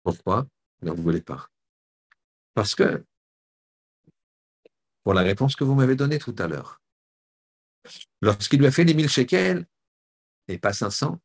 pourquoi? 0.03 0.45
Ne 0.81 0.91
voulez 0.91 1.21
pas. 1.21 1.47
Parce 2.53 2.75
que, 2.75 3.05
pour 5.03 5.13
la 5.13 5.21
réponse 5.21 5.55
que 5.55 5.63
vous 5.63 5.75
m'avez 5.75 5.95
donnée 5.95 6.19
tout 6.19 6.35
à 6.37 6.47
l'heure, 6.47 6.81
lorsqu'il 8.21 8.59
lui 8.59 8.67
a 8.67 8.71
fait 8.71 8.83
les 8.83 8.93
1000 8.93 9.07
shekels, 9.07 9.65
et 10.49 10.57
pas 10.57 10.73
500. 10.73 11.17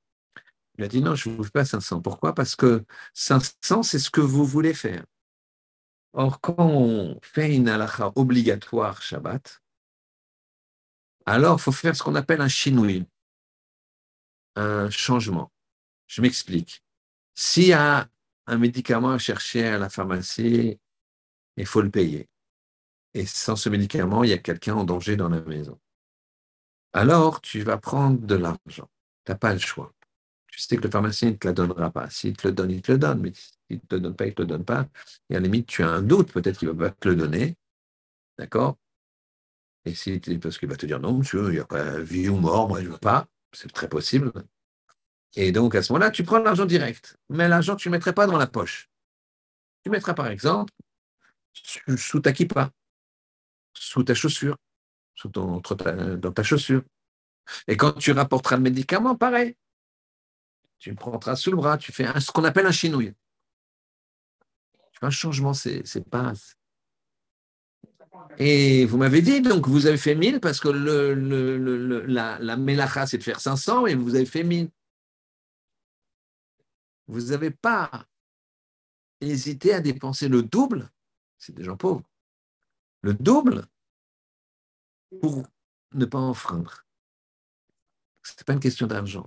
Il 0.78 0.84
a 0.84 0.88
dit 0.88 1.00
non, 1.00 1.16
je 1.16 1.30
ne 1.30 1.34
vous 1.36 1.42
fais 1.42 1.50
pas 1.50 1.64
500. 1.64 2.00
Pourquoi? 2.00 2.32
Parce 2.32 2.54
que 2.54 2.84
500, 3.12 3.82
c'est 3.82 3.98
ce 3.98 4.09
que 4.09 4.20
vous 4.20 4.44
voulez 4.44 4.72
faire. 4.72 5.04
Or, 6.18 6.40
quand 6.40 6.56
on 6.58 7.20
fait 7.20 7.54
une 7.54 7.68
halakha 7.68 8.10
obligatoire 8.16 9.02
Shabbat, 9.02 9.62
alors 11.26 11.58
il 11.58 11.62
faut 11.62 11.72
faire 11.72 11.94
ce 11.94 12.02
qu'on 12.02 12.14
appelle 12.14 12.40
un 12.40 12.48
chinoui, 12.48 13.04
un 14.54 14.88
changement. 14.88 15.52
Je 16.06 16.22
m'explique. 16.22 16.82
S'il 17.34 17.66
y 17.66 17.72
a 17.74 18.08
un 18.46 18.56
médicament 18.56 19.10
à 19.10 19.18
chercher 19.18 19.66
à 19.66 19.76
la 19.76 19.90
pharmacie, 19.90 20.80
il 21.58 21.66
faut 21.66 21.82
le 21.82 21.90
payer. 21.90 22.30
Et 23.12 23.26
sans 23.26 23.56
ce 23.56 23.68
médicament, 23.68 24.24
il 24.24 24.30
y 24.30 24.32
a 24.32 24.38
quelqu'un 24.38 24.74
en 24.74 24.84
danger 24.84 25.16
dans 25.16 25.28
la 25.28 25.42
maison. 25.42 25.78
Alors, 26.94 27.42
tu 27.42 27.60
vas 27.60 27.76
prendre 27.76 28.18
de 28.18 28.36
l'argent. 28.36 28.88
Tu 29.26 29.32
n'as 29.32 29.38
pas 29.38 29.52
le 29.52 29.58
choix. 29.58 29.92
Tu 30.49 30.61
sais 30.61 30.76
que 30.76 30.82
le 30.82 30.90
pharmacien 30.90 31.30
ne 31.30 31.36
te 31.36 31.47
la 31.47 31.53
donnera 31.53 31.90
pas. 31.90 32.09
S'il 32.09 32.36
te 32.36 32.49
le 32.49 32.55
donne, 32.55 32.70
il 32.70 32.82
te 32.82 32.92
le 32.92 32.99
donne. 32.99 33.20
Mais 33.20 33.32
s'il 33.34 33.76
ne 33.76 33.80
te 33.80 33.94
le 33.97 34.01
donne 34.01 34.16
pas, 34.16 34.24
il 34.24 34.28
ne 34.28 34.34
te 34.34 34.42
le 34.42 34.49
donne 34.49 34.64
pas. 34.64 34.88
Et 35.28 35.36
à 35.36 35.40
la 35.40 35.44
limite, 35.44 35.66
tu 35.66 35.82
as 35.82 35.88
un 35.88 36.03
doute. 36.03 36.32
Peut-être 36.32 36.59
qu'il 36.59 36.68
ne 36.68 36.72
va 36.72 36.90
pas 36.90 36.97
te 36.99 37.09
le 37.09 37.16
donner. 37.16 37.57
D'accord? 38.38 38.78
Et 39.84 39.94
si, 39.94 40.18
parce 40.18 40.59
qu'il 40.59 40.68
va 40.68 40.76
te 40.76 40.86
dire 40.86 40.99
non, 40.99 41.18
monsieur, 41.18 41.49
il 41.49 41.53
n'y 41.53 41.59
a 41.59 41.64
pas 41.64 42.01
vie 42.01 42.28
ou 42.28 42.36
mort, 42.36 42.68
moi 42.68 42.80
je 42.80 42.86
ne 42.86 42.92
veux 42.92 42.99
pas. 42.99 43.26
C'est 43.53 43.70
très 43.70 43.88
possible. 43.88 44.32
Et 45.36 45.53
donc, 45.53 45.74
à 45.74 45.82
ce 45.82 45.92
moment-là, 45.92 46.11
tu 46.11 46.24
prends 46.24 46.38
l'argent 46.38 46.66
direct. 46.66 47.16
Mais 47.28 47.47
l'argent, 47.49 47.76
tu 47.76 47.88
ne 47.88 47.92
mettrais 47.92 48.12
pas 48.12 48.26
dans 48.26 48.36
la 48.36 48.47
poche. 48.47 48.90
Tu 49.84 49.90
mettras, 49.90 50.14
par 50.14 50.26
exemple, 50.28 50.72
sous 51.97 52.20
ta 52.20 52.32
kippa, 52.32 52.70
sous 53.72 54.03
ta 54.03 54.14
chaussure, 54.14 54.57
sous 55.14 55.28
dans 55.28 55.61
ta 55.61 56.42
chaussure. 56.42 56.82
Et 57.68 57.76
quand 57.76 57.92
tu 57.92 58.12
rapporteras 58.12 58.57
le 58.57 58.62
médicament, 58.62 59.14
pareil. 59.14 59.57
Tu 60.78 60.90
le 60.90 60.96
prendras 60.96 61.36
sous 61.36 61.50
le 61.50 61.56
bras, 61.56 61.78
tu 61.78 61.92
fais 61.92 62.06
ce 62.20 62.30
qu'on 62.30 62.44
appelle 62.44 62.66
un 62.66 62.72
chinouille. 62.72 63.14
Un 65.02 65.10
changement, 65.10 65.52
c'est 65.52 65.82
pas. 66.10 66.32
Et 68.38 68.84
vous 68.86 68.96
m'avez 68.96 69.22
dit, 69.22 69.40
donc 69.40 69.68
vous 69.68 69.86
avez 69.86 69.98
fait 69.98 70.14
1000 70.14 70.40
parce 70.40 70.60
que 70.60 70.68
le, 70.68 71.14
la, 72.06 72.38
la 72.38 73.06
c'est 73.06 73.18
de 73.18 73.22
faire 73.22 73.40
500 73.40 73.86
et 73.86 73.94
vous 73.94 74.14
avez 74.14 74.26
fait 74.26 74.42
1000. 74.42 74.70
Vous 77.08 77.20
n'avez 77.26 77.50
pas 77.50 78.06
hésité 79.20 79.72
à 79.72 79.80
dépenser 79.80 80.28
le 80.28 80.42
double, 80.42 80.90
c'est 81.38 81.54
des 81.54 81.64
gens 81.64 81.76
pauvres, 81.76 82.02
le 83.02 83.14
double 83.14 83.66
pour 85.20 85.46
ne 85.92 86.04
pas 86.04 86.18
enfreindre. 86.18 86.84
Ce 88.22 88.32
n'est 88.32 88.44
pas 88.44 88.54
une 88.54 88.60
question 88.60 88.86
d'argent. 88.86 89.26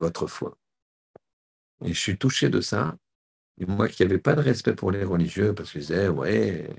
Votre 0.00 0.26
foi. 0.26 0.56
Et 1.84 1.92
je 1.92 2.00
suis 2.00 2.18
touché 2.18 2.48
de 2.48 2.60
ça. 2.60 2.96
Et 3.58 3.66
moi 3.66 3.88
qui 3.88 4.02
n'avais 4.02 4.18
pas 4.18 4.34
de 4.34 4.42
respect 4.42 4.74
pour 4.74 4.90
les 4.90 5.04
religieux, 5.04 5.54
parce 5.54 5.72
qu'ils 5.72 5.80
disaient, 5.82 6.08
ouais, 6.08 6.66
il 6.68 6.74
ne 6.74 6.78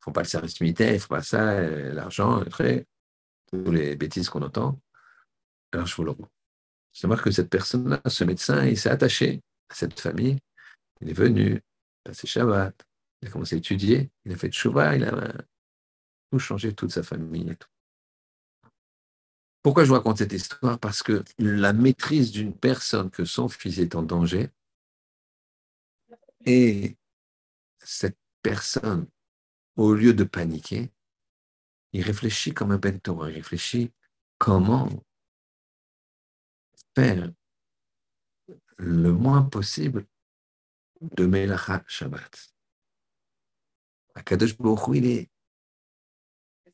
faut 0.00 0.12
pas 0.12 0.22
le 0.22 0.28
service 0.28 0.60
militaire, 0.60 0.90
il 0.90 0.94
ne 0.94 0.98
faut 0.98 1.14
pas 1.14 1.22
ça, 1.22 1.60
l'argent, 1.60 2.42
toutes 2.44 3.68
les 3.68 3.96
bêtises 3.96 4.28
qu'on 4.28 4.42
entend. 4.42 4.80
Alors 5.72 5.86
je 5.86 5.94
vous 5.96 6.04
le 6.04 6.14
C'est 6.92 7.06
moi 7.06 7.16
que 7.16 7.30
cette 7.30 7.50
personne-là, 7.50 8.00
ce 8.06 8.24
médecin, 8.24 8.66
il 8.66 8.78
s'est 8.78 8.90
attaché 8.90 9.42
à 9.68 9.74
cette 9.74 9.98
famille, 9.98 10.38
il 11.00 11.10
est 11.10 11.14
venu 11.14 11.60
passer 12.02 12.26
Shabbat, 12.26 12.74
il 13.22 13.28
a 13.28 13.30
commencé 13.30 13.54
à 13.54 13.58
étudier, 13.58 14.10
il 14.24 14.32
a 14.32 14.36
fait 14.36 14.50
Tchouva, 14.50 14.96
il 14.96 15.04
a 15.04 15.32
tout 16.30 16.38
changé, 16.38 16.74
toute 16.74 16.90
sa 16.90 17.02
famille 17.02 17.50
et 17.50 17.56
tout. 17.56 17.68
Pourquoi 19.64 19.84
je 19.84 19.92
raconte 19.92 20.18
cette 20.18 20.34
histoire? 20.34 20.78
Parce 20.78 21.02
que 21.02 21.24
la 21.38 21.72
maîtrise 21.72 22.30
d'une 22.30 22.54
personne 22.54 23.10
que 23.10 23.24
son 23.24 23.48
fils 23.48 23.78
est 23.78 23.94
en 23.94 24.02
danger, 24.02 24.50
et 26.44 26.98
cette 27.78 28.18
personne, 28.42 29.06
au 29.76 29.94
lieu 29.94 30.12
de 30.12 30.24
paniquer, 30.24 30.92
il 31.94 32.02
réfléchit 32.02 32.52
comme 32.52 32.72
un 32.72 32.76
bento, 32.76 33.26
il 33.26 33.32
réfléchit 33.36 33.90
comment 34.36 34.90
faire 36.94 37.32
le 38.76 39.12
moins 39.12 39.44
possible 39.44 40.06
de 41.00 41.24
Melacha 41.24 41.82
Shabbat. 41.88 42.52
Akadosh 44.14 44.58
Baruch 44.58 44.94
il 44.94 45.06
est 45.06 45.30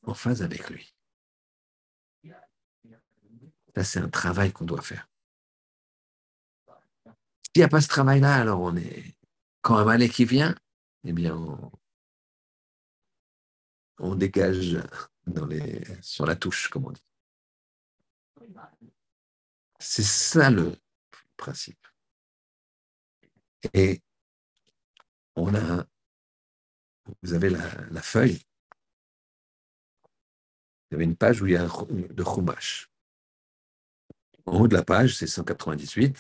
en 0.02 0.14
phase 0.14 0.42
avec 0.42 0.68
lui. 0.70 0.92
Ça, 3.76 3.84
c'est 3.84 4.00
un 4.00 4.08
travail 4.08 4.52
qu'on 4.52 4.64
doit 4.64 4.82
faire. 4.82 5.08
S'il 7.42 7.60
n'y 7.60 7.64
a 7.64 7.68
pas 7.68 7.80
ce 7.80 7.88
travail-là, 7.88 8.36
alors 8.36 8.60
on 8.60 8.76
est. 8.76 9.16
Quand 9.62 9.76
un 9.76 9.84
malais 9.84 10.08
qui 10.08 10.24
vient, 10.24 10.54
eh 11.04 11.12
bien, 11.12 11.36
on, 13.98 14.14
dégage 14.14 14.78
sur 16.00 16.24
la 16.26 16.36
touche, 16.36 16.68
comme 16.68 16.86
on 16.86 16.92
dit. 16.92 17.04
C'est 19.78 20.02
ça 20.02 20.50
le 20.50 20.74
principe. 21.36 21.86
Et 23.74 24.00
on 25.36 25.54
a, 25.54 25.84
vous 27.22 27.34
avez 27.34 27.50
la, 27.50 28.02
feuille, 28.02 28.40
il 30.90 30.92
y 30.92 30.94
avait 30.94 31.04
une 31.04 31.16
page 31.16 31.42
où 31.42 31.46
il 31.46 31.52
y 31.52 31.56
a 31.56 31.66
de 31.66 32.24
Chumash. 32.24 32.89
En 34.46 34.60
haut 34.60 34.68
de 34.68 34.74
la 34.74 34.82
page, 34.82 35.16
c'est 35.16 35.26
198, 35.26 36.04
il 36.04 36.10
y 36.10 36.16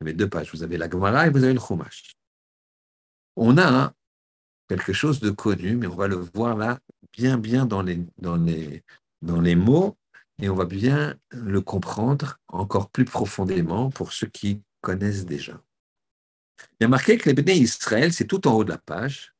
avait 0.00 0.12
deux 0.14 0.28
pages. 0.28 0.50
Vous 0.52 0.62
avez 0.62 0.76
la 0.76 0.88
Gemara 0.88 1.26
et 1.26 1.30
vous 1.30 1.44
avez 1.44 1.54
le 1.54 1.60
Chumash. 1.60 2.14
On 3.36 3.58
a 3.58 3.92
quelque 4.68 4.92
chose 4.92 5.20
de 5.20 5.30
connu, 5.30 5.76
mais 5.76 5.86
on 5.86 5.94
va 5.94 6.08
le 6.08 6.16
voir 6.16 6.56
là, 6.56 6.78
bien, 7.12 7.38
bien 7.38 7.66
dans 7.66 7.82
les, 7.82 8.00
dans 8.18 8.36
les, 8.36 8.82
dans 9.20 9.40
les 9.40 9.54
mots, 9.54 9.96
et 10.40 10.48
on 10.48 10.54
va 10.54 10.64
bien 10.64 11.14
le 11.30 11.60
comprendre 11.60 12.38
encore 12.48 12.90
plus 12.90 13.04
profondément 13.04 13.90
pour 13.90 14.12
ceux 14.12 14.26
qui 14.26 14.62
connaissent 14.80 15.26
déjà. 15.26 15.60
Il 16.80 16.84
y 16.84 16.84
a 16.84 16.88
marqué 16.88 17.18
que 17.18 17.28
les 17.28 17.34
Béné 17.34 17.54
Israël, 17.54 18.12
c'est 18.12 18.26
tout 18.26 18.46
en 18.48 18.54
haut 18.54 18.64
de 18.64 18.70
la 18.70 18.78
page, 18.78 19.34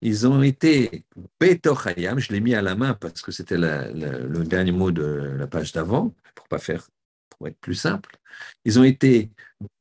ils 0.00 0.26
ont 0.26 0.42
été 0.42 1.04
Betochayam, 1.40 2.18
je 2.18 2.32
l'ai 2.32 2.40
mis 2.40 2.54
à 2.54 2.62
la 2.62 2.74
main 2.74 2.94
parce 2.94 3.22
que 3.22 3.30
c'était 3.30 3.56
le 3.56 4.44
dernier 4.44 4.72
mot 4.72 4.90
de 4.90 5.36
la 5.38 5.46
page 5.46 5.72
d'avant, 5.72 6.12
pour 6.34 6.48
pas 6.48 6.58
faire, 6.58 6.88
pour 7.42 7.48
être 7.48 7.58
plus 7.58 7.74
simple. 7.74 8.16
Ils 8.64 8.78
ont 8.78 8.84
été 8.84 9.32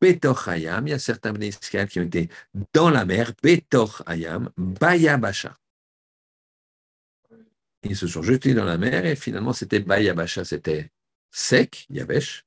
Betochayam, 0.01 0.87
il 0.87 0.91
y 0.91 0.93
a 0.93 0.99
certains 0.99 1.31
Béné 1.31 1.49
Israël 1.49 1.87
qui 1.87 1.99
ont 1.99 2.03
été 2.03 2.27
dans 2.73 2.89
la 2.89 3.05
mer, 3.05 3.33
Betochayam, 3.43 4.49
Bayabasha. 4.57 5.55
Ils 7.83 7.95
se 7.95 8.07
sont 8.07 8.23
jetés 8.23 8.55
dans 8.55 8.65
la 8.65 8.79
mer 8.79 9.05
et 9.05 9.15
finalement 9.15 9.53
c'était 9.53 9.79
Bayabasha, 9.79 10.43
c'était 10.43 10.91
sec, 11.29 11.85
Yabesh. 11.91 12.45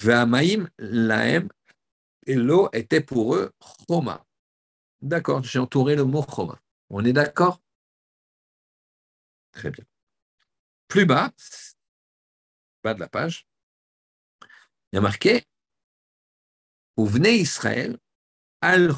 Ve'amaim 0.00 0.70
laem 0.78 1.50
et 2.26 2.34
l'eau 2.34 2.70
était 2.72 3.02
pour 3.02 3.34
eux 3.34 3.52
Choma. 3.86 4.24
D'accord, 5.02 5.42
j'ai 5.42 5.58
entouré 5.58 5.94
le 5.94 6.04
mot 6.04 6.24
Choma. 6.34 6.58
On 6.88 7.04
est 7.04 7.12
d'accord? 7.12 7.60
Très 9.52 9.70
bien. 9.70 9.84
Plus 10.88 11.04
bas, 11.04 11.32
bas 12.82 12.94
de 12.94 13.00
la 13.00 13.08
page, 13.08 13.46
il 14.92 14.96
y 14.96 14.98
a 14.98 15.00
marqué 15.00 15.44
venait 17.04 17.38
Israël, 17.38 17.96
al. 18.60 18.94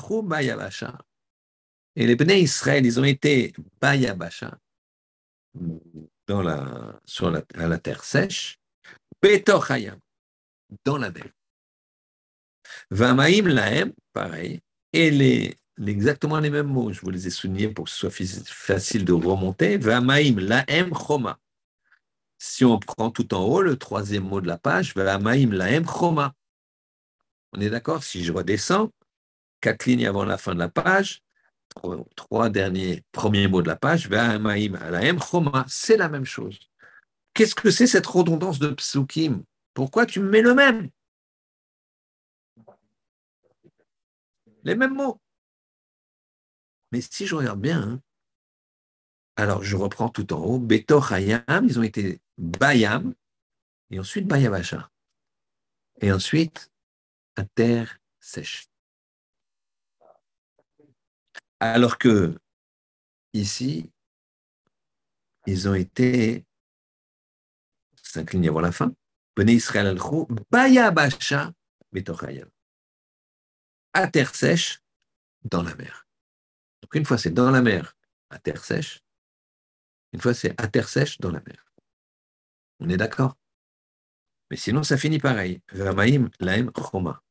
Et 1.97 2.07
les 2.07 2.17
Bnei 2.17 2.43
Israël, 2.43 2.87
ils 2.87 3.01
ont 3.01 3.05
été 3.05 3.53
Bayabasha, 3.81 4.59
dans 6.27 6.43
la, 6.43 7.01
sur 7.05 7.31
la, 7.31 7.43
à 7.55 7.67
la 7.67 7.79
terre 7.79 8.05
sèche, 8.05 8.59
Betochayam, 9.21 9.99
dans 10.85 10.99
la 10.99 11.11
mer. 11.11 11.31
Vamaim 12.91 13.49
laem, 13.49 13.93
pareil, 14.13 14.61
et 14.93 15.57
exactement 15.85 16.39
les 16.39 16.51
mêmes 16.51 16.69
mots. 16.69 16.93
Je 16.93 17.01
vous 17.01 17.11
les 17.11 17.27
ai 17.27 17.31
soulignés 17.31 17.69
pour 17.69 17.87
que 17.87 17.91
ce 17.91 18.09
soit 18.09 18.45
facile 18.47 19.05
de 19.05 19.13
remonter. 19.13 19.77
Vamaim 19.77 20.37
laem 20.39 20.95
choma. 20.95 21.39
Si 22.43 22.65
on 22.65 22.79
prend 22.79 23.11
tout 23.11 23.35
en 23.35 23.45
haut, 23.45 23.61
le 23.61 23.77
troisième 23.77 24.25
mot 24.25 24.41
de 24.41 24.47
la 24.47 24.57
page, 24.57 24.95
Vamaim 24.95 25.51
laem 25.53 25.85
choma. 25.87 26.35
On 27.53 27.61
est 27.61 27.69
d'accord? 27.69 28.03
Si 28.03 28.25
je 28.25 28.33
redescends, 28.33 28.91
quatre 29.61 29.85
lignes 29.85 30.07
avant 30.07 30.25
la 30.25 30.39
fin 30.39 30.55
de 30.55 30.59
la 30.59 30.71
page, 30.71 31.23
trois, 32.17 32.49
derniers 32.49 33.05
premiers 33.13 33.47
mots 33.47 33.61
de 33.61 33.69
la 33.69 33.77
page, 33.77 34.09
Vamaim 34.09 34.73
laem 34.91 35.21
choma. 35.21 35.67
C'est 35.69 35.99
la 35.99 36.09
même 36.09 36.25
chose. 36.25 36.59
Qu'est-ce 37.35 37.55
que 37.55 37.71
c'est 37.71 37.87
cette 37.87 38.07
redondance 38.07 38.59
de 38.59 38.71
psukim? 38.71 39.45
Pourquoi 39.75 40.07
tu 40.07 40.21
mets 40.21 40.41
le 40.41 40.55
même? 40.55 40.89
Les 44.65 44.75
mêmes 44.75 44.95
mots. 44.95 45.21
Mais 46.91 47.03
si 47.03 47.27
je 47.27 47.35
regarde 47.35 47.61
bien, 47.61 47.83
hein, 47.83 48.01
alors 49.37 49.63
je 49.63 49.77
reprends 49.77 50.09
tout 50.09 50.33
en 50.33 50.39
haut, 50.39 50.59
Betor 50.59 51.13
Hayam, 51.13 51.65
ils 51.65 51.79
ont 51.79 51.83
été 51.83 52.21
Bayam, 52.39 53.15
et 53.91 53.99
ensuite 53.99 54.27
Bayabasha. 54.27 54.91
Et 56.01 56.13
ensuite, 56.13 56.71
à 57.37 57.45
terre 57.45 57.99
sèche. 58.21 58.69
Alors 61.59 61.99
que 61.99 62.39
ici, 63.33 63.91
ils 65.47 65.69
ont 65.69 65.75
été, 65.75 66.45
s'inclinent 68.03 68.49
avant 68.49 68.61
la 68.61 68.73
fin, 68.73 68.93
Bené 69.37 69.53
Israël 69.53 69.87
al 69.87 69.99
Bayabasha, 70.51 71.53
Betor 71.93 72.25
Hayam 72.25 72.49
à 73.93 74.09
terre 74.09 74.35
sèche 74.35 74.81
dans 75.45 75.63
la 75.63 75.75
mer. 75.75 76.07
Donc 76.83 76.95
une 76.95 77.05
fois 77.05 77.19
c'est 77.19 77.31
dans 77.31 77.51
la 77.51 77.63
mer 77.63 77.97
à 78.31 78.39
terre 78.39 78.65
sèche, 78.65 79.01
une 80.13 80.21
fois 80.21 80.35
c'est 80.35 80.61
à 80.61 80.69
terre 80.69 80.89
sèche 80.89 81.19
dans 81.19 81.31
la 81.31 81.41
mer. 81.41 81.65
On 82.81 82.89
est 82.89 82.97
d'accord? 82.97 83.37
Mais 84.51 84.57
sinon 84.57 84.83
ça 84.83 84.97
finit 84.97 85.19
pareil. 85.19 85.61
Laim 85.73 86.71
choma. 86.77 87.23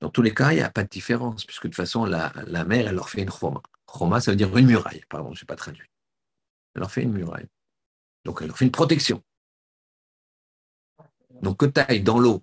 Dans 0.00 0.10
tous 0.10 0.22
les 0.22 0.34
cas, 0.34 0.50
il 0.50 0.56
n'y 0.56 0.62
a 0.62 0.70
pas 0.70 0.82
de 0.82 0.88
différence, 0.88 1.44
puisque 1.44 1.62
de 1.62 1.68
toute 1.68 1.76
façon, 1.76 2.04
la, 2.04 2.32
la 2.48 2.64
mer, 2.64 2.88
elle 2.88 2.96
leur 2.96 3.08
fait 3.08 3.22
une 3.22 3.30
choma. 3.30 3.62
Choma, 3.86 4.20
ça 4.20 4.32
veut 4.32 4.36
dire 4.36 4.56
une 4.56 4.66
muraille. 4.66 5.04
Pardon, 5.08 5.32
je 5.32 5.44
n'ai 5.44 5.46
pas 5.46 5.54
traduit. 5.54 5.88
Elle 6.74 6.80
leur 6.80 6.90
fait 6.90 7.04
une 7.04 7.12
muraille. 7.12 7.46
Donc, 8.24 8.38
elle 8.40 8.48
leur 8.48 8.58
fait 8.58 8.64
une 8.64 8.72
protection. 8.72 9.22
Donc, 11.40 11.58
que 11.58 11.66
tu 11.66 11.80
ailles 11.80 12.02
dans 12.02 12.18
l'eau 12.18 12.42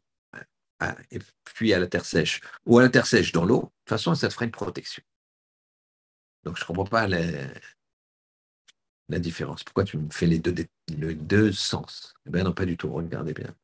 et 1.11 1.19
puis 1.43 1.73
à 1.73 1.79
la 1.79 1.87
terre 1.87 2.05
sèche, 2.05 2.39
ou 2.65 2.79
à 2.79 2.83
la 2.83 2.89
terre 2.89 3.05
sèche 3.05 3.33
dans 3.33 3.43
l'eau, 3.43 3.63
de 3.63 3.65
toute 3.65 3.89
façon, 3.89 4.15
ça 4.15 4.29
te 4.29 4.33
fera 4.33 4.45
une 4.45 4.51
protection. 4.51 5.03
Donc, 6.43 6.55
je 6.55 6.63
ne 6.63 6.67
comprends 6.67 6.85
pas 6.85 7.07
la, 7.07 7.19
la, 9.09 9.19
différence. 9.19 9.63
Pourquoi 9.63 9.83
tu 9.83 9.97
me 9.97 10.09
fais 10.09 10.27
les 10.27 10.39
deux, 10.39 11.51
sens? 11.51 12.15
Eh 12.25 12.29
bien, 12.29 12.43
non, 12.43 12.53
pas 12.53 12.65
du 12.65 12.77
tout. 12.77 12.91
Regardez 12.91 13.33
bien. 13.33 13.55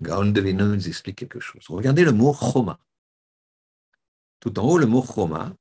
Gaon 0.00 0.26
de 0.26 0.40
nous 0.40 0.88
explique 0.88 1.16
quelque 1.16 1.40
chose. 1.40 1.64
Regardez 1.68 2.04
le 2.04 2.12
mot 2.12 2.34
choma. 2.34 2.78
Tout 4.40 4.58
en 4.58 4.64
haut, 4.64 4.78
le 4.78 4.86
mot 4.86 5.02
choma, 5.02 5.54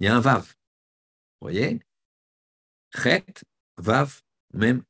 il 0.00 0.06
y 0.06 0.08
a 0.08 0.16
un 0.16 0.20
vav. 0.20 0.42
Vous 0.42 1.48
voyez? 1.48 1.80
Chet, 2.94 3.24
vav, 3.76 4.22
même 4.52 4.82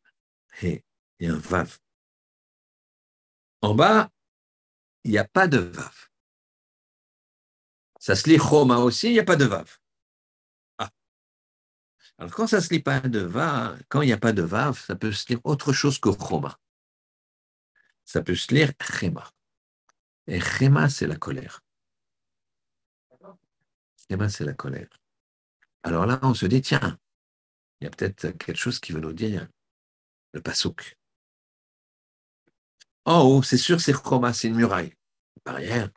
he. 0.62 0.82
Il 1.18 1.26
y 1.26 1.30
a 1.30 1.34
un 1.34 1.38
vav. 1.38 1.78
En 3.62 3.74
bas, 3.74 4.10
il 5.04 5.10
n'y 5.10 5.18
a 5.18 5.24
pas 5.24 5.48
de 5.48 5.58
vav. 5.58 6.08
Ça 7.98 8.16
se 8.16 8.28
lit 8.28 8.38
choma 8.38 8.78
aussi, 8.78 9.08
il 9.08 9.12
n'y 9.12 9.20
a 9.20 9.24
pas 9.24 9.36
de 9.36 9.44
vav. 9.44 9.78
Alors 12.24 12.34
quand 12.34 12.46
ça 12.46 12.62
se 12.62 12.72
lit 12.72 12.80
pas 12.80 13.00
de 13.00 13.18
vav, 13.18 13.82
quand 13.90 14.00
il 14.00 14.06
n'y 14.06 14.12
a 14.14 14.16
pas 14.16 14.32
de 14.32 14.40
vav, 14.40 14.80
ça 14.80 14.96
peut 14.96 15.12
se 15.12 15.28
lire 15.28 15.40
autre 15.44 15.74
chose 15.74 15.98
que 15.98 16.08
choma. 16.10 16.58
Ça 18.06 18.22
peut 18.22 18.34
se 18.34 18.54
lire 18.54 18.72
chema. 18.80 19.30
Et 20.26 20.40
chema, 20.40 20.88
c'est 20.88 21.06
la 21.06 21.16
colère. 21.16 21.60
Chema, 24.08 24.30
c'est 24.30 24.46
la 24.46 24.54
colère. 24.54 24.88
Alors 25.82 26.06
là, 26.06 26.18
on 26.22 26.32
se 26.32 26.46
dit, 26.46 26.62
tiens, 26.62 26.98
il 27.82 27.84
y 27.84 27.86
a 27.88 27.90
peut-être 27.90 28.38
quelque 28.38 28.56
chose 28.56 28.80
qui 28.80 28.92
veut 28.92 29.00
nous 29.00 29.12
dire 29.12 29.46
le 30.32 30.40
pasouk. 30.40 30.96
Haut, 33.04 33.42
c'est 33.42 33.58
sûr, 33.58 33.82
c'est 33.82 33.92
Choma, 33.92 34.32
c'est 34.32 34.48
une 34.48 34.56
muraille, 34.56 34.94
une 35.36 35.42
barrière. 35.44 35.90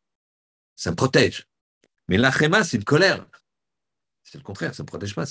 Ça 0.76 0.92
me 0.92 0.98
protège. 0.98 1.48
Mais 2.10 2.18
l'achema, 2.18 2.66
c'est 2.66 2.76
une 2.76 2.84
colère. 2.84 3.26
C'est 4.30 4.38
le 4.38 4.44
contraire, 4.44 4.76
ça 4.76 4.84
ne 4.84 4.88
protège 4.88 5.16
pas. 5.16 5.26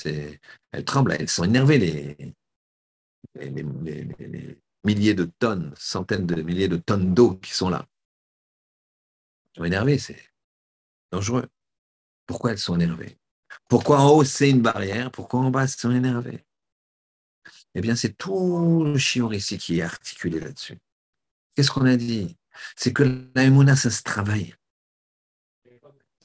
Elles 0.72 0.84
tremblent, 0.86 1.12
elles 1.12 1.28
sont 1.28 1.44
énervées, 1.44 1.76
les, 1.76 2.16
les, 3.34 4.58
milliers 4.84 5.12
de 5.12 5.24
tonnes, 5.38 5.74
centaines 5.76 6.26
de 6.26 6.40
milliers 6.40 6.68
de 6.68 6.78
tonnes 6.78 7.12
d'eau 7.12 7.34
qui 7.36 7.52
sont 7.52 7.68
là. 7.68 7.86
Elles 9.48 9.58
sont 9.58 9.64
énervées, 9.64 9.98
c'est 9.98 10.30
dangereux. 11.12 11.46
Pourquoi 12.24 12.52
elles 12.52 12.58
sont 12.58 12.76
énervées? 12.76 13.18
Pourquoi 13.68 14.00
en 14.00 14.08
haut, 14.08 14.24
c'est 14.24 14.48
une 14.48 14.62
barrière? 14.62 15.10
Pourquoi 15.10 15.40
en 15.40 15.50
bas, 15.50 15.64
elles 15.64 15.68
sont 15.68 15.90
énervées? 15.90 16.46
Eh 17.74 17.82
bien, 17.82 17.96
c'est 17.96 18.16
tout 18.16 18.82
le 18.82 18.96
chion 18.96 19.30
ici 19.30 19.58
qui 19.58 19.80
est 19.80 19.82
articulé 19.82 20.40
là-dessus. 20.40 20.78
Qu'est-ce 21.54 21.70
qu'on 21.70 21.84
a 21.84 21.96
dit? 21.96 22.34
C'est 22.76 22.94
que 22.94 23.28
la 23.34 23.76
ça 23.76 23.90
se 23.90 24.02
travaille. 24.02 24.54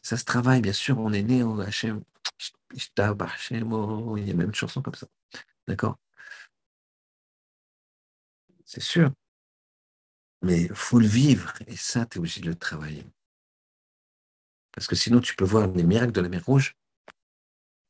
Ça 0.02 0.16
se 0.16 0.24
travaille, 0.24 0.62
bien 0.62 0.72
sûr, 0.72 0.98
on 1.00 1.12
est 1.12 1.22
né 1.22 1.44
au 1.44 1.60
Hachem. 1.60 2.02
Il 2.74 4.28
y 4.28 4.32
a 4.32 4.34
même 4.34 4.48
une 4.48 4.56
chanson 4.56 4.82
comme 4.82 4.96
ça. 4.96 5.08
D'accord? 5.68 6.00
C'est 8.66 8.82
sûr. 8.82 9.12
Mais 10.42 10.64
il 10.64 10.76
faut 10.76 11.00
le 11.00 11.08
vivre, 11.08 11.54
et 11.68 11.76
ça, 11.76 12.06
tu 12.06 12.18
es 12.18 12.20
obligé 12.20 12.42
de 12.42 12.48
le 12.48 12.56
travailler. 12.56 13.06
Parce 14.72 14.88
que 14.88 14.96
sinon, 14.96 15.20
tu 15.20 15.36
peux 15.36 15.46
voir 15.46 15.68
les 15.68 15.84
miracles 15.84 16.14
de 16.14 16.22
la 16.22 16.30
mer 16.30 16.44
Rouge, 16.46 16.76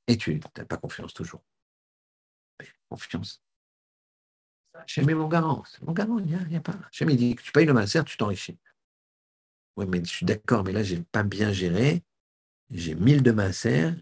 et 0.08 0.18
tu 0.18 0.42
n'as 0.58 0.66
pas 0.66 0.78
confiance 0.78 1.14
toujours. 1.14 1.44
Confiance. 2.90 3.42
Hachem 4.74 5.10
est 5.10 5.14
mon 5.14 5.28
garant. 5.28 5.64
Mon 5.82 5.94
garant, 5.94 6.18
il 6.20 6.26
n'y 6.26 6.36
a, 6.56 6.58
a, 6.58 6.62
pas. 6.62 6.74
Hachem, 6.88 7.10
il 7.10 7.18
dit 7.18 7.36
tu 7.36 7.52
payes 7.52 7.66
le 7.66 7.74
master, 7.74 8.04
tu 8.04 8.18
t'enrichis. 8.18 8.58
Oui, 9.78 9.86
mais 9.88 10.04
je 10.04 10.10
suis 10.10 10.26
d'accord, 10.26 10.64
mais 10.64 10.72
là, 10.72 10.84
je 10.84 10.96
n'ai 10.96 11.04
pas 11.04 11.24
bien 11.24 11.54
géré. 11.54 12.04
J'ai 12.70 12.96
1000 12.96 13.24
de 13.24 13.32
masser. 13.32 13.94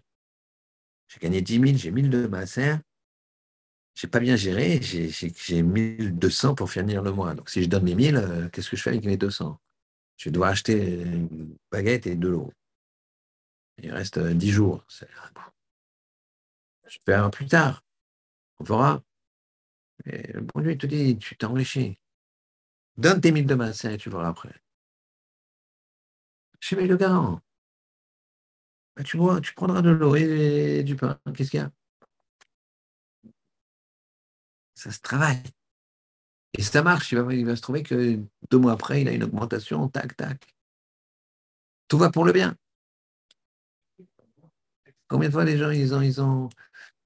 J'ai 1.10 1.18
gagné 1.18 1.42
10 1.42 1.60
000, 1.60 1.76
j'ai 1.76 1.90
1000 1.90 2.08
de 2.08 2.26
masser. 2.28 2.76
Je 3.94 4.06
n'ai 4.06 4.10
pas 4.10 4.20
bien 4.20 4.36
géré. 4.36 4.80
J'ai 4.80 5.62
1200 5.62 6.54
pour 6.54 6.70
finir 6.70 7.02
le 7.02 7.12
mois. 7.12 7.34
Donc, 7.34 7.50
si 7.50 7.62
je 7.62 7.68
donne 7.68 7.82
mes 7.82 7.96
1000, 7.96 8.16
euh, 8.16 8.48
qu'est-ce 8.48 8.70
que 8.70 8.76
je 8.76 8.82
fais 8.82 8.90
avec 8.90 9.04
mes 9.04 9.16
200 9.16 9.60
Je 10.16 10.30
dois 10.30 10.48
acheter 10.48 11.02
une 11.02 11.56
baguette 11.70 12.06
et 12.06 12.14
de 12.14 12.28
l'eau. 12.28 12.52
Il 13.82 13.92
reste 13.92 14.18
10 14.18 14.48
euh, 14.48 14.52
jours. 14.52 14.84
Je 14.88 17.12
un 17.12 17.30
plus 17.30 17.46
tard. 17.46 17.84
On 18.60 18.64
verra. 18.64 19.02
Et 20.06 20.32
bon 20.40 20.60
Dieu, 20.60 20.78
te 20.78 20.86
dit, 20.86 21.18
tu 21.18 21.36
t'es 21.36 21.44
enrichi. 21.44 21.98
Donne 22.96 23.20
tes 23.20 23.32
1000 23.32 23.46
de 23.46 23.54
masser 23.54 23.94
et 23.94 23.98
tu 23.98 24.10
verras 24.10 24.28
après. 24.28 24.54
Je 26.60 26.68
suis 26.68 26.86
le 26.86 26.96
garant. 26.96 27.40
Bah, 28.96 29.02
tu 29.04 29.16
prendras 29.54 29.82
de 29.82 29.90
l'eau 29.90 30.14
et, 30.16 30.82
du 30.82 30.96
pain. 30.96 31.18
Qu'est-ce 31.34 31.50
qu'il 31.50 31.60
y 31.60 31.62
a? 31.62 31.70
Ça 34.74 34.90
se 34.90 35.00
travaille. 35.00 35.42
Et 36.54 36.62
ça 36.62 36.82
marche, 36.82 37.12
il 37.12 37.46
va, 37.46 37.56
se 37.56 37.62
trouver 37.62 37.82
que 37.82 38.18
deux 38.50 38.58
mois 38.58 38.72
après, 38.72 39.02
il 39.02 39.08
a 39.08 39.12
une 39.12 39.22
augmentation, 39.22 39.88
tac, 39.88 40.16
tac. 40.16 40.56
Tout 41.88 41.98
va 41.98 42.10
pour 42.10 42.24
le 42.24 42.32
bien. 42.32 42.56
Combien 45.08 45.28
de 45.28 45.32
fois 45.32 45.44
les 45.44 45.58
gens, 45.58 45.70
ils 45.70 45.94
ont, 45.94 46.00
ils 46.00 46.20
ont, 46.20 46.48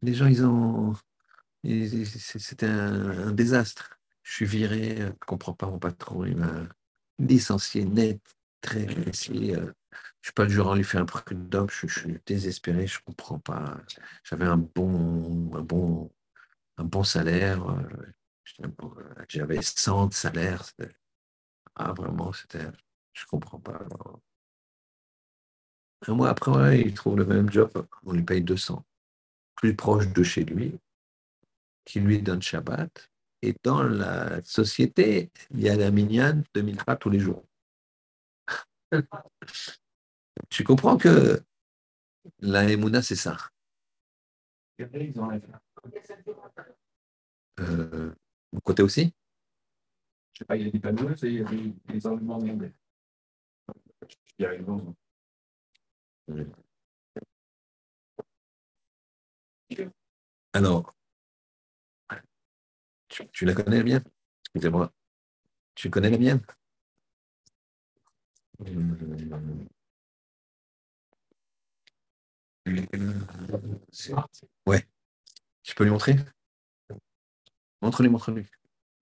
les 0.03 0.15
gens, 0.15 0.27
ils 0.27 0.45
ont, 0.45 0.95
c'était 1.65 2.67
un, 2.67 3.33
désastre. 3.33 3.99
Je 4.23 4.33
suis 4.33 4.47
viré, 4.47 4.97
je 4.97 5.03
ne 5.05 5.11
comprends 5.27 5.53
pas 5.53 5.67
mon 5.67 5.79
patron, 5.79 6.25
il 6.25 6.37
m'a 6.37 6.67
licencié 7.19 7.85
net, 7.85 8.21
très 8.61 8.87
précis. 8.87 9.53
Je 10.25 10.29
suis 10.29 10.35
pas 10.35 10.47
du 10.47 10.55
genre 10.55 10.73
à 10.73 10.77
lui 10.77 10.85
faire 10.85 11.03
un 11.03 11.05
prud'homme, 11.05 11.69
je, 11.69 11.87
je, 11.87 12.01
suis 12.01 12.19
désespéré, 12.25 12.87
je 12.87 12.99
comprends 13.05 13.39
pas. 13.39 13.79
J'avais 14.23 14.47
un 14.47 14.57
bon, 14.57 15.55
un 15.55 15.61
bon, 15.61 16.11
un 16.79 16.85
bon 16.85 17.05
salaire, 17.05 17.63
euh, 17.69 18.67
j'avais 19.29 19.61
100 19.61 20.07
de 20.07 20.15
salaire. 20.15 20.65
Ah, 21.75 21.93
vraiment, 21.93 22.33
c'était, 22.33 22.65
je 23.13 23.27
comprends 23.27 23.61
pas. 23.61 23.79
Un 26.09 26.15
mois 26.15 26.31
après, 26.31 26.81
il 26.81 26.95
trouve 26.95 27.19
le 27.19 27.27
même 27.27 27.53
job, 27.53 27.87
on 28.07 28.15
lui 28.15 28.23
paye 28.23 28.41
200, 28.41 28.83
plus 29.57 29.77
proche 29.77 30.09
de 30.09 30.23
chez 30.23 30.45
lui, 30.45 30.75
qui 31.85 32.01
lui 32.01 32.23
donne 32.23 32.41
Shabbat. 32.41 33.11
Et 33.43 33.55
dans 33.63 33.83
la 33.83 34.43
société, 34.43 35.31
il 35.51 35.61
y 35.61 35.69
a 35.69 35.77
la 35.77 35.91
2000 35.91 36.79
pas 36.87 36.97
tous 36.97 37.11
les 37.11 37.21
jours. 37.21 37.45
Tu 40.49 40.65
comprends 40.65 40.97
que 40.97 41.43
la 42.41 42.65
Emouna, 42.71 43.03
c'est 43.03 43.17
ça? 43.17 43.37
Euh, 47.61 48.15
vous 48.53 48.61
côté 48.61 48.83
aussi? 48.83 49.15
Je 50.33 50.39
sais 50.39 50.45
pas, 50.45 50.57
il 50.57 50.67
y 50.67 50.69
a 50.69 50.71
des 50.73 50.81
panneaux 50.81 51.15
il 51.23 51.33
y 51.33 51.41
a 51.41 51.45
des, 51.45 51.75
des 51.87 52.07
enlèvements 52.07 52.39
de 52.39 52.71
Il 54.39 54.43
y 54.43 54.47
a 54.47 54.55
une 54.55 54.95
Alors, 60.53 60.95
tu, 63.09 63.29
tu, 63.29 63.45
la 63.45 63.55
connais 63.55 63.83
bien 63.83 64.03
Excusez-moi. 64.55 64.93
Tu 65.75 65.91
connais 65.91 66.11
la 66.11 66.19
mienne 66.19 66.41
euh, 68.61 69.65
Ouais. 74.67 74.87
Tu 75.63 75.75
peux 75.75 75.85
lui 75.85 75.91
montrer? 75.91 76.17
Montre-lui, 77.83 78.09
montre-lui. 78.09 78.47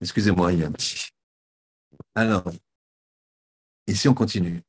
Excusez-moi, 0.00 0.52
il 0.52 0.58
y 0.60 0.64
a 0.64 0.66
un 0.66 0.72
petit. 0.72 1.10
Alors, 2.14 2.50
ici, 3.86 4.08
on 4.08 4.14
continue? 4.14 4.62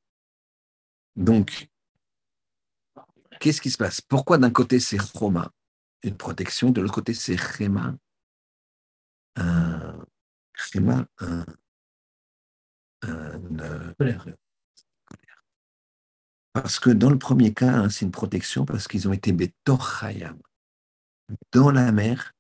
Donc, 1.16 1.70
qu'est-ce 3.40 3.62
qui 3.62 3.72
se 3.72 3.78
passe? 3.78 4.02
Pourquoi 4.02 4.38
d'un 4.38 4.52
côté 4.52 4.80
c'est 4.80 5.02
Roma, 5.02 5.52
une 6.04 6.18
protection, 6.18 6.70
de 6.72 6.82
l'autre 6.82 6.94
côté 6.94 7.14
c'est 7.14 7.36
Rema, 7.36 7.96
un, 9.36 10.06
un, 10.78 11.08
un, 11.20 11.46
parce 16.54 16.80
que 16.80 16.92
dans 16.92 17.10
le 17.10 17.18
premier 17.18 17.54
cas, 17.54 17.74
hein, 17.74 17.90
c'est 17.90 18.06
une 18.06 18.12
protection 18.12 18.66
parce 18.66 18.88
qu'ils 18.88 19.08
ont 19.08 19.14
été 19.14 19.32
Betorchayam. 19.32 20.40
Dans 21.52 21.72
la 21.72 21.92
mer, 21.92 22.34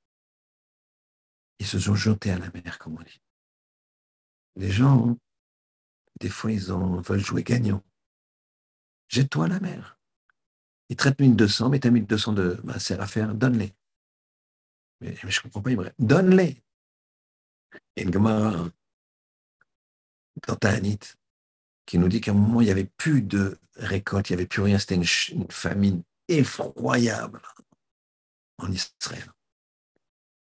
ils 1.59 1.66
se 1.66 1.80
sont 1.80 1.95
jetés 1.95 2.32
à 2.32 2.38
la 2.38 2.51
mer, 2.51 2.78
comme 2.78 2.97
on 2.99 3.03
dit. 3.03 3.22
Les 4.55 4.70
gens, 4.70 5.18
des 6.20 6.30
fois, 6.30 6.51
ils 6.51 6.61
veulent 6.61 7.20
jouer 7.20 7.43
gagnant. 7.43 7.84
Jette-toi 9.07 9.45
à 9.45 9.47
la 9.47 9.59
mer. 9.59 9.97
Ils 10.89 10.95
traitent 10.95 11.20
1200, 11.20 11.70
mais 11.70 11.80
tu 11.80 11.88
as 11.88 11.91
1200 11.91 12.34
de 12.34 12.59
masser 12.64 12.93
à 12.93 13.07
faire, 13.07 13.34
donne-les. 13.34 13.74
Mais, 15.01 15.16
je 15.16 15.26
ne 15.26 15.41
comprends 15.43 15.61
pas, 15.61 15.72
Ibrahim. 15.72 15.93
Donne-les. 15.97 16.61
Et 17.95 18.03
une 18.03 18.14
Gemara, 18.14 18.70
dans 20.47 20.55
Ta'anit, 20.55 20.99
qui 21.86 21.98
nous 21.98 22.08
dit 22.08 22.22
qu'à 22.22 22.32
un 22.32 22.36
moment, 22.36 22.62
il 22.62 22.66
n'y 22.66 22.72
avait 22.72 22.90
plus 22.98 23.22
de 23.22 23.58
récolte, 23.76 24.30
il 24.30 24.34
n'y 24.34 24.40
avait 24.40 24.48
plus 24.48 24.62
rien, 24.62 24.80
c'était 24.80 24.96
une, 24.96 25.06
famine 25.50 26.04
effroyable 26.28 27.42
en 28.58 28.72
Israël. 28.72 29.32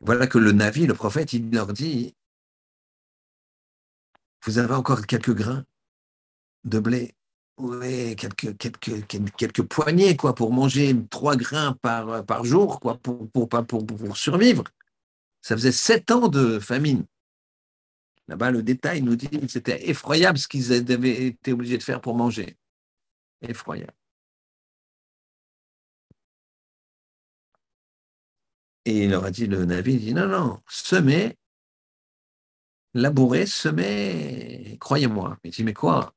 Voilà 0.00 0.26
que 0.26 0.38
le 0.38 0.52
Navi, 0.52 0.86
le 0.86 0.94
prophète, 0.94 1.32
il 1.32 1.50
leur 1.50 1.72
dit, 1.72 2.14
vous 4.44 4.58
avez 4.58 4.74
encore 4.74 5.06
quelques 5.06 5.34
grains 5.34 5.64
de 6.64 6.78
blé, 6.78 7.14
oui, 7.58 8.16
quelques, 8.16 9.62
poignées, 9.62 10.16
quoi, 10.16 10.34
pour 10.34 10.52
manger 10.52 10.96
trois 11.10 11.36
grains 11.36 11.74
par, 11.80 12.24
par 12.24 12.44
jour, 12.44 12.80
quoi, 12.80 12.98
pour, 12.98 13.30
pour, 13.30 13.48
pour, 13.48 13.86
pour 13.86 14.16
survivre. 14.16 14.64
Ça 15.42 15.56
faisait 15.56 15.72
sept 15.72 16.10
ans 16.10 16.28
de 16.28 16.58
famine. 16.58 17.04
Là-bas, 18.28 18.50
le 18.50 18.62
détail 18.62 19.02
nous 19.02 19.16
dit 19.16 19.28
que 19.28 19.48
c'était 19.48 19.88
effroyable 19.88 20.38
ce 20.38 20.48
qu'ils 20.48 20.72
avaient 20.72 21.26
été 21.26 21.52
obligés 21.52 21.78
de 21.78 21.82
faire 21.82 22.00
pour 22.00 22.14
manger. 22.16 22.56
Effroyable. 23.40 23.92
Et 28.84 29.04
il 29.04 29.10
leur 29.10 29.24
a 29.24 29.30
dit, 29.30 29.46
le 29.46 29.64
navire, 29.64 29.98
dit, 29.98 30.14
non, 30.14 30.26
non, 30.26 30.60
semez, 30.68 31.36
labourer, 32.94 33.46
semer, 33.46 34.76
croyez-moi. 34.80 35.38
Il 35.44 35.50
dit, 35.50 35.64
mais 35.64 35.74
quoi? 35.74 36.14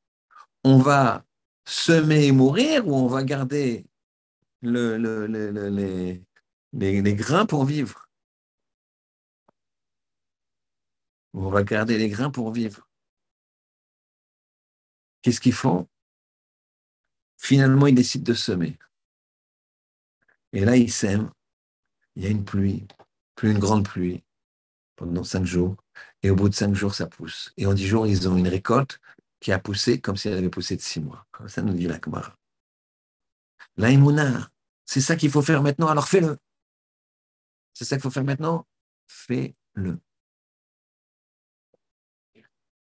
On 0.64 0.80
va 0.80 1.26
semer 1.66 2.26
et 2.26 2.32
mourir 2.32 2.88
ou 2.88 2.95
on 2.95 3.08
va 3.08 3.24
garder 3.24 3.86
le, 4.62 4.97
les, 4.97 6.24
les 6.74 7.16
grains 7.16 7.45
pour 7.45 7.66
vivre? 7.66 8.05
On 11.38 11.49
va 11.49 11.63
garder 11.63 11.97
les 11.97 12.07
grains 12.07 12.31
pour 12.31 12.53
vivre. 12.53 12.88
Qu'est-ce 15.21 15.41
qu'ils 15.41 15.53
font? 15.53 15.86
Finalement, 17.38 17.88
il 17.88 17.93
décide 17.93 18.23
de 18.23 18.33
semer. 18.33 18.79
Et 20.53 20.63
là, 20.63 20.77
il 20.77 20.89
sème. 20.89 21.29
Il 22.15 22.23
y 22.23 22.27
a 22.27 22.29
une 22.29 22.45
pluie, 22.45 22.88
plus 23.36 23.51
une 23.51 23.59
grande 23.59 23.86
pluie, 23.86 24.23
pendant 24.95 25.25
cinq 25.25 25.43
jours. 25.43 25.75
Et 26.23 26.29
au 26.29 26.36
bout 26.38 26.47
de 26.47 26.55
cinq 26.55 26.73
jours, 26.73 26.95
ça 26.95 27.05
pousse. 27.05 27.51
Et 27.57 27.65
en 27.65 27.73
dix 27.73 27.86
jours, 27.86 28.07
ils 28.07 28.29
ont 28.29 28.38
une 28.38 28.47
récolte 28.47 29.01
qui 29.41 29.51
a 29.51 29.59
poussé 29.59 29.99
comme 29.99 30.15
si 30.15 30.29
elle 30.29 30.38
avait 30.38 30.49
poussé 30.49 30.77
de 30.77 30.81
six 30.81 31.01
mois. 31.01 31.27
Comme 31.33 31.49
ça 31.49 31.61
nous 31.61 31.73
dit 31.73 31.88
la 31.88 31.99
Gemara. 31.99 32.33
L'aïmouna, 33.75 34.49
c'est 34.86 35.01
ça 35.01 35.17
qu'il 35.17 35.29
faut 35.29 35.41
faire 35.41 35.61
maintenant, 35.61 35.89
alors 35.89 36.07
fais-le. 36.07 36.38
C'est 37.73 37.83
ça 37.83 37.97
qu'il 37.97 38.03
faut 38.03 38.09
faire 38.09 38.23
maintenant, 38.23 38.65
fais-le. 39.07 39.99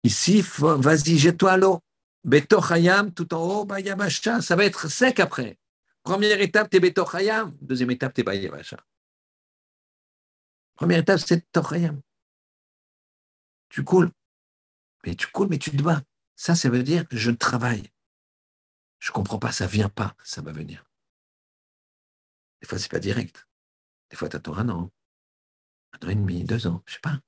Ici, 0.07 0.41
vas-y, 0.41 1.19
jette-toi 1.19 1.57
l'eau. 1.57 1.81
Betochayam, 2.23 3.13
tout 3.13 3.35
en 3.35 3.43
haut, 3.43 3.65
Bayabasha, 3.65 4.41
ça 4.41 4.55
va 4.55 4.65
être 4.65 4.89
sec 4.89 5.19
après. 5.19 5.59
Première 6.05 6.41
étape, 6.41 6.71
t'es 6.71 6.79
Betochayam. 6.79 7.57
Deuxième 7.61 7.91
étape, 7.91 8.15
t'es 8.15 8.23
Bayabasha. 8.23 8.77
Première 10.77 11.01
étape, 11.01 11.19
c'est 11.19 11.51
Tochayam. 11.51 12.01
Tu 13.69 13.83
coules. 13.83 14.13
Mais 15.05 15.17
tu 15.17 15.27
coules, 15.27 15.49
mais 15.49 15.59
tu 15.59 15.73
te 15.73 15.83
bats. 15.83 16.03
Ça, 16.37 16.55
ça 16.55 16.69
veut 16.69 16.85
dire 16.85 17.05
je 17.11 17.33
travaille. 17.33 17.91
Je 19.01 19.11
ne 19.11 19.15
comprends 19.15 19.41
pas, 19.41 19.51
ça 19.51 19.65
ne 19.65 19.71
vient 19.71 19.89
pas, 19.89 20.15
ça 20.23 20.41
va 20.41 20.53
venir. 20.53 20.89
Des 22.61 22.69
fois, 22.69 22.79
ce 22.79 22.85
n'est 22.85 22.91
pas 22.91 23.01
direct. 23.01 23.49
Des 24.11 24.17
fois, 24.17 24.29
tu 24.29 24.37
attends 24.37 24.55
un 24.55 24.69
an, 24.69 24.93
un 25.95 26.07
an 26.07 26.11
et 26.11 26.15
demi, 26.15 26.45
deux 26.45 26.69
ans, 26.69 26.85
je 26.87 26.93
ne 26.93 26.95
sais 26.95 27.01
pas. 27.01 27.21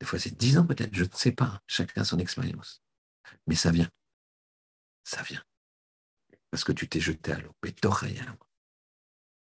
Des 0.00 0.06
fois, 0.06 0.18
c'est 0.18 0.36
dix 0.36 0.58
ans 0.58 0.66
peut-être, 0.66 0.94
je 0.94 1.04
ne 1.04 1.10
sais 1.12 1.32
pas. 1.32 1.62
Chacun 1.66 2.02
a 2.02 2.04
son 2.04 2.18
expérience. 2.18 2.82
Mais 3.46 3.54
ça 3.54 3.70
vient. 3.70 3.90
Ça 5.04 5.22
vient. 5.22 5.42
Parce 6.50 6.64
que 6.64 6.72
tu 6.72 6.88
t'es 6.88 7.00
jeté 7.00 7.32
à 7.32 7.38
l'eau. 7.38 7.54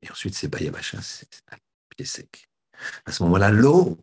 Et 0.02 0.10
ensuite, 0.10 0.34
c'est 0.34 0.48
Bayabacha, 0.48 1.02
c'est 1.02 1.28
pied 1.90 2.06
sec. 2.06 2.48
À 3.04 3.12
ce 3.12 3.22
moment-là, 3.24 3.50
l'eau, 3.50 3.98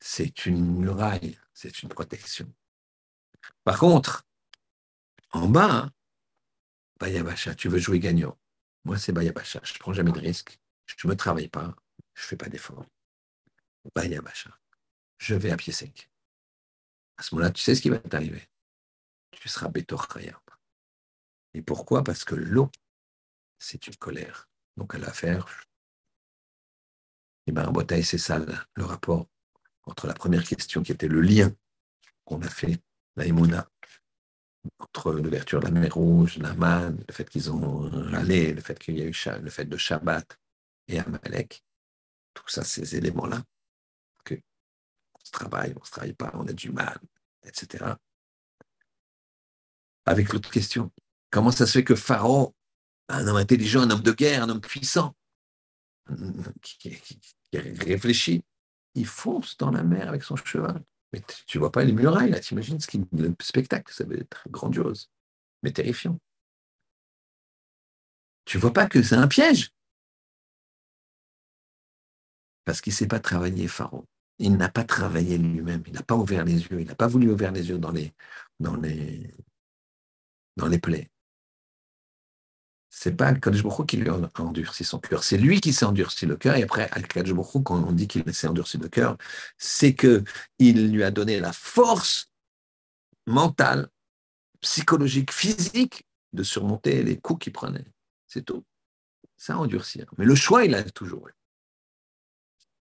c'est 0.00 0.46
une 0.46 0.78
muraille, 0.78 1.38
c'est 1.52 1.82
une 1.82 1.88
protection. 1.88 2.52
Par 3.64 3.78
contre, 3.78 4.26
en 5.30 5.48
bas, 5.48 5.90
Bayabacha, 6.98 7.54
tu 7.54 7.68
veux 7.68 7.78
jouer 7.78 7.98
gagnant. 7.98 8.38
Moi, 8.84 8.98
c'est 8.98 9.12
Bayabacha. 9.12 9.60
Je 9.62 9.74
ne 9.74 9.78
prends 9.78 9.92
jamais 9.92 10.12
de 10.12 10.20
risque. 10.20 10.58
Je 10.86 11.06
ne 11.06 11.12
me 11.12 11.16
travaille 11.16 11.48
pas. 11.48 11.74
Je 12.14 12.22
ne 12.22 12.26
fais 12.26 12.36
pas 12.36 12.48
d'effort. 12.48 12.84
Bayabacha. 13.94 14.50
Je 15.22 15.36
vais 15.36 15.52
à 15.52 15.56
pied 15.56 15.72
sec. 15.72 16.10
À 17.16 17.22
ce 17.22 17.32
moment-là, 17.32 17.52
tu 17.52 17.62
sais 17.62 17.76
ce 17.76 17.80
qui 17.80 17.90
va 17.90 17.98
t'arriver. 17.98 18.42
Tu 19.30 19.48
seras 19.48 19.68
bétorchayab. 19.68 20.34
Et 21.54 21.62
pourquoi? 21.62 22.02
Parce 22.02 22.24
que 22.24 22.34
l'eau, 22.34 22.72
c'est 23.60 23.86
une 23.86 23.94
colère. 23.94 24.48
Donc, 24.76 24.96
à 24.96 24.98
l'affaire, 24.98 25.46
et 27.46 27.52
bien, 27.52 27.72
c'est 28.02 28.18
ça 28.18 28.40
le 28.74 28.84
rapport 28.84 29.28
entre 29.84 30.08
la 30.08 30.14
première 30.14 30.42
question 30.42 30.82
qui 30.82 30.90
était 30.90 31.06
le 31.06 31.20
lien 31.20 31.54
qu'on 32.24 32.42
a 32.42 32.48
fait, 32.48 32.82
la 33.14 33.26
entre 34.80 35.12
l'ouverture 35.12 35.60
de 35.60 35.66
la 35.66 35.70
mer 35.70 35.94
Rouge, 35.94 36.38
la 36.38 36.54
manne, 36.54 37.04
le 37.06 37.14
fait 37.14 37.30
qu'ils 37.30 37.52
ont 37.52 37.88
râlé, 38.10 38.54
le 38.54 38.60
fait 38.60 38.76
qu'il 38.76 38.98
y 38.98 39.02
a 39.02 39.04
eu 39.04 39.14
le 39.40 39.50
fait 39.50 39.66
de 39.66 39.76
Shabbat 39.76 40.36
et 40.88 40.98
Amalek, 40.98 41.64
tout 42.34 42.48
ça, 42.48 42.64
ces 42.64 42.96
éléments-là, 42.96 43.44
travaille, 45.32 45.72
on 45.76 45.80
ne 45.80 45.84
se 45.84 45.90
travaille 45.90 46.12
pas, 46.12 46.30
on 46.34 46.46
a 46.46 46.52
du 46.52 46.70
mal, 46.70 46.98
etc. 47.44 47.96
Avec 50.06 50.32
l'autre 50.32 50.50
question, 50.50 50.92
comment 51.30 51.50
ça 51.50 51.66
se 51.66 51.72
fait 51.72 51.84
que 51.84 51.94
Pharaon, 51.94 52.54
un 53.08 53.26
homme 53.26 53.36
intelligent, 53.36 53.82
un 53.82 53.90
homme 53.90 54.02
de 54.02 54.12
guerre, 54.12 54.42
un 54.44 54.48
homme 54.48 54.60
puissant, 54.60 55.14
qui, 56.62 56.98
réfléchit, 57.52 58.44
il 58.94 59.06
fonce 59.06 59.56
dans 59.56 59.70
la 59.70 59.82
mer 59.82 60.08
avec 60.08 60.22
son 60.22 60.36
cheval? 60.36 60.82
Mais 61.12 61.22
tu 61.46 61.58
vois 61.58 61.72
pas 61.72 61.84
les 61.84 61.92
murailles, 61.92 62.30
là, 62.30 62.40
t'imagines 62.40 62.80
ce 62.80 62.86
qui, 62.86 63.04
le 63.12 63.34
spectacle, 63.40 63.92
ça 63.92 64.04
va 64.04 64.14
être 64.14 64.48
grandiose, 64.48 65.10
mais 65.62 65.72
terrifiant. 65.72 66.18
Tu 68.44 68.58
vois 68.58 68.72
pas 68.72 68.86
que 68.86 69.02
c'est 69.02 69.14
un 69.14 69.28
piège? 69.28 69.72
Parce 72.64 72.80
qu'il 72.80 72.92
ne 72.92 72.96
sait 72.96 73.08
pas 73.08 73.20
travailler, 73.20 73.68
Pharaon. 73.68 74.06
Il 74.38 74.56
n'a 74.56 74.68
pas 74.68 74.84
travaillé 74.84 75.38
lui-même, 75.38 75.82
il 75.86 75.92
n'a 75.92 76.02
pas 76.02 76.16
ouvert 76.16 76.44
les 76.44 76.60
yeux, 76.62 76.80
il 76.80 76.86
n'a 76.86 76.94
pas 76.94 77.06
voulu 77.06 77.30
ouvrir 77.30 77.52
les 77.52 77.68
yeux 77.68 77.78
dans 77.78 77.92
les, 77.92 78.12
dans 78.60 78.76
les, 78.76 79.32
dans 80.56 80.66
les 80.66 80.78
plaies 80.78 81.12
c'est 82.94 83.16
pas 83.16 83.28
Al-Kadosh 83.28 83.64
qui 83.88 83.96
lui 83.96 84.10
a 84.10 84.18
endurci 84.38 84.84
son 84.84 85.00
cœur, 85.00 85.24
c'est 85.24 85.38
lui 85.38 85.62
qui 85.62 85.72
s'est 85.72 85.86
endurci 85.86 86.26
le 86.26 86.36
cœur. 86.36 86.56
Et 86.56 86.62
après, 86.62 86.90
Al-Kadosh 86.92 87.34
quand 87.64 87.82
on 87.82 87.90
dit 87.90 88.06
qu'il 88.06 88.34
s'est 88.34 88.46
endurci 88.46 88.76
le 88.76 88.88
cœur, 88.88 89.16
c'est 89.56 89.94
que 89.94 90.22
il 90.58 90.92
lui 90.92 91.02
a 91.02 91.10
donné 91.10 91.40
la 91.40 91.54
force 91.54 92.30
mentale, 93.26 93.88
psychologique, 94.60 95.32
physique 95.32 96.06
de 96.34 96.42
surmonter 96.42 97.02
les 97.02 97.18
coups 97.18 97.44
qu'il 97.44 97.54
prenait. 97.54 97.86
C'est 98.26 98.44
tout. 98.44 98.62
Ça 99.38 99.56
endurcir. 99.56 100.04
Mais 100.18 100.26
le 100.26 100.34
choix, 100.34 100.66
il 100.66 100.74
a 100.74 100.84
toujours 100.84 101.28
eu. 101.28 101.34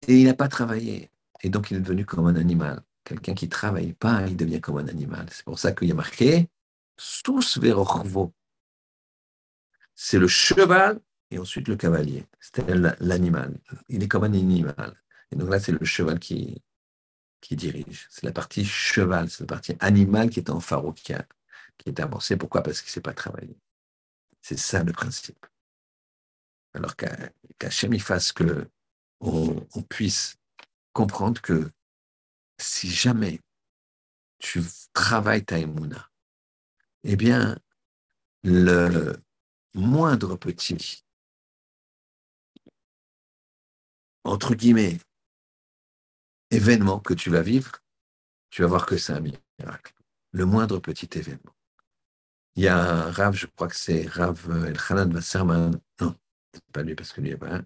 Et 0.06 0.20
il 0.20 0.26
n'a 0.26 0.34
pas 0.34 0.48
travaillé. 0.48 1.10
Et 1.42 1.50
donc, 1.50 1.70
il 1.70 1.78
est 1.78 1.80
devenu 1.80 2.04
comme 2.04 2.26
un 2.26 2.36
animal. 2.36 2.82
Quelqu'un 3.04 3.34
qui 3.34 3.46
ne 3.46 3.50
travaille 3.50 3.92
pas, 3.92 4.26
il 4.26 4.36
devient 4.36 4.60
comme 4.60 4.78
un 4.78 4.88
animal. 4.88 5.26
C'est 5.30 5.44
pour 5.44 5.58
ça 5.58 5.72
qu'il 5.72 5.88
y 5.88 5.92
a 5.92 5.94
marqué 5.94 6.48
Sous 6.96 7.40
verorvo 7.60 8.32
c'est 9.96 10.18
le 10.18 10.28
cheval 10.28 11.00
et 11.30 11.38
ensuite 11.38 11.66
le 11.66 11.74
cavalier. 11.74 12.24
C'est 12.38 12.68
l'animal. 13.00 13.58
Il 13.88 14.02
est 14.02 14.08
comme 14.08 14.24
un 14.24 14.34
animal. 14.34 14.94
Et 15.32 15.36
donc 15.36 15.50
là, 15.50 15.58
c'est 15.58 15.72
le 15.72 15.84
cheval 15.84 16.20
qui, 16.20 16.62
dirige. 17.50 18.06
C'est 18.10 18.24
la 18.24 18.32
partie 18.32 18.64
cheval, 18.64 19.30
c'est 19.30 19.40
la 19.40 19.46
partie 19.46 19.74
animale 19.80 20.30
qui 20.30 20.40
est 20.40 20.50
en 20.50 20.60
pharaon, 20.60 20.92
qui, 20.92 21.12
est 21.12 22.00
avancée. 22.00 22.36
Pourquoi? 22.36 22.62
Parce 22.62 22.80
qu'il 22.80 22.90
ne 22.90 22.92
sait 22.92 23.00
pas 23.00 23.14
travailler. 23.14 23.56
C'est 24.42 24.58
ça 24.58 24.84
le 24.84 24.92
principe. 24.92 25.46
Alors 26.74 26.94
qu'Hachem 26.94 27.94
il 27.94 28.02
fasse 28.02 28.32
que 28.32 28.68
on, 29.20 29.64
puisse 29.88 30.36
comprendre 30.96 31.42
que 31.42 31.70
si 32.58 32.90
jamais 32.90 33.38
tu 34.38 34.62
travailles 34.94 35.44
ta 35.44 35.58
émouna, 35.58 36.10
eh 37.04 37.16
bien, 37.16 37.58
le, 38.42 39.14
moindre 39.74 40.36
petit, 40.36 41.04
entre 44.24 44.54
guillemets, 44.54 44.98
événement 46.50 46.98
que 46.98 47.12
tu 47.12 47.28
vas 47.28 47.42
vivre, 47.42 47.72
tu 48.48 48.62
vas 48.62 48.68
voir 48.68 48.86
que 48.86 48.96
c'est 48.96 49.12
un 49.12 49.20
miracle. 49.20 49.94
Le 50.32 50.46
moindre 50.46 50.78
petit 50.78 51.10
événement. 51.18 51.54
Il 52.54 52.62
y 52.62 52.68
a 52.68 52.78
un 52.78 53.10
Rav, 53.10 53.34
je 53.34 53.46
crois 53.46 53.68
que 53.68 53.76
c'est 53.76 54.06
Rav 54.06 54.66
El 54.66 54.80
Khanan 54.80 55.12
Wasserman, 55.12 55.78
non, 56.00 56.16
c'est 56.54 56.64
pas 56.72 56.82
lui 56.82 56.94
parce 56.94 57.12
que 57.12 57.20
lui, 57.20 57.36
pas, 57.36 57.60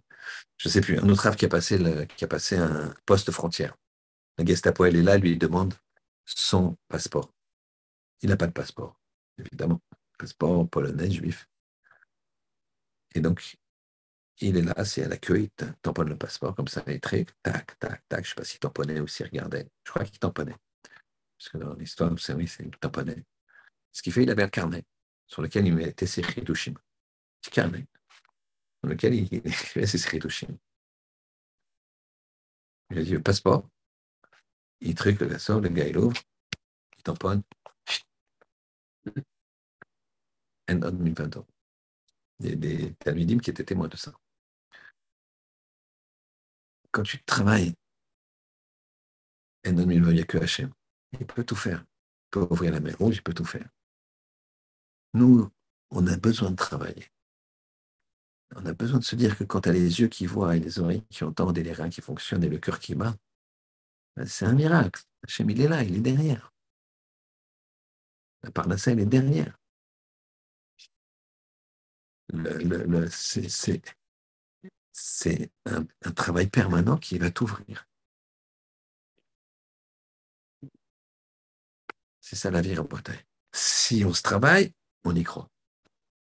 je 0.57 0.69
ne 0.69 0.73
sais 0.73 0.81
plus, 0.81 0.99
un 0.99 1.09
autre 1.09 1.23
Rav 1.23 1.37
qui 1.37 1.45
a 1.45 1.49
passé, 1.49 2.57
un 2.57 2.95
poste 3.07 3.31
frontière. 3.31 3.77
La 4.39 4.45
Gestapo, 4.45 4.85
elle 4.85 4.97
est 4.97 5.03
là, 5.03 5.17
lui 5.17 5.37
demande 5.37 5.75
son 6.25 6.77
passeport. 6.89 7.33
Il 8.23 8.29
n'a 8.29 8.37
pas 8.37 8.47
de 8.47 8.53
passeport, 8.53 8.99
évidemment. 9.39 9.81
Passeport 10.19 10.69
polonais, 10.69 11.11
juif. 11.11 11.49
Et 13.15 13.21
donc, 13.21 13.57
il 14.39 14.57
est 14.57 14.63
là, 14.63 14.85
c'est 14.85 15.05
à 15.05 15.09
l'accueil, 15.09 15.51
il 15.59 15.75
tamponne 15.83 16.09
le 16.09 16.17
passeport 16.17 16.55
comme 16.55 16.69
ça, 16.69 16.83
et 16.87 17.01
très 17.01 17.27
tac, 17.43 17.79
tac, 17.79 18.03
tac. 18.09 18.25
Je 18.25 18.31
ne 18.31 18.35
sais 18.35 18.35
pas 18.35 18.45
s'il 18.45 18.61
tamponnait 18.61 19.01
ou 19.01 19.07
s'il 19.07 19.27
regardait. 19.27 19.69
Je 19.85 19.91
crois 19.91 20.05
qu'il 20.05 20.19
tamponnait. 20.19 20.57
Parce 21.39 21.49
que 21.51 21.59
dans 21.59 21.75
l'histoire, 21.75 22.11
vous 22.11 22.19
savez, 22.19 22.47
c'est 22.47 22.65
il 22.65 22.71
tamponnait. 22.71 23.25
Ce 23.93 24.03
qui 24.03 24.11
fait, 24.11 24.23
il 24.23 24.31
avait 24.31 24.43
un 24.43 24.49
carnet 24.49 24.85
sur 25.27 25.43
lequel 25.43 25.67
il 25.67 25.75
mettait 25.75 26.07
ses 26.07 26.23
Un 26.23 26.31
Petit 26.31 27.51
carnet 27.51 27.87
sur 28.81 28.91
lequel 28.91 29.15
il 29.15 29.35
écrivait 29.35 29.87
ses 29.87 29.99
chitushim. 29.99 30.57
Il 32.91 32.99
a 32.99 33.03
dit 33.03 33.13
le 33.13 33.23
passeport. 33.23 33.69
Il 34.81 34.95
truc 34.95 35.21
le 35.21 35.39
sort, 35.39 35.61
le 35.61 35.69
gars 35.69 35.87
il 35.87 35.99
ouvre, 35.99 36.21
il 36.97 37.03
tamponne. 37.03 37.43
And 40.69 40.81
on 40.85 41.13
20 41.13 41.37
ans 41.37 41.47
des, 42.41 42.57
des 42.57 42.95
Talmudim 42.95 43.39
qui 43.39 43.51
étaient 43.51 43.65
témoins 43.65 43.89
de 43.89 43.97
ça. 43.97 44.13
Quand 46.91 47.03
tu 47.03 47.23
travailles, 47.23 47.75
il 49.65 49.75
n'y 49.75 50.21
a 50.21 50.25
que 50.25 50.39
Hachem. 50.39 50.73
Il 51.13 51.27
peut 51.27 51.45
tout 51.45 51.57
faire. 51.57 51.85
Il 51.85 52.31
peut 52.31 52.47
ouvrir 52.51 52.73
la 52.73 52.81
mer 52.81 52.97
rouge, 52.99 53.17
il 53.17 53.23
peut 53.23 53.35
tout 53.35 53.45
faire. 53.45 53.69
Nous, 55.15 55.49
on 55.91 56.07
a 56.07 56.17
besoin 56.17 56.51
de 56.51 56.57
travailler. 56.57 57.07
On 58.57 58.67
a 58.67 58.73
besoin 58.73 58.99
de 58.99 59.05
se 59.05 59.17
dire 59.17 59.37
que 59.39 59.45
quand 59.45 59.63
tu 59.63 59.69
as 59.69 59.73
les 59.73 60.01
yeux 60.01 60.09
qui 60.09 60.27
voient 60.27 60.57
et 60.57 60.61
les 60.61 60.79
oreilles 60.81 61.05
qui 61.11 61.25
entendent 61.25 61.57
et 61.59 61.63
les 61.63 61.73
reins 61.73 61.89
qui 61.89 62.01
fonctionnent 62.01 62.43
et 62.43 62.49
le 62.49 62.59
cœur 62.59 62.81
qui 62.81 62.95
bat, 62.95 63.15
ben, 64.17 64.27
c'est 64.27 64.45
un 64.45 64.53
miracle. 64.53 65.03
Hachem, 65.25 65.51
il 65.51 65.61
est 65.61 65.69
là, 65.69 65.83
il 65.83 65.97
est 65.97 66.01
derrière. 66.01 66.53
La 68.43 68.77
ça, 68.79 68.93
elle 68.93 69.01
est 69.01 69.07
derrière. 69.07 69.57
c'est 74.93 75.51
un, 75.67 75.87
un, 76.03 76.13
travail 76.13 76.49
permanent 76.49 76.97
qui 76.97 77.19
va 77.19 77.31
t'ouvrir. 77.31 77.87
C'est 82.21 82.37
ça 82.37 82.51
la 82.51 82.63
vie 82.63 82.79
en. 82.79 82.89
Si 83.53 84.05
on 84.05 84.15
se 84.15 84.23
travaille, 84.23 84.73
on 85.05 85.15
y 85.15 85.23
croit. 85.23 85.51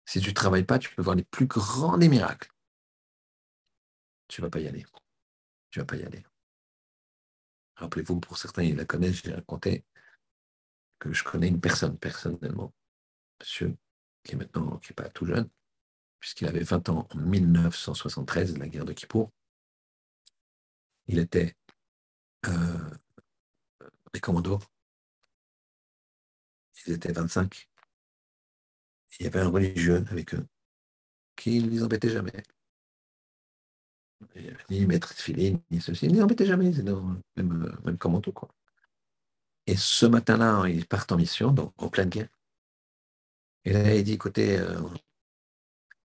Si 0.07 0.21
tu 0.21 0.29
ne 0.29 0.33
travailles 0.33 0.63
pas, 0.63 0.79
tu 0.79 0.95
peux 0.95 1.01
voir 1.01 1.17
les 1.17 1.25
plus 1.25 1.47
grands 1.47 1.97
des 1.97 2.07
miracles. 2.07 2.49
Tu 4.29 4.39
ne 4.39 4.45
vas 4.45 4.49
pas 4.49 4.61
y 4.61 4.67
aller. 4.67 4.85
Tu 5.69 5.79
ne 5.79 5.83
vas 5.83 5.85
pas 5.85 5.97
y 5.97 6.03
aller. 6.03 6.25
Rappelez-vous, 7.75 8.21
pour 8.21 8.37
certains, 8.37 8.63
ils 8.63 8.77
la 8.77 8.85
connaissent, 8.85 9.21
j'ai 9.21 9.33
raconté 9.33 9.83
que 10.99 11.11
je 11.11 11.25
connais 11.25 11.49
une 11.49 11.59
personne 11.59 11.97
personnellement, 11.97 12.73
monsieur, 13.41 13.75
qui 14.23 14.33
est 14.33 14.37
maintenant, 14.37 14.77
qui 14.77 14.91
n'est 14.91 14.95
pas 14.95 15.09
tout 15.09 15.25
jeune, 15.25 15.49
puisqu'il 16.19 16.47
avait 16.47 16.63
20 16.63 16.87
ans 16.87 17.07
en 17.11 17.17
1973, 17.17 18.57
la 18.57 18.69
guerre 18.69 18.85
de 18.85 18.93
Kippour. 18.93 19.31
Il 21.07 21.19
était 21.19 21.53
euh, 22.45 22.89
des 24.13 24.21
commandos. 24.21 24.59
Ils 26.85 26.93
étaient 26.93 27.11
25. 27.11 27.67
Il 29.19 29.25
y 29.25 29.27
avait 29.27 29.39
un 29.39 29.49
religieux 29.49 30.05
avec 30.11 30.33
eux 30.35 30.45
qui 31.35 31.61
ne 31.61 31.69
les 31.69 31.83
embêtait 31.83 32.09
jamais. 32.09 32.43
Ni 34.69 34.85
maître 34.85 35.13
de 35.13 35.59
ni 35.71 35.81
ceci, 35.81 36.07
ne 36.07 36.13
les 36.13 36.21
embêtaient 36.21 36.45
jamais, 36.45 36.71
même, 37.35 37.77
même 37.83 37.97
commando. 37.97 38.31
Quoi. 38.31 38.49
Et 39.67 39.75
ce 39.75 40.05
matin-là, 40.05 40.67
ils 40.67 40.87
partent 40.87 41.11
en 41.11 41.17
mission, 41.17 41.51
donc 41.51 41.73
en 41.77 41.89
pleine 41.89 42.09
guerre. 42.09 42.29
Et 43.65 43.73
là, 43.73 43.93
il 43.93 44.03
dit, 44.03 44.13
écoutez, 44.13 44.57
euh, 44.57 44.79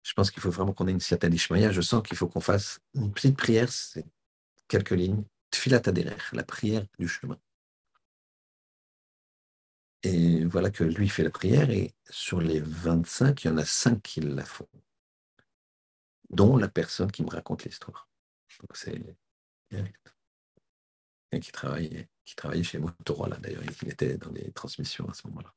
je 0.02 0.12
pense 0.14 0.30
qu'il 0.30 0.40
faut 0.40 0.50
vraiment 0.50 0.72
qu'on 0.72 0.86
ait 0.88 0.92
une 0.92 1.00
certaine 1.00 1.34
ishmaïa. 1.34 1.72
Je 1.72 1.80
sens 1.80 2.02
qu'il 2.02 2.16
faut 2.16 2.28
qu'on 2.28 2.40
fasse 2.40 2.80
une 2.94 3.12
petite 3.12 3.36
prière, 3.36 3.70
c'est 3.70 4.06
quelques 4.68 4.92
lignes. 4.92 5.24
Tfilat 5.50 5.82
la 6.32 6.44
prière 6.44 6.86
du 6.98 7.08
chemin. 7.08 7.38
Et 10.04 10.44
voilà 10.44 10.70
que 10.70 10.84
lui 10.84 11.08
fait 11.08 11.24
la 11.24 11.30
prière, 11.30 11.70
et 11.70 11.94
sur 12.08 12.40
les 12.40 12.60
25, 12.60 13.44
il 13.44 13.48
y 13.48 13.50
en 13.50 13.58
a 13.58 13.64
5 13.64 14.00
qui 14.00 14.20
la 14.20 14.44
font, 14.44 14.68
dont 16.30 16.56
la 16.56 16.68
personne 16.68 17.10
qui 17.10 17.22
me 17.22 17.30
raconte 17.30 17.64
l'histoire. 17.64 18.08
Donc 18.60 18.76
c'est 18.76 19.00
et 21.30 21.40
qui 21.40 21.52
travaillait, 21.52 22.08
qui 22.24 22.34
travaillait 22.34 22.62
chez 22.62 22.78
Motorola 22.78 23.36
d'ailleurs, 23.36 23.62
il 23.82 23.88
était 23.90 24.16
dans 24.16 24.30
les 24.30 24.50
transmissions 24.52 25.08
à 25.08 25.14
ce 25.14 25.26
moment-là. 25.28 25.54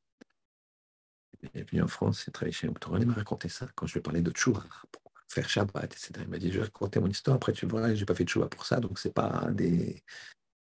Il 1.42 1.50
est 1.54 1.70
venu 1.70 1.82
en 1.82 1.88
France, 1.88 2.26
il 2.28 2.32
travaillé 2.34 2.52
chez 2.52 2.68
Motorola, 2.68 3.02
il 3.02 3.08
m'a 3.08 3.14
raconté 3.14 3.50
ça 3.50 3.68
quand 3.76 3.88
je 3.88 3.94
lui 3.94 4.02
parlais 4.02 4.22
de 4.22 4.32
Tchouva, 4.32 4.64
pour 4.92 5.02
faire 5.28 5.50
Shabbat, 5.50 5.86
etc. 5.86 6.12
Il 6.20 6.28
m'a 6.28 6.38
dit, 6.38 6.52
je 6.52 6.58
vais 6.58 6.66
raconter 6.66 7.00
mon 7.00 7.08
histoire, 7.08 7.38
après 7.38 7.54
tu 7.54 7.66
vois, 7.66 7.94
je 7.94 8.00
n'ai 8.00 8.06
pas 8.06 8.16
fait 8.16 8.26
de 8.26 8.30
Tchouva 8.30 8.48
pour 8.48 8.66
ça, 8.66 8.80
donc 8.80 9.00
c'est 9.00 9.14
pas 9.14 9.50
des, 9.52 10.04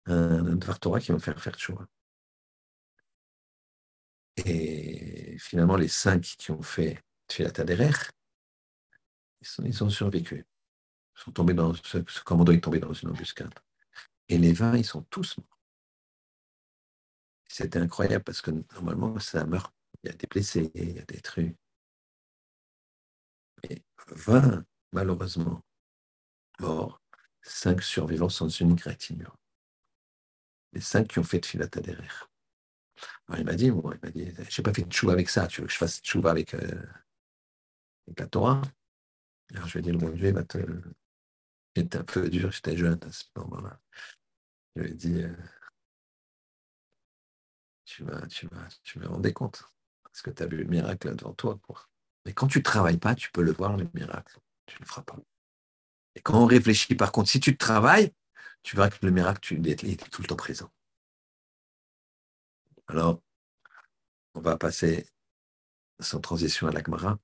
un, 0.05 0.45
un 0.47 0.57
Torah 0.57 0.99
qui 0.99 1.09
va 1.09 1.15
me 1.15 1.19
faire 1.21 1.41
faire 1.41 1.55
Tchouva. 1.55 1.87
Et 4.45 5.37
finalement, 5.39 5.75
les 5.75 5.87
cinq 5.87 6.21
qui 6.21 6.51
ont 6.51 6.61
fait 6.61 7.03
Tfilat 7.27 7.51
Aderer, 7.57 7.91
ils, 9.41 9.83
ont 9.83 9.89
survécu. 9.89 10.45
Ils 11.15 11.21
sont 11.21 11.31
tombés 11.31 11.53
dans, 11.53 11.73
ce, 11.73 12.03
ce 12.07 12.21
commando 12.23 12.51
est 12.51 12.61
tombé 12.61 12.79
dans 12.79 12.93
une 12.93 13.09
embuscade. 13.09 13.53
Et 14.27 14.37
les 14.37 14.53
20, 14.53 14.77
ils 14.77 14.85
sont 14.85 15.01
tous 15.03 15.37
morts. 15.37 15.59
C'était 17.47 17.79
incroyable 17.79 18.23
parce 18.23 18.41
que 18.41 18.51
normalement, 18.73 19.19
ça 19.19 19.45
meurt. 19.45 19.73
Il 20.03 20.11
y 20.11 20.13
a 20.13 20.15
des 20.15 20.27
blessés, 20.27 20.71
il 20.75 20.95
y 20.95 20.99
a 20.99 21.05
des 21.05 21.19
trucs. 21.19 21.57
Mais 23.63 23.81
20, 24.07 24.63
malheureusement, 24.93 25.61
morts, 26.59 27.01
5 27.41 27.81
survivants 27.81 28.29
sans 28.29 28.49
une 28.49 28.71
égratignure. 28.71 29.35
Les 30.73 30.81
5 30.81 31.07
qui 31.07 31.19
ont 31.19 31.23
fait 31.23 31.39
de 31.39 31.45
filatadérer. 31.45 32.07
Alors 33.27 33.39
il 33.39 33.45
m'a 33.45 33.55
dit, 33.55 33.71
moi, 33.71 33.93
il 33.95 33.99
m'a 34.05 34.11
dit, 34.11 34.33
j'ai 34.49 34.63
pas 34.63 34.73
fait 34.73 34.83
de 34.83 34.93
chou 34.93 35.09
avec 35.09 35.29
ça, 35.29 35.47
tu 35.47 35.61
veux 35.61 35.67
que 35.67 35.73
je 35.73 35.77
fasse 35.77 36.01
de 36.01 36.05
chou 36.05 36.27
avec, 36.27 36.53
euh, 36.53 36.83
avec 38.07 38.19
la 38.19 38.27
Torah? 38.27 38.61
Alors 39.53 39.67
je 39.67 39.73
lui 39.73 39.79
ai 39.79 39.83
dit, 39.83 39.91
le 39.91 39.97
bon 39.97 40.09
Dieu. 40.09 40.33
J'étais 41.75 41.97
un 41.97 42.03
peu 42.03 42.29
dur, 42.29 42.51
j'étais 42.51 42.75
jeune 42.75 42.99
à 43.03 43.11
ce 43.11 43.25
moment-là. 43.35 43.79
Je 44.75 44.81
lui 44.81 44.91
ai 44.91 44.93
dit, 44.93 45.21
euh, 45.23 45.35
tu 47.85 48.03
vas, 48.03 48.25
tu 48.27 48.47
vas, 48.47 48.67
tu 48.83 48.99
vas 48.99 49.07
rendre 49.07 49.29
compte. 49.31 49.63
Parce 50.03 50.21
que 50.21 50.31
tu 50.31 50.43
as 50.43 50.47
vu 50.47 50.57
le 50.57 50.65
miracle 50.65 51.15
devant 51.15 51.33
toi. 51.33 51.59
Mais 52.25 52.33
quand 52.33 52.47
tu 52.47 52.57
ne 52.57 52.63
travailles 52.63 52.97
pas, 52.97 53.15
tu 53.15 53.31
peux 53.31 53.43
le 53.43 53.53
voir, 53.53 53.77
le 53.77 53.87
miracle. 53.93 54.37
Tu 54.65 54.75
ne 54.75 54.79
le 54.81 54.85
feras 54.85 55.03
pas. 55.03 55.15
Et 56.15 56.21
quand 56.21 56.41
on 56.41 56.45
réfléchit, 56.45 56.95
par 56.95 57.11
contre, 57.11 57.29
si 57.29 57.39
tu 57.39 57.55
travailles, 57.55 58.11
tu 58.63 58.75
verras 58.75 58.89
que 58.89 59.05
le 59.05 59.11
miracle, 59.11 59.53
il 59.53 59.69
est 59.69 60.09
tout 60.09 60.21
le 60.21 60.27
temps 60.27 60.35
présent. 60.35 60.71
Alors, 62.89 63.21
on 64.33 64.41
va 64.41 64.57
passer 64.57 65.05
sans 65.99 66.19
transition 66.19 66.67
à 66.67 66.71
l'Akmara. 66.71 67.19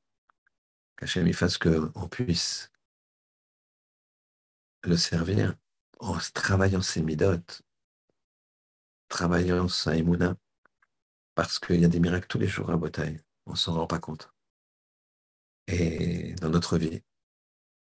Qu'Hachem 0.96 1.32
fasse 1.34 1.58
qu'on 1.58 2.08
puisse 2.08 2.72
le 4.84 4.96
servir 4.96 5.56
en 6.00 6.18
travaillant 6.36 6.84
ses 6.84 7.02
midotes, 7.02 7.64
travaillant 9.10 9.68
sa 9.68 9.96
émouna, 9.96 10.38
parce 11.34 11.58
qu'il 11.58 11.82
y 11.82 11.86
a 11.86 11.90
des 11.90 12.00
miracles 12.00 12.28
tous 12.28 12.38
les 12.38 12.48
jours 12.48 12.70
à 12.70 12.78
Bretagne, 12.78 13.20
on 13.48 13.54
ne 13.54 13.58
s'en 13.58 13.74
rend 13.74 13.88
pas 13.88 14.00
compte. 14.00 14.32
Et 15.66 16.34
dans 16.36 16.50
notre 16.50 16.78
vie, 16.78 17.02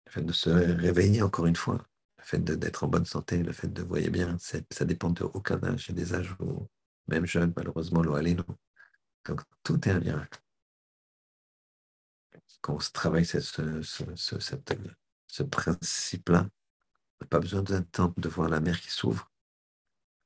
le 0.07 0.13
fait 0.13 0.23
de 0.23 0.33
se 0.33 0.49
réveiller 0.49 1.21
encore 1.21 1.45
une 1.45 1.57
fois, 1.57 1.87
le 2.17 2.25
fait 2.25 2.43
d'être 2.43 2.85
en 2.85 2.89
bonne 2.89 3.05
santé, 3.05 3.43
le 3.43 3.53
fait 3.53 3.69
de 3.69 3.83
voyer 3.83 4.09
bien, 4.09 4.39
ça 4.39 4.85
dépend 4.87 5.11
de 5.11 5.25
aucun 5.25 5.63
âge. 5.63 5.91
Il 5.91 5.95
des 5.95 6.15
âges 6.15 6.35
où, 6.41 6.67
même 7.09 7.27
jeune, 7.27 7.53
malheureusement, 7.57 8.03
l'eau 8.03 8.17
Donc 9.27 9.41
tout 9.63 9.89
est 9.89 9.93
un 9.93 10.01
miracle. 10.01 10.41
Quand 12.61 12.75
on 12.75 12.79
travaille 12.93 13.25
ce, 13.25 13.41
ce 13.41 15.43
principe-là, 15.43 16.49
on 17.21 17.25
n'a 17.25 17.29
pas 17.29 17.39
besoin 17.39 17.63
d'un 17.63 17.83
temps 17.83 18.13
de 18.17 18.29
voir 18.29 18.49
la 18.49 18.61
mer 18.61 18.81
qui 18.81 18.91
s'ouvre. 18.91 19.31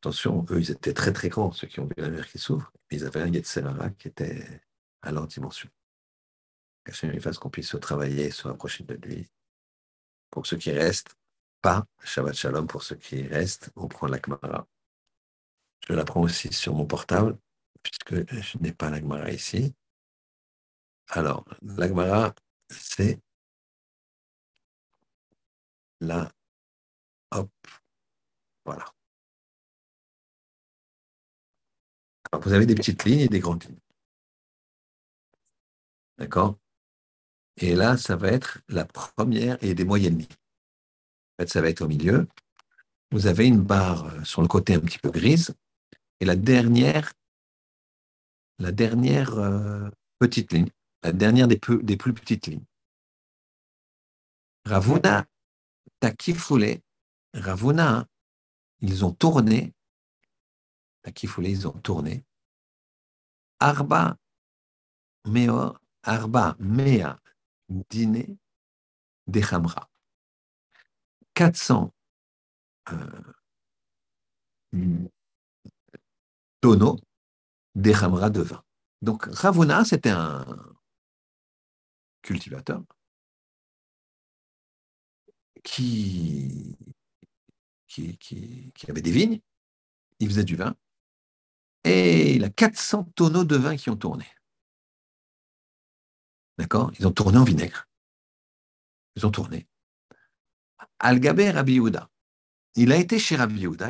Attention, 0.01 0.47
eux, 0.51 0.61
ils 0.61 0.70
étaient 0.70 0.95
très 0.95 1.12
très 1.12 1.28
grands, 1.28 1.53
ceux 1.53 1.66
qui 1.66 1.81
ont 1.81 1.87
vu 1.87 1.95
la 1.99 2.09
mer 2.09 2.26
qui 2.26 2.39
s'ouvre, 2.39 2.72
ils 2.91 3.05
avaient 3.05 3.20
un 3.20 3.28
Yetzerara 3.28 3.91
qui 3.91 4.09
était 4.09 4.62
à 5.03 5.12
leur 5.12 5.26
dimension. 5.26 5.68
Qu'Hachem 6.85 7.18
fasse 7.20 7.39
qu'on 7.39 7.51
puisse 7.51 7.68
se 7.68 7.76
travailler, 7.76 8.31
se 8.31 8.49
rapprocher 8.49 8.85
de 8.85 8.95
lui. 8.95 9.28
Pour 10.31 10.47
ceux 10.47 10.57
qui 10.57 10.72
restent, 10.72 11.14
pas 11.61 11.85
Shabbat 12.03 12.35
Shalom 12.35 12.66
pour 12.66 12.83
ceux 12.83 12.97
qui 12.97 13.26
restent, 13.26 13.70
on 13.76 13.89
prend 13.89 14.07
l'Akmara. 14.07 14.66
Je 15.89 15.95
la 15.95 16.05
prends 16.05 16.22
aussi 16.22 16.53
sur 16.53 16.74
mon 16.74 16.87
portable, 16.87 17.39
puisque 17.83 18.33
je 18.33 18.59
n'ai 18.59 18.72
pas 18.72 18.91
l'Akmara 18.91 19.31
ici. 19.31 19.74
Alors, 21.09 21.45
l'Akmara, 21.62 22.35
c'est 22.70 23.20
là, 26.01 26.31
hop, 27.33 27.51
voilà. 28.64 28.85
vous 32.39 32.53
avez 32.53 32.66
des 32.66 32.74
petites 32.74 33.05
lignes 33.05 33.20
et 33.20 33.28
des 33.28 33.41
grandes 33.41 33.64
lignes. 33.64 33.78
D'accord? 36.18 36.59
Et 37.57 37.74
là, 37.74 37.97
ça 37.97 38.16
va 38.16 38.28
être 38.28 38.61
la 38.68 38.85
première 38.85 39.62
et 39.62 39.74
des 39.74 39.85
moyennes 39.85 40.18
lignes. 40.18 40.28
En 41.39 41.43
fait, 41.43 41.49
ça 41.49 41.61
va 41.61 41.68
être 41.68 41.83
au 41.83 41.89
milieu. 41.89 42.28
Vous 43.11 43.26
avez 43.26 43.47
une 43.47 43.62
barre 43.62 44.07
euh, 44.07 44.24
sur 44.24 44.43
le 44.43 44.49
côté 44.49 44.74
un 44.74 44.81
petit 44.81 44.99
peu 44.99 45.11
grise. 45.11 45.55
Et 46.20 46.24
la 46.24 46.36
dernière, 46.36 47.12
la 48.58 48.72
dernière 48.72 49.34
euh, 49.38 49.88
petite 50.18 50.52
ligne, 50.52 50.70
la 51.02 51.12
dernière 51.12 51.48
des, 51.48 51.58
des 51.82 51.96
plus 51.96 52.12
petites 52.12 52.46
lignes. 52.46 52.64
Ravuna 54.66 55.26
Takifoulé, 56.00 56.82
Ravuna, 57.34 58.06
ils 58.80 59.04
ont 59.04 59.12
tourné 59.12 59.72
à 61.04 61.12
Kifoulé, 61.12 61.50
ils 61.50 61.68
ont 61.68 61.78
tourné. 61.80 62.24
Arba 63.58 64.16
Mea, 65.26 65.80
Arba 66.02 66.56
Mea 66.58 67.18
dîner 67.68 68.36
des 69.26 69.42
Hamra. 69.52 69.88
400 71.34 71.92
euh, 72.92 73.22
tonneaux 76.61 76.98
des 77.74 77.94
Hamra 77.94 78.30
de 78.30 78.40
vin. 78.40 78.62
Donc 79.02 79.24
Ravuna, 79.24 79.84
c'était 79.84 80.11
un 80.11 80.44
cultivateur 82.22 82.82
qui, 85.62 86.76
avait 88.88 89.02
des 89.02 89.11
vignes, 89.11 89.40
il 90.18 90.28
faisait 90.28 90.44
du 90.44 90.56
vin, 90.56 90.74
et 91.84 92.34
il 92.34 92.44
a 92.44 92.50
400 92.50 93.04
tonneaux 93.14 93.44
de 93.44 93.56
vin 93.56 93.76
qui 93.76 93.90
ont 93.90 93.96
tourné. 93.96 94.26
D'accord? 96.58 96.92
Ils 96.98 97.06
ont 97.06 97.12
tourné 97.12 97.38
en 97.38 97.44
vinaigre. 97.44 97.88
Ils 99.16 99.26
ont 99.26 99.30
tourné. 99.30 99.66
Al-Gabé 100.98 101.50
Rabbi 101.50 101.74
Yehuda. 101.74 102.11
Il 102.74 102.92
a 102.92 102.96
été 102.96 103.18
chez 103.18 103.36
Rabbi 103.36 103.61
Yehuda. 103.61 103.88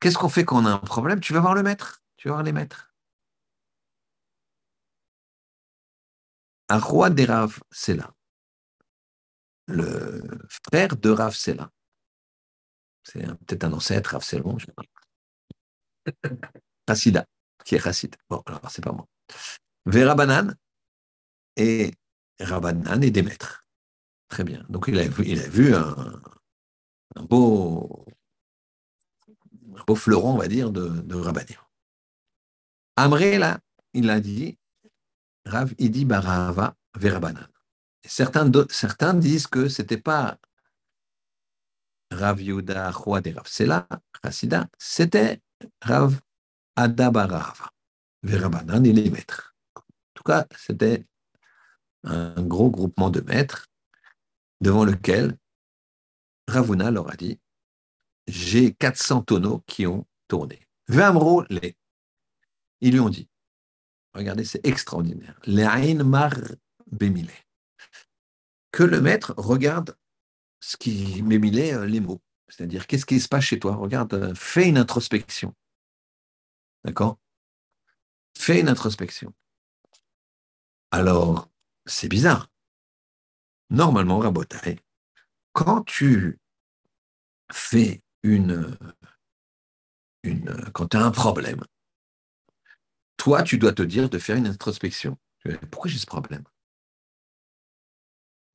Qu'est-ce 0.00 0.18
qu'on 0.18 0.28
fait 0.28 0.44
quand 0.44 0.62
on 0.62 0.66
a 0.66 0.72
un 0.72 0.78
problème? 0.78 1.20
Tu 1.20 1.32
vas 1.32 1.40
voir 1.40 1.54
le 1.54 1.62
maître. 1.62 2.02
Tu 2.16 2.28
vas 2.28 2.34
voir 2.34 2.44
les 2.44 2.52
maîtres. 2.52 2.92
Un 6.68 6.78
roi 6.78 7.10
des 7.10 7.24
Rav 7.24 7.60
là. 7.88 8.12
Le 9.68 10.22
frère 10.48 10.96
de 10.96 11.10
Rav 11.10 11.36
là. 11.48 11.70
C'est 13.04 13.24
peut-être 13.46 13.64
un 13.64 13.72
ancêtre, 13.72 14.10
Rav 14.10 14.22
Selon, 14.22 14.58
je 14.58 14.66
sais 14.66 14.72
pas. 14.72 14.82
Chassida, 16.88 17.24
qui 17.64 17.74
est 17.74 17.80
chassid. 17.80 18.14
Bon, 18.28 18.42
alors 18.46 18.70
c'est 18.70 18.82
pas 18.82 18.92
moi. 18.92 19.06
Verabanan 19.86 20.54
et 21.56 21.92
Rabanan 22.40 23.02
et 23.02 23.10
des 23.10 23.22
maîtres. 23.22 23.64
Très 24.28 24.44
bien. 24.44 24.64
Donc 24.68 24.86
il 24.88 24.98
a 24.98 25.08
vu, 25.48 25.74
un 25.74 27.22
beau 27.22 28.06
fleuron, 29.94 30.34
on 30.34 30.38
va 30.38 30.48
dire, 30.48 30.70
de, 30.70 30.88
de 30.88 31.14
Rabbanim. 31.14 31.58
Amré, 32.96 33.38
là, 33.38 33.60
il 33.92 34.10
a 34.10 34.20
dit, 34.20 34.58
Rav 35.44 35.74
Idi 35.78 36.04
Barava 36.04 36.74
Verabanan. 36.96 37.46
Certains, 38.04 38.50
certains 38.70 39.14
disent 39.14 39.46
que 39.46 39.68
ce 39.68 39.82
n'était 39.82 39.98
pas 39.98 40.38
Rav 42.10 42.40
Yuda 42.40 42.90
roi 42.90 43.20
des 43.20 43.32
Rav 43.32 43.46
Sela, 43.46 43.86
Chassida, 44.22 44.68
c'était 44.78 45.40
Rav 45.82 46.20
Adabarava. 46.76 47.70
Verabanan, 48.22 48.84
il 48.84 48.98
est 48.98 49.10
maître. 49.10 49.54
En 49.76 49.82
tout 50.14 50.24
cas, 50.24 50.46
c'était 50.56 51.06
un 52.04 52.42
gros 52.42 52.70
groupement 52.70 53.10
de 53.10 53.20
maîtres 53.20 53.66
devant 54.60 54.84
lequel 54.84 55.36
Ravuna 56.48 56.90
leur 56.90 57.10
a 57.10 57.16
dit 57.16 57.38
J'ai 58.26 58.72
400 58.74 59.22
tonneaux 59.22 59.62
qui 59.66 59.86
ont 59.86 60.06
tourné. 60.28 60.66
Vamro 60.88 61.44
les. 61.48 61.76
Ils 62.80 62.92
lui 62.92 63.00
ont 63.00 63.08
dit 63.08 63.28
Regardez, 64.14 64.44
c'est 64.44 64.66
extraordinaire. 64.66 65.38
Que 68.72 68.82
le 68.82 69.00
maître 69.00 69.34
regarde 69.36 69.96
ce 70.60 70.76
qui 70.76 71.22
m'émilait 71.22 71.74
euh, 71.74 71.86
les 71.86 72.00
mots. 72.00 72.22
C'est-à-dire, 72.48 72.86
qu'est-ce 72.86 73.04
qui 73.04 73.20
se 73.20 73.28
passe 73.28 73.44
chez 73.44 73.58
toi? 73.58 73.74
Regarde, 73.76 74.14
euh, 74.14 74.34
fais 74.34 74.68
une 74.68 74.78
introspection. 74.78 75.54
D'accord? 76.84 77.18
Fais 78.38 78.60
une 78.60 78.68
introspection. 78.68 79.34
Alors, 80.90 81.50
c'est 81.84 82.08
bizarre. 82.08 82.50
Normalement, 83.68 84.18
Rabotai, 84.18 84.78
quand 85.52 85.82
tu 85.82 86.38
fais 87.52 88.02
une, 88.26 88.76
quand 90.72 90.88
tu 90.88 90.96
as 90.96 91.04
un 91.04 91.10
problème, 91.10 91.62
toi, 93.16 93.42
tu 93.42 93.58
dois 93.58 93.72
te 93.72 93.82
dire 93.82 94.10
de 94.10 94.18
faire 94.18 94.36
une 94.36 94.46
introspection. 94.46 95.16
Pourquoi 95.70 95.90
j'ai 95.90 95.98
ce 95.98 96.06
problème? 96.06 96.44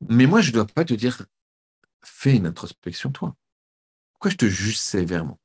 Mais 0.10 0.26
moi, 0.26 0.42
je 0.42 0.50
ne 0.50 0.56
dois 0.56 0.68
pas 0.68 0.84
te 0.84 0.94
dire, 0.94 1.26
fais 2.04 2.36
une 2.36 2.46
introspection, 2.48 3.12
toi. 3.12 3.36
Pourquoi 4.14 4.32
je 4.32 4.38
te 4.38 4.46
juge 4.46 4.78
sévèrement? 4.78 5.40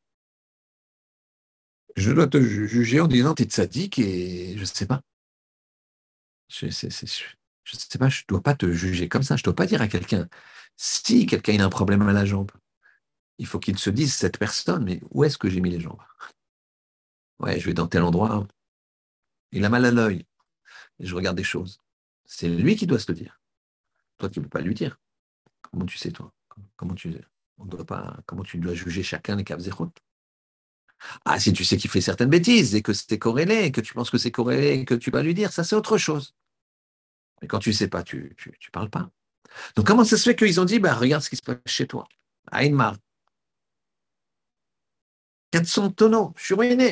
Je 1.97 2.13
dois 2.13 2.27
te 2.27 2.41
juger 2.41 3.01
en 3.01 3.07
disant, 3.07 3.35
tu 3.35 3.45
es 3.45 3.49
sadique 3.49 3.99
et 3.99 4.55
je 4.57 4.61
ne 4.61 4.65
sais 4.67 4.87
pas. 4.87 5.01
Je 6.49 6.67
ne 6.67 6.71
sais 6.71 7.99
pas, 7.99 8.09
je 8.09 8.23
ne 8.23 8.27
dois 8.29 8.43
pas 8.43 8.55
te 8.55 8.71
juger 8.71 9.09
comme 9.09 9.23
ça. 9.23 9.37
Je 9.37 9.41
ne 9.41 9.45
dois 9.45 9.55
pas 9.55 9.67
dire 9.67 9.81
à 9.81 9.89
quelqu'un, 9.89 10.29
si 10.77 11.27
quelqu'un 11.27 11.61
a 11.61 11.65
un 11.65 11.71
problème 11.71 12.03
à 12.03 12.13
la 12.13 12.25
jambe, 12.25 12.51
il 13.39 13.47
faut 13.47 13.59
qu'il 13.59 13.79
se 13.79 13.91
dise, 13.91 14.15
cette 14.15 14.39
personne, 14.39 14.85
mais 14.85 15.01
où 15.11 15.25
est-ce 15.25 15.39
que 15.39 15.49
j'ai 15.49 15.61
mis 15.61 15.71
les 15.71 15.81
jambes? 15.81 16.01
Ouais, 17.39 17.61
je 17.61 17.67
vais 17.67 17.75
dans 17.75 17.87
tel 17.87 18.03
endroit. 18.03 18.47
Il 19.53 19.65
a 19.65 19.69
mal 19.69 19.85
à 19.85 19.91
l'œil. 19.91 20.25
Je 21.01 21.15
regarde 21.15 21.37
des 21.37 21.45
choses. 21.45 21.81
C'est 22.25 22.49
lui 22.49 22.77
qui 22.77 22.87
doit 22.87 22.99
se 22.99 23.11
le 23.13 23.17
dire. 23.17 23.41
Toi, 24.19 24.31
tu 24.31 24.41
ne 24.41 24.45
peux 24.45 24.51
pas 24.51 24.61
lui 24.61 24.75
dire. 24.75 24.99
Comment 25.63 25.85
tu 25.85 25.99
sais, 25.99 26.11
toi? 26.11 26.33
Comment 26.77 26.95
tu 26.95 27.13
pas, 27.87 28.17
comment 28.27 28.43
tu 28.43 28.59
dois 28.59 28.75
juger 28.75 29.03
chacun 29.03 29.37
les 29.37 29.45
caves 29.45 29.63
Ah, 31.25 31.39
si 31.39 31.53
tu 31.53 31.65
sais 31.65 31.77
qu'il 31.77 31.91
fait 31.91 32.01
certaines 32.01 32.31
bêtises 32.31 32.75
et 32.75 32.83
que 32.83 32.93
c'est 32.93 33.19
corrélé, 33.19 33.73
que 33.73 33.81
tu 33.81 33.95
penses 33.95 34.11
que 34.11 34.19
c'est 34.19 34.31
corrélé, 34.31 34.85
que 34.85 34.95
tu 34.95 35.11
vas 35.11 35.23
lui 35.23 35.35
dire, 35.35 35.53
ça 35.53 35.65
c'est 35.65 35.77
autre 35.77 35.99
chose. 35.99 36.35
Mais 37.41 37.49
quand 37.49 37.59
tu 37.59 37.71
ne 37.71 37.75
sais 37.75 37.89
pas, 37.89 38.03
tu 38.03 38.35
ne 38.47 38.71
parles 38.73 38.91
pas. 38.91 39.11
Donc 39.75 39.87
comment 39.87 40.05
ça 40.05 40.17
se 40.17 40.25
fait 40.25 40.37
qu'ils 40.37 40.61
ont 40.61 40.65
dit, 40.65 40.79
bah, 40.79 40.95
regarde 40.95 41.23
ce 41.23 41.31
qui 41.31 41.37
se 41.37 41.43
passe 41.43 41.59
chez 41.67 41.87
toi, 41.87 42.09
à 42.51 42.65
Inmar. 42.65 42.97
400 45.53 45.91
tonneaux, 45.91 46.33
je 46.37 46.45
suis 46.45 46.55
ruiné. 46.55 46.85
Je 46.85 46.85
ne 46.89 46.91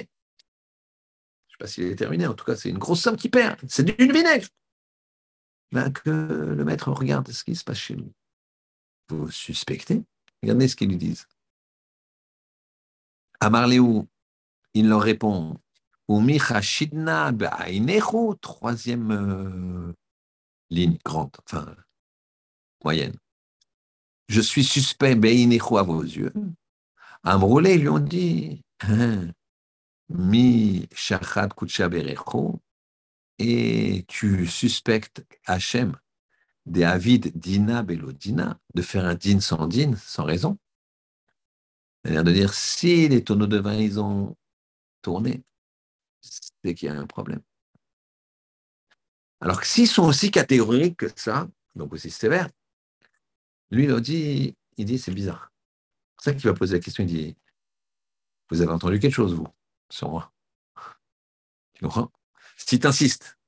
sais 1.51 1.57
pas 1.59 1.67
s'il 1.67 1.85
est 1.85 1.97
terminé, 1.97 2.27
en 2.27 2.35
tout 2.35 2.45
cas, 2.45 2.57
c'est 2.57 2.71
une 2.71 2.79
grosse 2.79 3.03
somme 3.03 3.17
qui 3.17 3.29
perd. 3.29 3.59
C'est 3.69 3.85
du 3.85 3.95
vinaigre. 4.13 4.49
Ben, 5.73 5.91
que 5.91 6.11
le 6.11 6.65
maître 6.65 6.91
regarde 6.93 7.31
ce 7.31 7.45
qui 7.45 7.57
se 7.57 7.65
passe 7.65 7.79
chez 7.79 7.95
lui. 7.95 8.13
Vous 9.09 9.31
suspectez? 9.31 10.05
Regardez 10.43 10.69
ce 10.69 10.77
qu'ils 10.77 10.89
lui 10.89 10.97
disent. 10.97 11.27
À 13.41 13.51
Marléou, 13.51 14.09
il 14.73 14.89
leur 14.89 15.03
répond 15.03 15.59
troisième 18.41 19.11
euh, 19.11 19.93
ligne 20.71 20.99
grande, 21.05 21.37
enfin 21.47 21.75
moyenne. 22.85 23.17
Je 24.29 24.41
suis 24.41 24.65
suspect, 24.65 25.15
Beinecho 25.15 25.79
à 25.79 25.83
vos 25.83 26.03
yeux. 26.03 26.33
Amroulé, 27.25 27.79
lui 27.79 27.89
ont 27.89 27.99
dit, 27.99 28.63
hein, 28.81 29.29
Mi 30.11 30.87
Shachad 30.93 31.55
Kucha 31.55 31.89
et 33.39 34.05
tu 34.07 34.47
suspectes 34.47 35.27
Hachem 35.47 35.97
des 36.67 36.85
Avid 36.85 37.37
Dina 37.37 37.83
Belodina, 37.83 38.59
de 38.75 38.83
faire 38.83 39.07
un 39.07 39.15
din 39.15 39.41
sans 39.41 39.67
din, 39.67 39.97
sans 39.97 40.25
raison. 40.25 40.59
C'est-à-dire 42.03 42.25
de 42.25 42.33
dire, 42.33 42.55
si 42.55 43.09
les 43.09 43.25
tonneaux 43.25 43.47
de 43.47 43.59
vin, 43.59 43.75
ils 43.75 43.99
ont 43.99 44.37
tourné, 45.03 45.43
c'est 46.21 46.75
qu'il 46.75 46.89
y 46.89 46.91
a 46.91 46.95
un 46.95 47.07
problème. 47.07 47.41
Alors 49.41 49.61
que 49.61 49.67
s'ils 49.67 49.89
sont 49.89 50.05
aussi 50.05 50.31
catégoriques 50.31 50.99
que 50.99 51.09
ça, 51.17 51.49
donc 51.75 51.93
aussi 51.95 52.11
sévères, 52.11 52.51
lui, 53.71 53.85
il 53.85 54.01
dit, 54.01 54.57
il 54.77 54.85
dit, 54.85 54.99
c'est 54.99 55.13
bizarre. 55.13 55.54
C'est 56.25 56.31
ça 56.31 56.37
qu'il 56.37 56.49
va 56.49 56.55
poser 56.55 56.77
la 56.77 56.81
question, 56.81 57.05
il 57.05 57.07
dit, 57.07 57.37
vous 58.49 58.63
avez 58.63 58.73
entendu 58.73 58.99
quelque 58.99 59.13
chose, 59.13 59.35
vous, 59.35 59.47
sur 59.91 60.09
moi? 60.09 60.33
Tu 61.75 61.85
comprends? 61.85 62.11
Si 62.57 62.79
tu 62.79 62.87
insistes, 62.87 63.39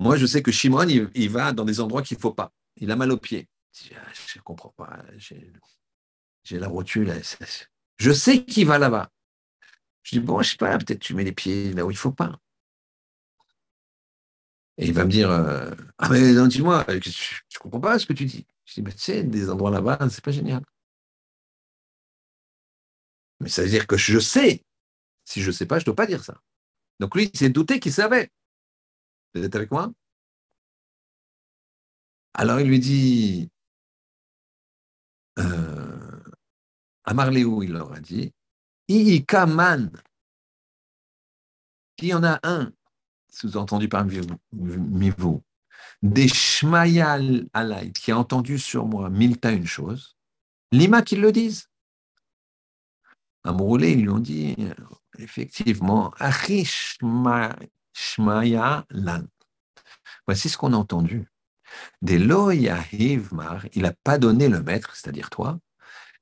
moi, 0.00 0.16
je 0.16 0.26
sais 0.26 0.42
que 0.42 0.50
Shimon, 0.50 0.88
il, 0.88 1.30
va 1.30 1.52
dans 1.52 1.64
des 1.64 1.78
endroits 1.78 2.02
qu'il 2.02 2.16
ne 2.16 2.22
faut 2.22 2.32
pas. 2.32 2.52
Il 2.78 2.90
a 2.90 2.96
mal 2.96 3.12
aux 3.12 3.18
pieds. 3.18 3.48
Je 3.72 3.94
ne 3.94 4.42
comprends 4.42 4.70
pas. 4.70 4.98
J'ai 6.42 6.58
la 6.58 6.66
rotule. 6.66 7.14
Je 7.98 8.10
sais 8.10 8.44
qu'il 8.44 8.66
va 8.66 8.78
là-bas. 8.78 9.12
Je 10.02 10.18
dis, 10.18 10.20
bon, 10.20 10.42
je 10.42 10.48
ne 10.48 10.50
sais 10.50 10.56
pas, 10.56 10.76
peut-être 10.76 10.98
tu 10.98 11.14
mets 11.14 11.22
les 11.22 11.30
pieds 11.30 11.72
là 11.72 11.86
où 11.86 11.90
il 11.92 11.94
ne 11.94 11.98
faut 11.98 12.10
pas. 12.10 12.36
Et 14.78 14.86
il 14.86 14.92
va 14.92 15.04
me 15.04 15.10
dire 15.10 15.30
euh, 15.30 15.70
Ah, 15.98 16.08
mais 16.08 16.34
dis-moi, 16.48 16.84
je 16.88 16.96
ne 16.96 17.58
comprends 17.60 17.78
pas 17.78 18.00
ce 18.00 18.06
que 18.06 18.12
tu 18.12 18.24
dis? 18.24 18.44
Je 18.64 18.74
dis 18.74 18.82
Mais 18.82 18.90
tu 18.90 18.98
sais, 18.98 19.22
des 19.22 19.48
endroits 19.50 19.70
là-bas, 19.70 19.98
c'est 20.10 20.24
pas 20.24 20.32
génial. 20.32 20.64
Mais 23.44 23.50
ça 23.50 23.62
veut 23.62 23.68
dire 23.68 23.86
que 23.86 23.98
je 23.98 24.18
sais. 24.18 24.64
Si 25.26 25.42
je 25.42 25.48
ne 25.48 25.52
sais 25.52 25.66
pas, 25.66 25.78
je 25.78 25.82
ne 25.82 25.84
dois 25.84 25.96
pas 25.96 26.06
dire 26.06 26.24
ça. 26.24 26.40
Donc 26.98 27.14
lui, 27.14 27.30
il 27.30 27.38
s'est 27.38 27.50
douté 27.50 27.78
qu'il 27.78 27.92
savait. 27.92 28.30
Vous 29.34 29.44
êtes 29.44 29.54
avec 29.54 29.70
moi? 29.70 29.92
Alors 32.32 32.58
il 32.58 32.68
lui 32.68 32.78
dit 32.78 33.50
euh, 35.38 36.22
À 37.04 37.12
Marléou, 37.12 37.62
il 37.62 37.72
leur 37.72 37.92
a 37.92 38.00
dit 38.00 38.32
Iikaman, 38.88 39.90
il 41.98 42.08
y 42.08 42.14
en 42.14 42.24
a 42.24 42.40
un 42.44 42.72
sous-entendu 43.30 43.90
parmi 43.90 44.20
vous, 45.18 45.42
des 46.02 46.28
shmayal 46.28 47.46
alay, 47.52 47.92
qui 47.92 48.10
a 48.10 48.18
entendu 48.18 48.58
sur 48.58 48.86
moi 48.86 49.10
mille 49.10 49.38
tas 49.38 49.52
une 49.52 49.66
chose, 49.66 50.16
lima 50.72 51.02
qu'ils 51.02 51.20
le 51.20 51.30
disent. 51.30 51.68
À 53.44 53.52
Mouroulé, 53.52 53.92
ils 53.92 54.02
lui 54.02 54.08
ont 54.08 54.18
dit, 54.18 54.56
effectivement, 55.18 56.12
shmaya 57.92 58.86
lan. 58.90 59.22
Voici 60.26 60.48
ce 60.48 60.56
qu'on 60.56 60.72
a 60.72 60.76
entendu. 60.76 61.26
Des 62.02 62.18
loyahivmar, 62.18 63.66
il 63.74 63.82
n'a 63.82 63.92
pas 63.92 64.18
donné 64.18 64.48
le 64.48 64.62
maître, 64.62 64.96
c'est-à-dire 64.96 65.28
toi, 65.28 65.58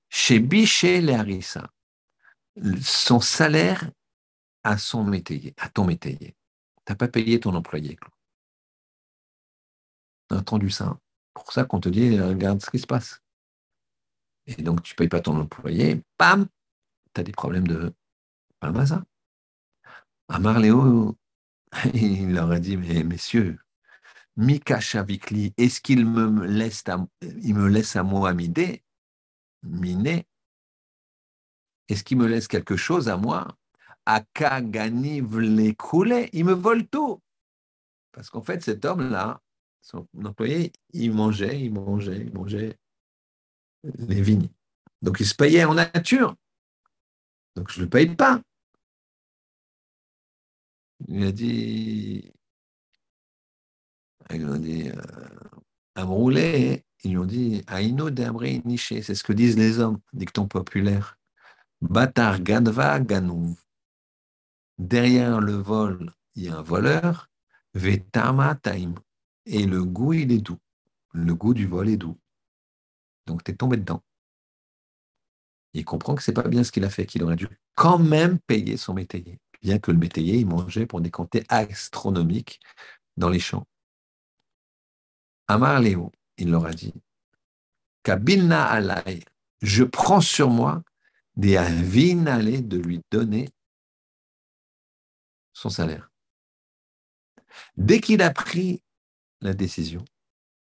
chez 0.09 0.41
Biché 0.41 1.09
harissa, 1.13 1.71
son 2.81 3.21
salaire 3.21 3.91
à 4.65 4.79
son 4.79 5.05
métayer, 5.05 5.55
à 5.59 5.69
ton 5.69 5.85
métayer. 5.85 6.35
Tu 6.85 6.93
n'as 6.93 6.97
pas 6.97 7.09
payé 7.09 7.39
ton 7.39 7.55
employé. 7.55 7.99
Tu 10.29 10.35
as 10.35 10.39
entendu 10.39 10.71
ça 10.71 10.99
pour 11.35 11.53
ça 11.53 11.65
qu'on 11.65 11.81
te 11.81 11.89
dit, 11.89 12.21
regarde 12.21 12.63
ce 12.63 12.71
qui 12.71 12.79
se 12.79 12.87
passe. 12.87 13.23
Et 14.47 14.63
donc, 14.63 14.83
tu 14.83 14.93
ne 14.95 14.97
payes 14.97 15.09
pas 15.09 15.21
ton 15.21 15.39
employé, 15.41 16.03
bam, 16.19 16.47
tu 17.15 17.21
as 17.21 17.25
des 17.25 17.33
problèmes 17.33 17.67
de 17.67 17.93
Palmaza. 18.61 19.05
Amar 20.29 20.61
Léo, 20.61 21.17
il 21.95 22.35
leur 22.35 22.51
a 22.51 22.59
dit, 22.59 22.77
mais 22.77 23.03
messieurs, 23.05 23.59
Mika 24.37 24.81
Shavikli, 24.81 25.53
est-ce 25.57 25.81
qu'il 25.81 26.07
me 26.07 26.47
laisse 26.47 26.89
à, 26.89 27.05
il 27.43 27.55
me 27.55 27.69
laisse 27.69 27.97
à 27.97 28.03
moi 28.03 28.33
miné? 28.33 28.83
Est-ce 31.89 32.05
qu'il 32.05 32.19
me 32.19 32.27
laisse 32.27 32.49
quelque 32.49 32.77
chose 32.77 33.09
à 33.09 33.17
moi? 33.17 33.57
Aka 34.07 34.63
ganiv 34.63 35.39
les 35.39 35.77
il 36.33 36.45
me 36.45 36.53
vole 36.53 36.89
tout. 36.89 37.21
Parce 38.13 38.31
qu'en 38.31 38.43
fait, 38.43 38.63
cet 38.63 38.85
homme-là, 38.85 39.41
son 39.81 40.07
employé, 40.25 40.73
il 40.93 41.13
mangeait, 41.13 41.61
il 41.61 41.73
mangeait, 41.73 42.23
il 42.27 42.33
mangeait 42.33 42.79
les 43.85 44.23
vignes. 44.23 44.49
Donc 45.03 45.21
il 45.21 45.27
se 45.27 45.35
payait 45.35 45.65
en 45.65 45.75
nature. 45.75 46.37
Donc 47.57 47.71
je 47.71 47.81
ne 47.81 47.85
le 47.85 47.91
paye 47.91 48.15
pas. 48.15 48.41
Il 51.09 51.25
a 51.25 51.33
dit, 51.33 52.33
ils 54.31 54.47
ont 54.47 54.59
dit, 54.59 54.89
euh, 54.89 56.79
ils 57.05 57.11
lui 57.11 57.19
ont 57.19 57.25
dit, 57.25 57.63
Aino 57.69 58.11
d'Amri 58.11 58.63
Niché, 58.65 59.03
c'est 59.03 59.15
ce 59.15 59.25
que 59.25 59.33
disent 59.33 59.59
les 59.59 59.81
hommes, 59.81 59.99
dicton 60.13 60.47
populaire. 60.47 61.19
Batar 61.81 62.41
Ganva 62.41 63.01
Ganou. 63.01 63.57
Derrière 64.79 65.41
le 65.41 65.55
vol, 65.55 66.13
il 66.35 66.45
y 66.45 66.49
a 66.49 66.59
un 66.59 66.63
voleur, 66.63 67.29
Vetama 67.75 68.55
Taim. 68.55 68.95
Et 69.45 69.67
le 69.67 69.85
goût, 69.85 70.13
il 70.13 70.31
est 70.33 70.39
doux. 70.39 70.59
Le 71.13 71.35
goût 71.35 71.55
du 71.55 71.67
vol 71.67 71.89
est 71.89 71.97
doux. 71.97 72.17
Donc, 73.27 73.43
tu 73.43 73.51
es 73.51 73.55
tombé 73.57 73.77
dedans. 73.77 74.03
Il 75.75 75.85
comprend 75.85 76.15
que 76.15 76.23
c'est 76.23 76.33
pas 76.33 76.49
bien 76.49 76.65
ce 76.65 76.73
qu'il 76.73 76.85
a 76.85 76.91
fait, 76.91 77.07
qu'il 77.07 77.23
aurait 77.23 77.37
dû 77.37 77.49
quand 77.75 77.99
même 77.99 78.39
payer 78.39 78.77
son 78.77 78.95
métayer, 78.95 79.39
bien 79.63 79.79
que 79.79 79.91
le 79.91 79.99
métayer, 79.99 80.39
il 80.39 80.47
mangeait 80.47 80.87
pour 80.87 81.01
des 81.01 81.11
quantités 81.11 81.45
astronomiques 81.49 82.61
dans 83.17 83.31
les 83.31 83.41
champs. 83.41 83.67
Amar 85.49 85.81
Léo, 85.81 86.13
il 86.37 86.51
leur 86.51 86.67
a 86.67 86.73
dit, 86.73 86.95
Kabilna 88.03 88.65
alay, 88.67 89.21
je 89.61 89.85
prends 89.85 90.21
sur 90.21 90.51
moi 90.51 90.83
des 91.37 91.57
avinale 91.57 92.67
de 92.67 92.77
lui 92.77 93.01
donner 93.11 93.49
son 95.53 95.71
salaire. 95.71 96.11
Dès 97.77 98.01
qu'il 98.01 98.23
a 98.23 98.31
pris 98.31 98.83
la 99.41 99.55
décision, 99.55 100.05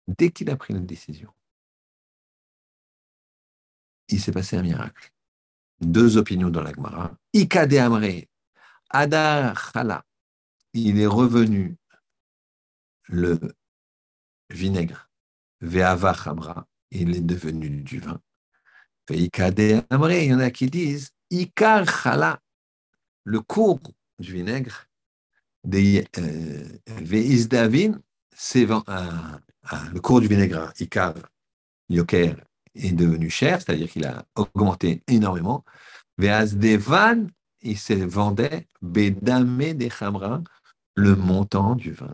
dès 0.07 0.31
qu'il 0.31 0.49
a 0.49 0.55
pris 0.55 0.73
la 0.73 0.79
décision, 0.79 1.33
il 4.13 4.21
s'est 4.21 4.31
passé 4.31 4.55
un 4.57 4.61
miracle. 4.61 5.11
Deux 5.81 6.17
opinions 6.17 6.49
dans 6.49 6.61
la 6.61 6.71
Gemara. 6.71 7.15
Ikade 7.33 7.73
Amre, 7.73 8.27
Adar 8.89 9.73
Chala, 9.73 10.05
il 10.73 10.99
est 10.99 11.07
revenu 11.07 11.75
le 13.07 13.39
vinaigre, 14.49 15.09
Ve'ava 15.61 16.13
Chabra, 16.13 16.67
il 16.91 17.15
est 17.15 17.21
devenu 17.21 17.69
du 17.69 17.99
vin. 17.99 18.21
Ve'ikade 19.09 19.85
Amre, 19.89 20.11
il 20.11 20.29
y 20.29 20.33
en 20.33 20.39
a 20.39 20.51
qui 20.51 20.67
disent 20.67 21.09
Ikar 21.31 21.85
Chala, 21.89 22.39
le 23.23 23.41
cours 23.41 23.81
du 24.19 24.33
vinaigre, 24.33 24.87
euh, 25.73 26.77
Ve'isdavin, 26.87 27.99
c'est 28.31 28.65
le 28.65 29.99
cours 29.99 30.21
du 30.21 30.27
vinaigre, 30.27 30.71
Ikar, 30.79 31.15
Yoker, 31.89 32.35
est 32.75 32.91
devenu 32.91 33.29
cher, 33.29 33.61
c'est-à-dire 33.61 33.89
qu'il 33.89 34.05
a 34.05 34.25
augmenté 34.35 35.03
énormément. 35.07 35.63
Ve'azdevan, 36.17 37.29
il 37.61 37.77
se 37.77 37.93
vendait 37.93 38.67
Bedame 38.81 39.73
de 39.73 39.89
Chamra, 39.89 40.41
le 40.95 41.15
montant 41.15 41.75
du 41.75 41.91
vin. 41.91 42.13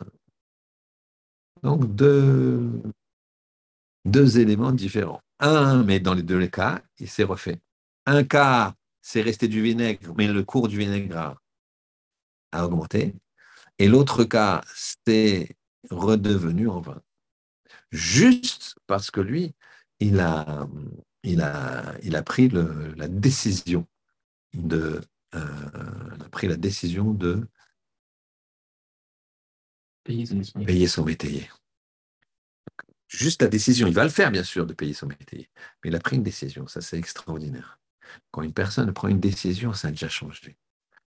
Donc 1.63 1.93
deux, 1.95 2.81
deux 4.05 4.39
éléments 4.39 4.71
différents. 4.71 5.21
Un, 5.39 5.83
mais 5.83 5.99
dans 5.99 6.13
les 6.13 6.23
deux 6.23 6.45
cas, 6.47 6.81
il 6.99 7.09
s'est 7.09 7.23
refait. 7.23 7.59
Un 8.05 8.23
cas, 8.23 8.75
c'est 9.01 9.21
resté 9.21 9.47
du 9.47 9.61
vinaigre, 9.61 10.13
mais 10.17 10.27
le 10.27 10.43
cours 10.43 10.67
du 10.67 10.77
vinaigre 10.77 11.37
a 12.51 12.65
augmenté. 12.65 13.15
Et 13.77 13.87
l'autre 13.87 14.23
cas, 14.23 14.61
c'est 14.75 15.55
redevenu 15.89 16.67
en 16.67 16.81
vin. 16.81 17.01
Juste 17.91 18.77
parce 18.87 19.09
que 19.11 19.21
lui, 19.21 19.53
il 19.99 20.19
a, 20.19 20.67
il 21.23 21.41
a, 21.41 21.95
il 22.03 22.15
a 22.15 22.23
pris 22.23 22.49
la 22.49 23.07
décision 23.07 23.87
de, 24.53 25.01
euh, 25.35 26.29
pris 26.31 26.47
la 26.47 26.57
décision 26.57 27.13
de 27.13 27.47
payer 30.03 30.87
son, 30.87 31.03
métayer. 31.03 31.49
Juste 33.07 33.41
la 33.41 33.47
décision, 33.47 33.87
il 33.87 33.93
va 33.93 34.03
le 34.03 34.09
faire 34.09 34.31
bien 34.31 34.43
sûr 34.43 34.65
de 34.65 34.73
payer 34.73 34.93
son 34.93 35.07
métayer, 35.07 35.49
mais 35.83 35.89
il 35.89 35.95
a 35.95 35.99
pris 35.99 36.15
une 36.15 36.23
décision, 36.23 36.67
ça 36.67 36.81
c'est 36.81 36.97
extraordinaire. 36.97 37.79
Quand 38.31 38.41
une 38.41 38.53
personne 38.53 38.91
prend 38.91 39.07
une 39.07 39.19
décision, 39.19 39.73
ça 39.73 39.89
a 39.89 39.91
déjà 39.91 40.09
changé. 40.09 40.57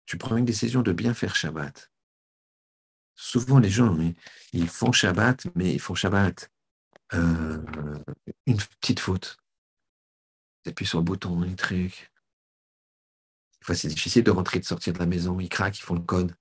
Tu 0.05 0.17
prends 0.17 0.37
une 0.37 0.45
décision 0.45 0.81
de 0.81 0.93
bien 0.93 1.13
faire 1.13 1.35
Shabbat. 1.35 1.91
Souvent 3.15 3.59
les 3.59 3.69
gens, 3.69 3.97
ils 4.53 4.67
font 4.67 4.91
Shabbat, 4.91 5.47
mais 5.55 5.73
ils 5.73 5.79
font 5.79 5.95
Shabbat 5.95 6.51
euh, 7.13 7.57
une 8.45 8.57
petite 8.57 8.99
faute. 8.99 9.37
Appuie 10.65 10.85
sur 10.85 10.97
le 10.97 11.03
bouton, 11.03 11.43
un 11.43 11.53
truc. 11.53 12.11
Enfin, 13.61 13.75
c'est 13.75 13.87
difficile 13.87 14.23
de 14.23 14.31
rentrer, 14.31 14.59
de 14.59 14.65
sortir 14.65 14.93
de 14.93 14.99
la 14.99 15.05
maison. 15.05 15.39
Ils 15.39 15.49
craquent, 15.49 15.77
ils 15.77 15.83
font 15.83 15.95
le 15.95 16.01
code. 16.01 16.35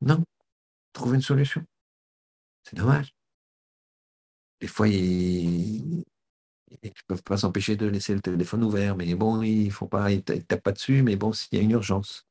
Non, 0.00 0.24
trouve 0.92 1.14
une 1.14 1.22
solution. 1.22 1.64
C'est 2.64 2.76
dommage. 2.76 3.14
Des 4.60 4.68
fois, 4.68 4.88
ils 4.88 6.04
ne 6.82 6.90
peuvent 7.06 7.22
pas 7.22 7.36
s'empêcher 7.36 7.76
de 7.76 7.86
laisser 7.86 8.14
le 8.14 8.20
téléphone 8.20 8.64
ouvert, 8.64 8.96
mais 8.96 9.14
bon, 9.14 9.42
ils 9.42 9.70
font 9.70 9.86
pas, 9.86 10.10
ils 10.10 10.22
tapent 10.22 10.62
pas 10.62 10.72
dessus, 10.72 11.02
mais 11.02 11.16
bon, 11.16 11.32
s'il 11.32 11.58
y 11.58 11.60
a 11.60 11.64
une 11.64 11.72
urgence. 11.72 12.26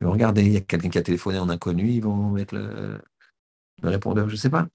Regardez, 0.00 0.42
il 0.42 0.52
y 0.52 0.56
a 0.56 0.60
quelqu'un 0.62 0.88
qui 0.88 0.98
a 0.98 1.02
téléphoné 1.02 1.38
en 1.38 1.48
inconnu, 1.48 1.90
ils 1.90 2.02
vont 2.02 2.30
mettre 2.30 2.54
le, 2.54 3.00
le 3.82 3.88
répondeur, 3.88 4.28
je 4.28 4.34
ne 4.34 4.38
sais 4.38 4.50
pas. 4.50 4.66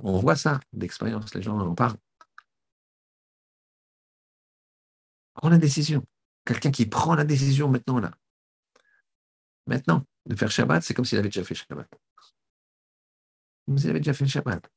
On 0.00 0.18
voit 0.18 0.36
ça 0.36 0.60
d'expérience, 0.72 1.34
les 1.34 1.42
gens 1.42 1.58
en 1.58 1.74
parlent. 1.74 1.98
Prends 5.34 5.50
la 5.50 5.58
décision. 5.58 6.04
Quelqu'un 6.44 6.70
qui 6.70 6.86
prend 6.86 7.14
la 7.14 7.24
décision 7.24 7.68
maintenant, 7.68 7.98
là. 7.98 8.12
Maintenant, 9.66 10.04
de 10.26 10.34
faire 10.34 10.50
Shabbat, 10.50 10.82
c'est 10.82 10.94
comme 10.94 11.04
s'il 11.04 11.18
avait 11.18 11.28
déjà 11.28 11.44
fait 11.44 11.54
Shabbat. 11.54 11.88
Comme 13.66 13.78
s'il 13.78 13.90
avait 13.90 14.00
déjà 14.00 14.12
fait 14.12 14.26
Shabbat. 14.26 14.68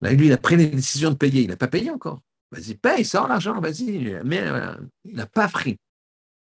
Là, 0.00 0.12
lui, 0.12 0.26
il 0.26 0.32
a 0.32 0.38
pris 0.38 0.56
la 0.56 0.66
décision 0.66 1.10
de 1.10 1.16
payer. 1.16 1.42
Il 1.42 1.48
n'a 1.48 1.56
pas 1.56 1.68
payé 1.68 1.90
encore. 1.90 2.22
Vas-y, 2.50 2.74
paye, 2.76 3.04
sors 3.04 3.26
l'argent, 3.28 3.60
vas-y. 3.60 4.20
Mais 4.24 4.40
euh, 4.40 4.76
il 5.04 5.16
n'a 5.16 5.26
pas 5.26 5.48
pris. 5.48 5.78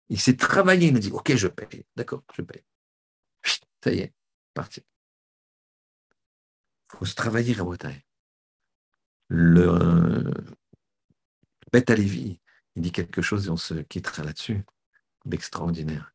Il 0.09 0.21
s'est 0.21 0.37
travaillé. 0.37 0.89
Il 0.89 0.97
a 0.97 0.99
dit, 0.99 1.11
OK, 1.11 1.35
je 1.37 1.49
paye. 1.49 1.85
D'accord, 1.95 2.23
je 2.35 2.43
paye. 2.43 2.63
Ça 3.83 3.93
y 3.93 4.01
est, 4.01 4.13
parti. 4.53 4.83
Faut 6.99 7.05
se 7.05 7.15
travailler 7.15 7.59
à 7.61 7.65
Bretagne. 7.65 8.01
Le 9.29 10.33
Beth 11.71 11.91
Alevi, 11.91 12.41
il 12.75 12.83
dit 12.83 12.93
quelque 12.93 13.21
chose 13.21 13.47
et 13.47 13.51
on 13.51 13.57
se 13.59 13.75
quittera 13.75 14.23
là-dessus, 14.23 14.65
d'extraordinaire. 15.27 16.15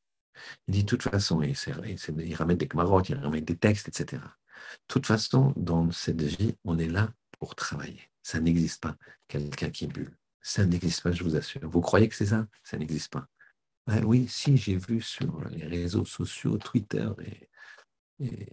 Il 0.68 0.74
dit, 0.74 0.84
de 0.84 0.90
toute 0.90 1.04
façon, 1.04 1.44
il, 1.44 2.36
ramène 2.36 2.58
des 2.58 2.70
marottes, 2.74 3.10
il 3.10 3.16
ramène 3.16 3.46
des 3.46 3.58
textes, 3.58 3.90
etc. 3.90 4.24
De 4.24 4.88
toute 4.88 5.06
façon, 5.06 5.54
dans 5.56 5.92
cette 5.92 6.24
vie, 6.24 6.56
on 6.64 6.80
est 6.80 6.90
là 6.90 7.14
pour 7.38 7.54
travailler. 7.54 8.10
Ça 8.24 8.40
n'existe 8.40 8.82
pas, 8.82 8.96
quelqu'un 9.28 9.70
qui 9.70 9.86
bulle. 9.86 10.18
Ça 10.42 10.66
n'existe 10.66 11.04
pas, 11.04 11.12
je 11.12 11.24
vous 11.24 11.36
assure. 11.36 11.62
Vous 11.70 11.82
croyez 11.82 12.10
que 12.10 12.16
c'est 12.16 12.28
ça? 12.28 12.48
Ça 12.64 12.78
n'existe 12.80 13.12
pas. 13.12 13.28
oui, 14.04 14.28
si, 14.28 14.58
j'ai 14.58 14.78
vu 14.78 15.00
sur 15.02 15.48
les 15.50 15.68
réseaux 15.68 16.06
sociaux, 16.06 16.58
Twitter 16.58 17.08
et 17.24 17.51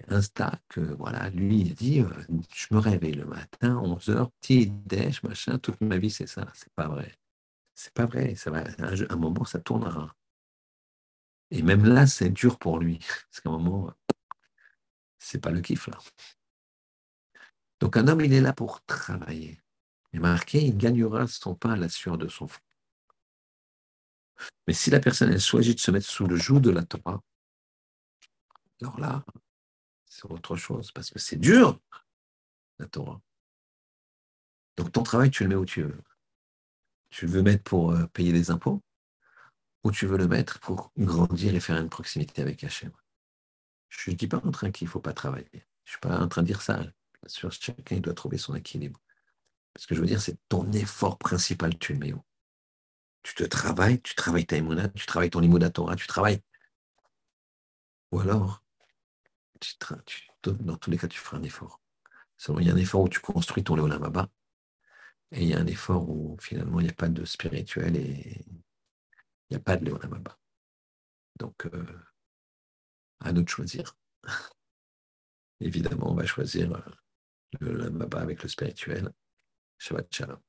Insta 0.09 0.59
que 0.69 0.81
voilà, 0.81 1.29
lui 1.31 1.61
il 1.61 1.75
dit 1.75 2.01
euh, 2.01 2.09
je 2.55 2.67
me 2.71 2.79
réveille 2.79 3.13
le 3.13 3.27
matin 3.27 3.77
11 3.77 4.09
heures 4.11 4.31
petit 4.41 4.71
déj 4.71 5.23
machin 5.23 5.59
toute 5.59 5.81
ma 5.81 5.99
vie 5.99 6.11
c'est 6.11 6.27
ça. 6.27 6.47
C'est 6.55 6.73
pas 6.73 6.89
vrai. 6.89 7.15
C'est 7.75 7.93
pas 7.93 8.07
vrai 8.07 8.35
ça 8.35 8.51
va 8.51 8.65
un, 9.11 9.17
moment 9.17 9.45
ça 9.45 9.61
tournera. 9.61 10.15
Et 11.51 11.63
même 11.63 11.85
là 11.85 12.07
c'est 12.07 12.31
dur 12.31 12.59
pour 12.59 12.79
lui 12.79 12.99
parce 13.31 13.41
qu'à 13.43 13.51
un 13.51 13.53
moment 13.53 13.93
c'est 15.19 15.41
pas 15.41 15.51
le 15.51 15.61
kiff 15.61 15.89
là. 15.89 15.99
Donc 17.81 17.97
un 17.97 18.09
homme 18.09 18.23
il 18.23 18.33
est 18.33 18.41
là 18.41 18.53
pour 18.55 18.83
travailler. 18.87 19.61
Et 20.15 20.19
marqué 20.19 20.65
il 20.65 20.77
gagnera 20.79 21.27
son 21.27 21.55
pain 21.55 21.73
à 21.73 21.77
la 21.77 21.91
sueur 21.91 22.17
de 22.17 22.29
son 22.29 22.49
front. 22.49 22.63
Mais 24.67 24.73
si 24.73 24.91
la 24.91 25.01
personne 25.01 25.31
elle 25.31 25.41
choisit 25.41 25.77
de 25.77 25.81
se 25.81 25.91
mettre 25.91 26.07
sous 26.07 26.27
le 26.27 26.37
joug 26.37 26.61
de 26.61 26.71
la 26.71 26.85
Torah 26.85 27.21
alors 28.81 29.01
là 29.01 29.25
autre 30.27 30.57
chose, 30.57 30.93
parce 30.93 31.11
que 31.11 31.19
c'est 31.19 31.37
dur. 31.37 31.81
la 32.79 32.87
Torah. 32.87 33.21
Donc 34.77 34.93
ton 34.93 35.03
travail, 35.03 35.31
tu 35.31 35.43
le 35.43 35.49
mets 35.49 35.55
où 35.57 35.65
tu 35.65 35.83
veux. 35.83 36.03
Tu 37.11 37.27
veux 37.27 37.43
mettre 37.43 37.65
pour 37.65 37.93
euh, 37.93 38.07
payer 38.07 38.33
des 38.33 38.51
impôts 38.51 38.83
ou 39.85 39.91
tu 39.91 40.07
veux 40.07 40.19
le 40.19 40.29
mettre 40.29 40.61
pour 40.61 40.93
grandir 40.99 41.55
et 41.55 41.61
faire 41.61 41.79
une 41.79 41.89
proximité 41.89 42.43
avec 42.43 42.63
Hachem. 42.63 42.93
Je 43.89 44.11
ne 44.11 44.17
dis 44.17 44.27
pas 44.27 44.41
en 44.45 44.51
train 44.51 44.71
qu'il 44.71 44.87
ne 44.87 44.91
faut 44.91 45.01
pas 45.01 45.13
travailler. 45.13 45.49
Je 45.53 45.59
ne 45.59 45.91
suis 45.91 46.01
pas 46.01 46.19
en 46.19 46.29
train 46.29 46.43
de 46.43 46.47
dire 46.47 46.61
ça. 46.61 46.77
Bien 46.77 46.93
sûr, 47.27 47.51
chacun 47.51 47.99
doit 47.99 48.15
trouver 48.15 48.39
son 48.39 48.55
équilibre. 48.55 49.01
Ce 49.77 49.87
que 49.87 49.95
je 49.95 50.01
veux 50.01 50.07
dire, 50.07 50.21
c'est 50.21 50.37
ton 50.49 50.71
effort 50.73 51.19
principal, 51.19 51.79
tu 51.79 51.95
le 51.95 51.99
mets 51.99 52.13
où 52.13 52.23
Tu 53.23 53.35
te 53.35 53.45
travailles, 53.45 54.01
tu 54.03 54.15
travailles 54.15 54.47
ta 54.47 54.57
émouna, 54.57 54.89
tu 54.89 55.07
travailles 55.07 55.31
ton 55.31 55.41
limouda 55.41 55.71
Torah, 55.71 55.97
tu 55.97 56.07
travailles. 56.07 56.43
Ou 58.13 58.21
alors, 58.21 58.63
dans 60.45 60.77
tous 60.77 60.91
les 60.91 60.99
cas, 60.99 61.09
tu 61.09 61.19
feras 61.19 61.39
un 61.39 61.43
effort. 61.43 61.81
Seulement, 62.37 62.61
il 62.61 62.69
y 62.69 62.71
a 62.71 62.75
un 62.75 62.77
effort 62.77 63.03
où 63.03 63.09
tu 63.09 63.21
construis 63.21 63.65
ton 63.65 63.77
Abba, 63.91 64.29
et 65.33 65.43
il 65.43 65.49
y 65.49 65.55
a 65.55 65.59
un 65.59 65.67
effort 65.67 66.09
où 66.09 66.37
finalement 66.41 66.81
il 66.81 66.85
n'y 66.85 66.91
a 66.91 66.95
pas 66.95 67.09
de 67.09 67.25
spirituel 67.25 67.97
et 67.97 68.45
il 68.47 68.63
n'y 69.51 69.57
a 69.57 69.61
pas 69.61 69.77
de 69.77 69.93
Abba. 69.93 70.39
Donc, 71.39 71.67
euh, 71.67 71.87
à 73.21 73.33
nous 73.33 73.43
de 73.43 73.49
choisir. 73.49 73.97
Évidemment, 75.61 76.13
on 76.13 76.15
va 76.15 76.25
choisir 76.27 76.73
euh, 76.73 76.81
le 77.61 78.03
Abba 78.03 78.21
avec 78.21 78.43
le 78.43 78.49
spirituel. 78.49 79.13
Shabbat 79.79 80.13
Shalom. 80.13 80.41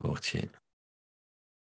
Au 0.00 0.14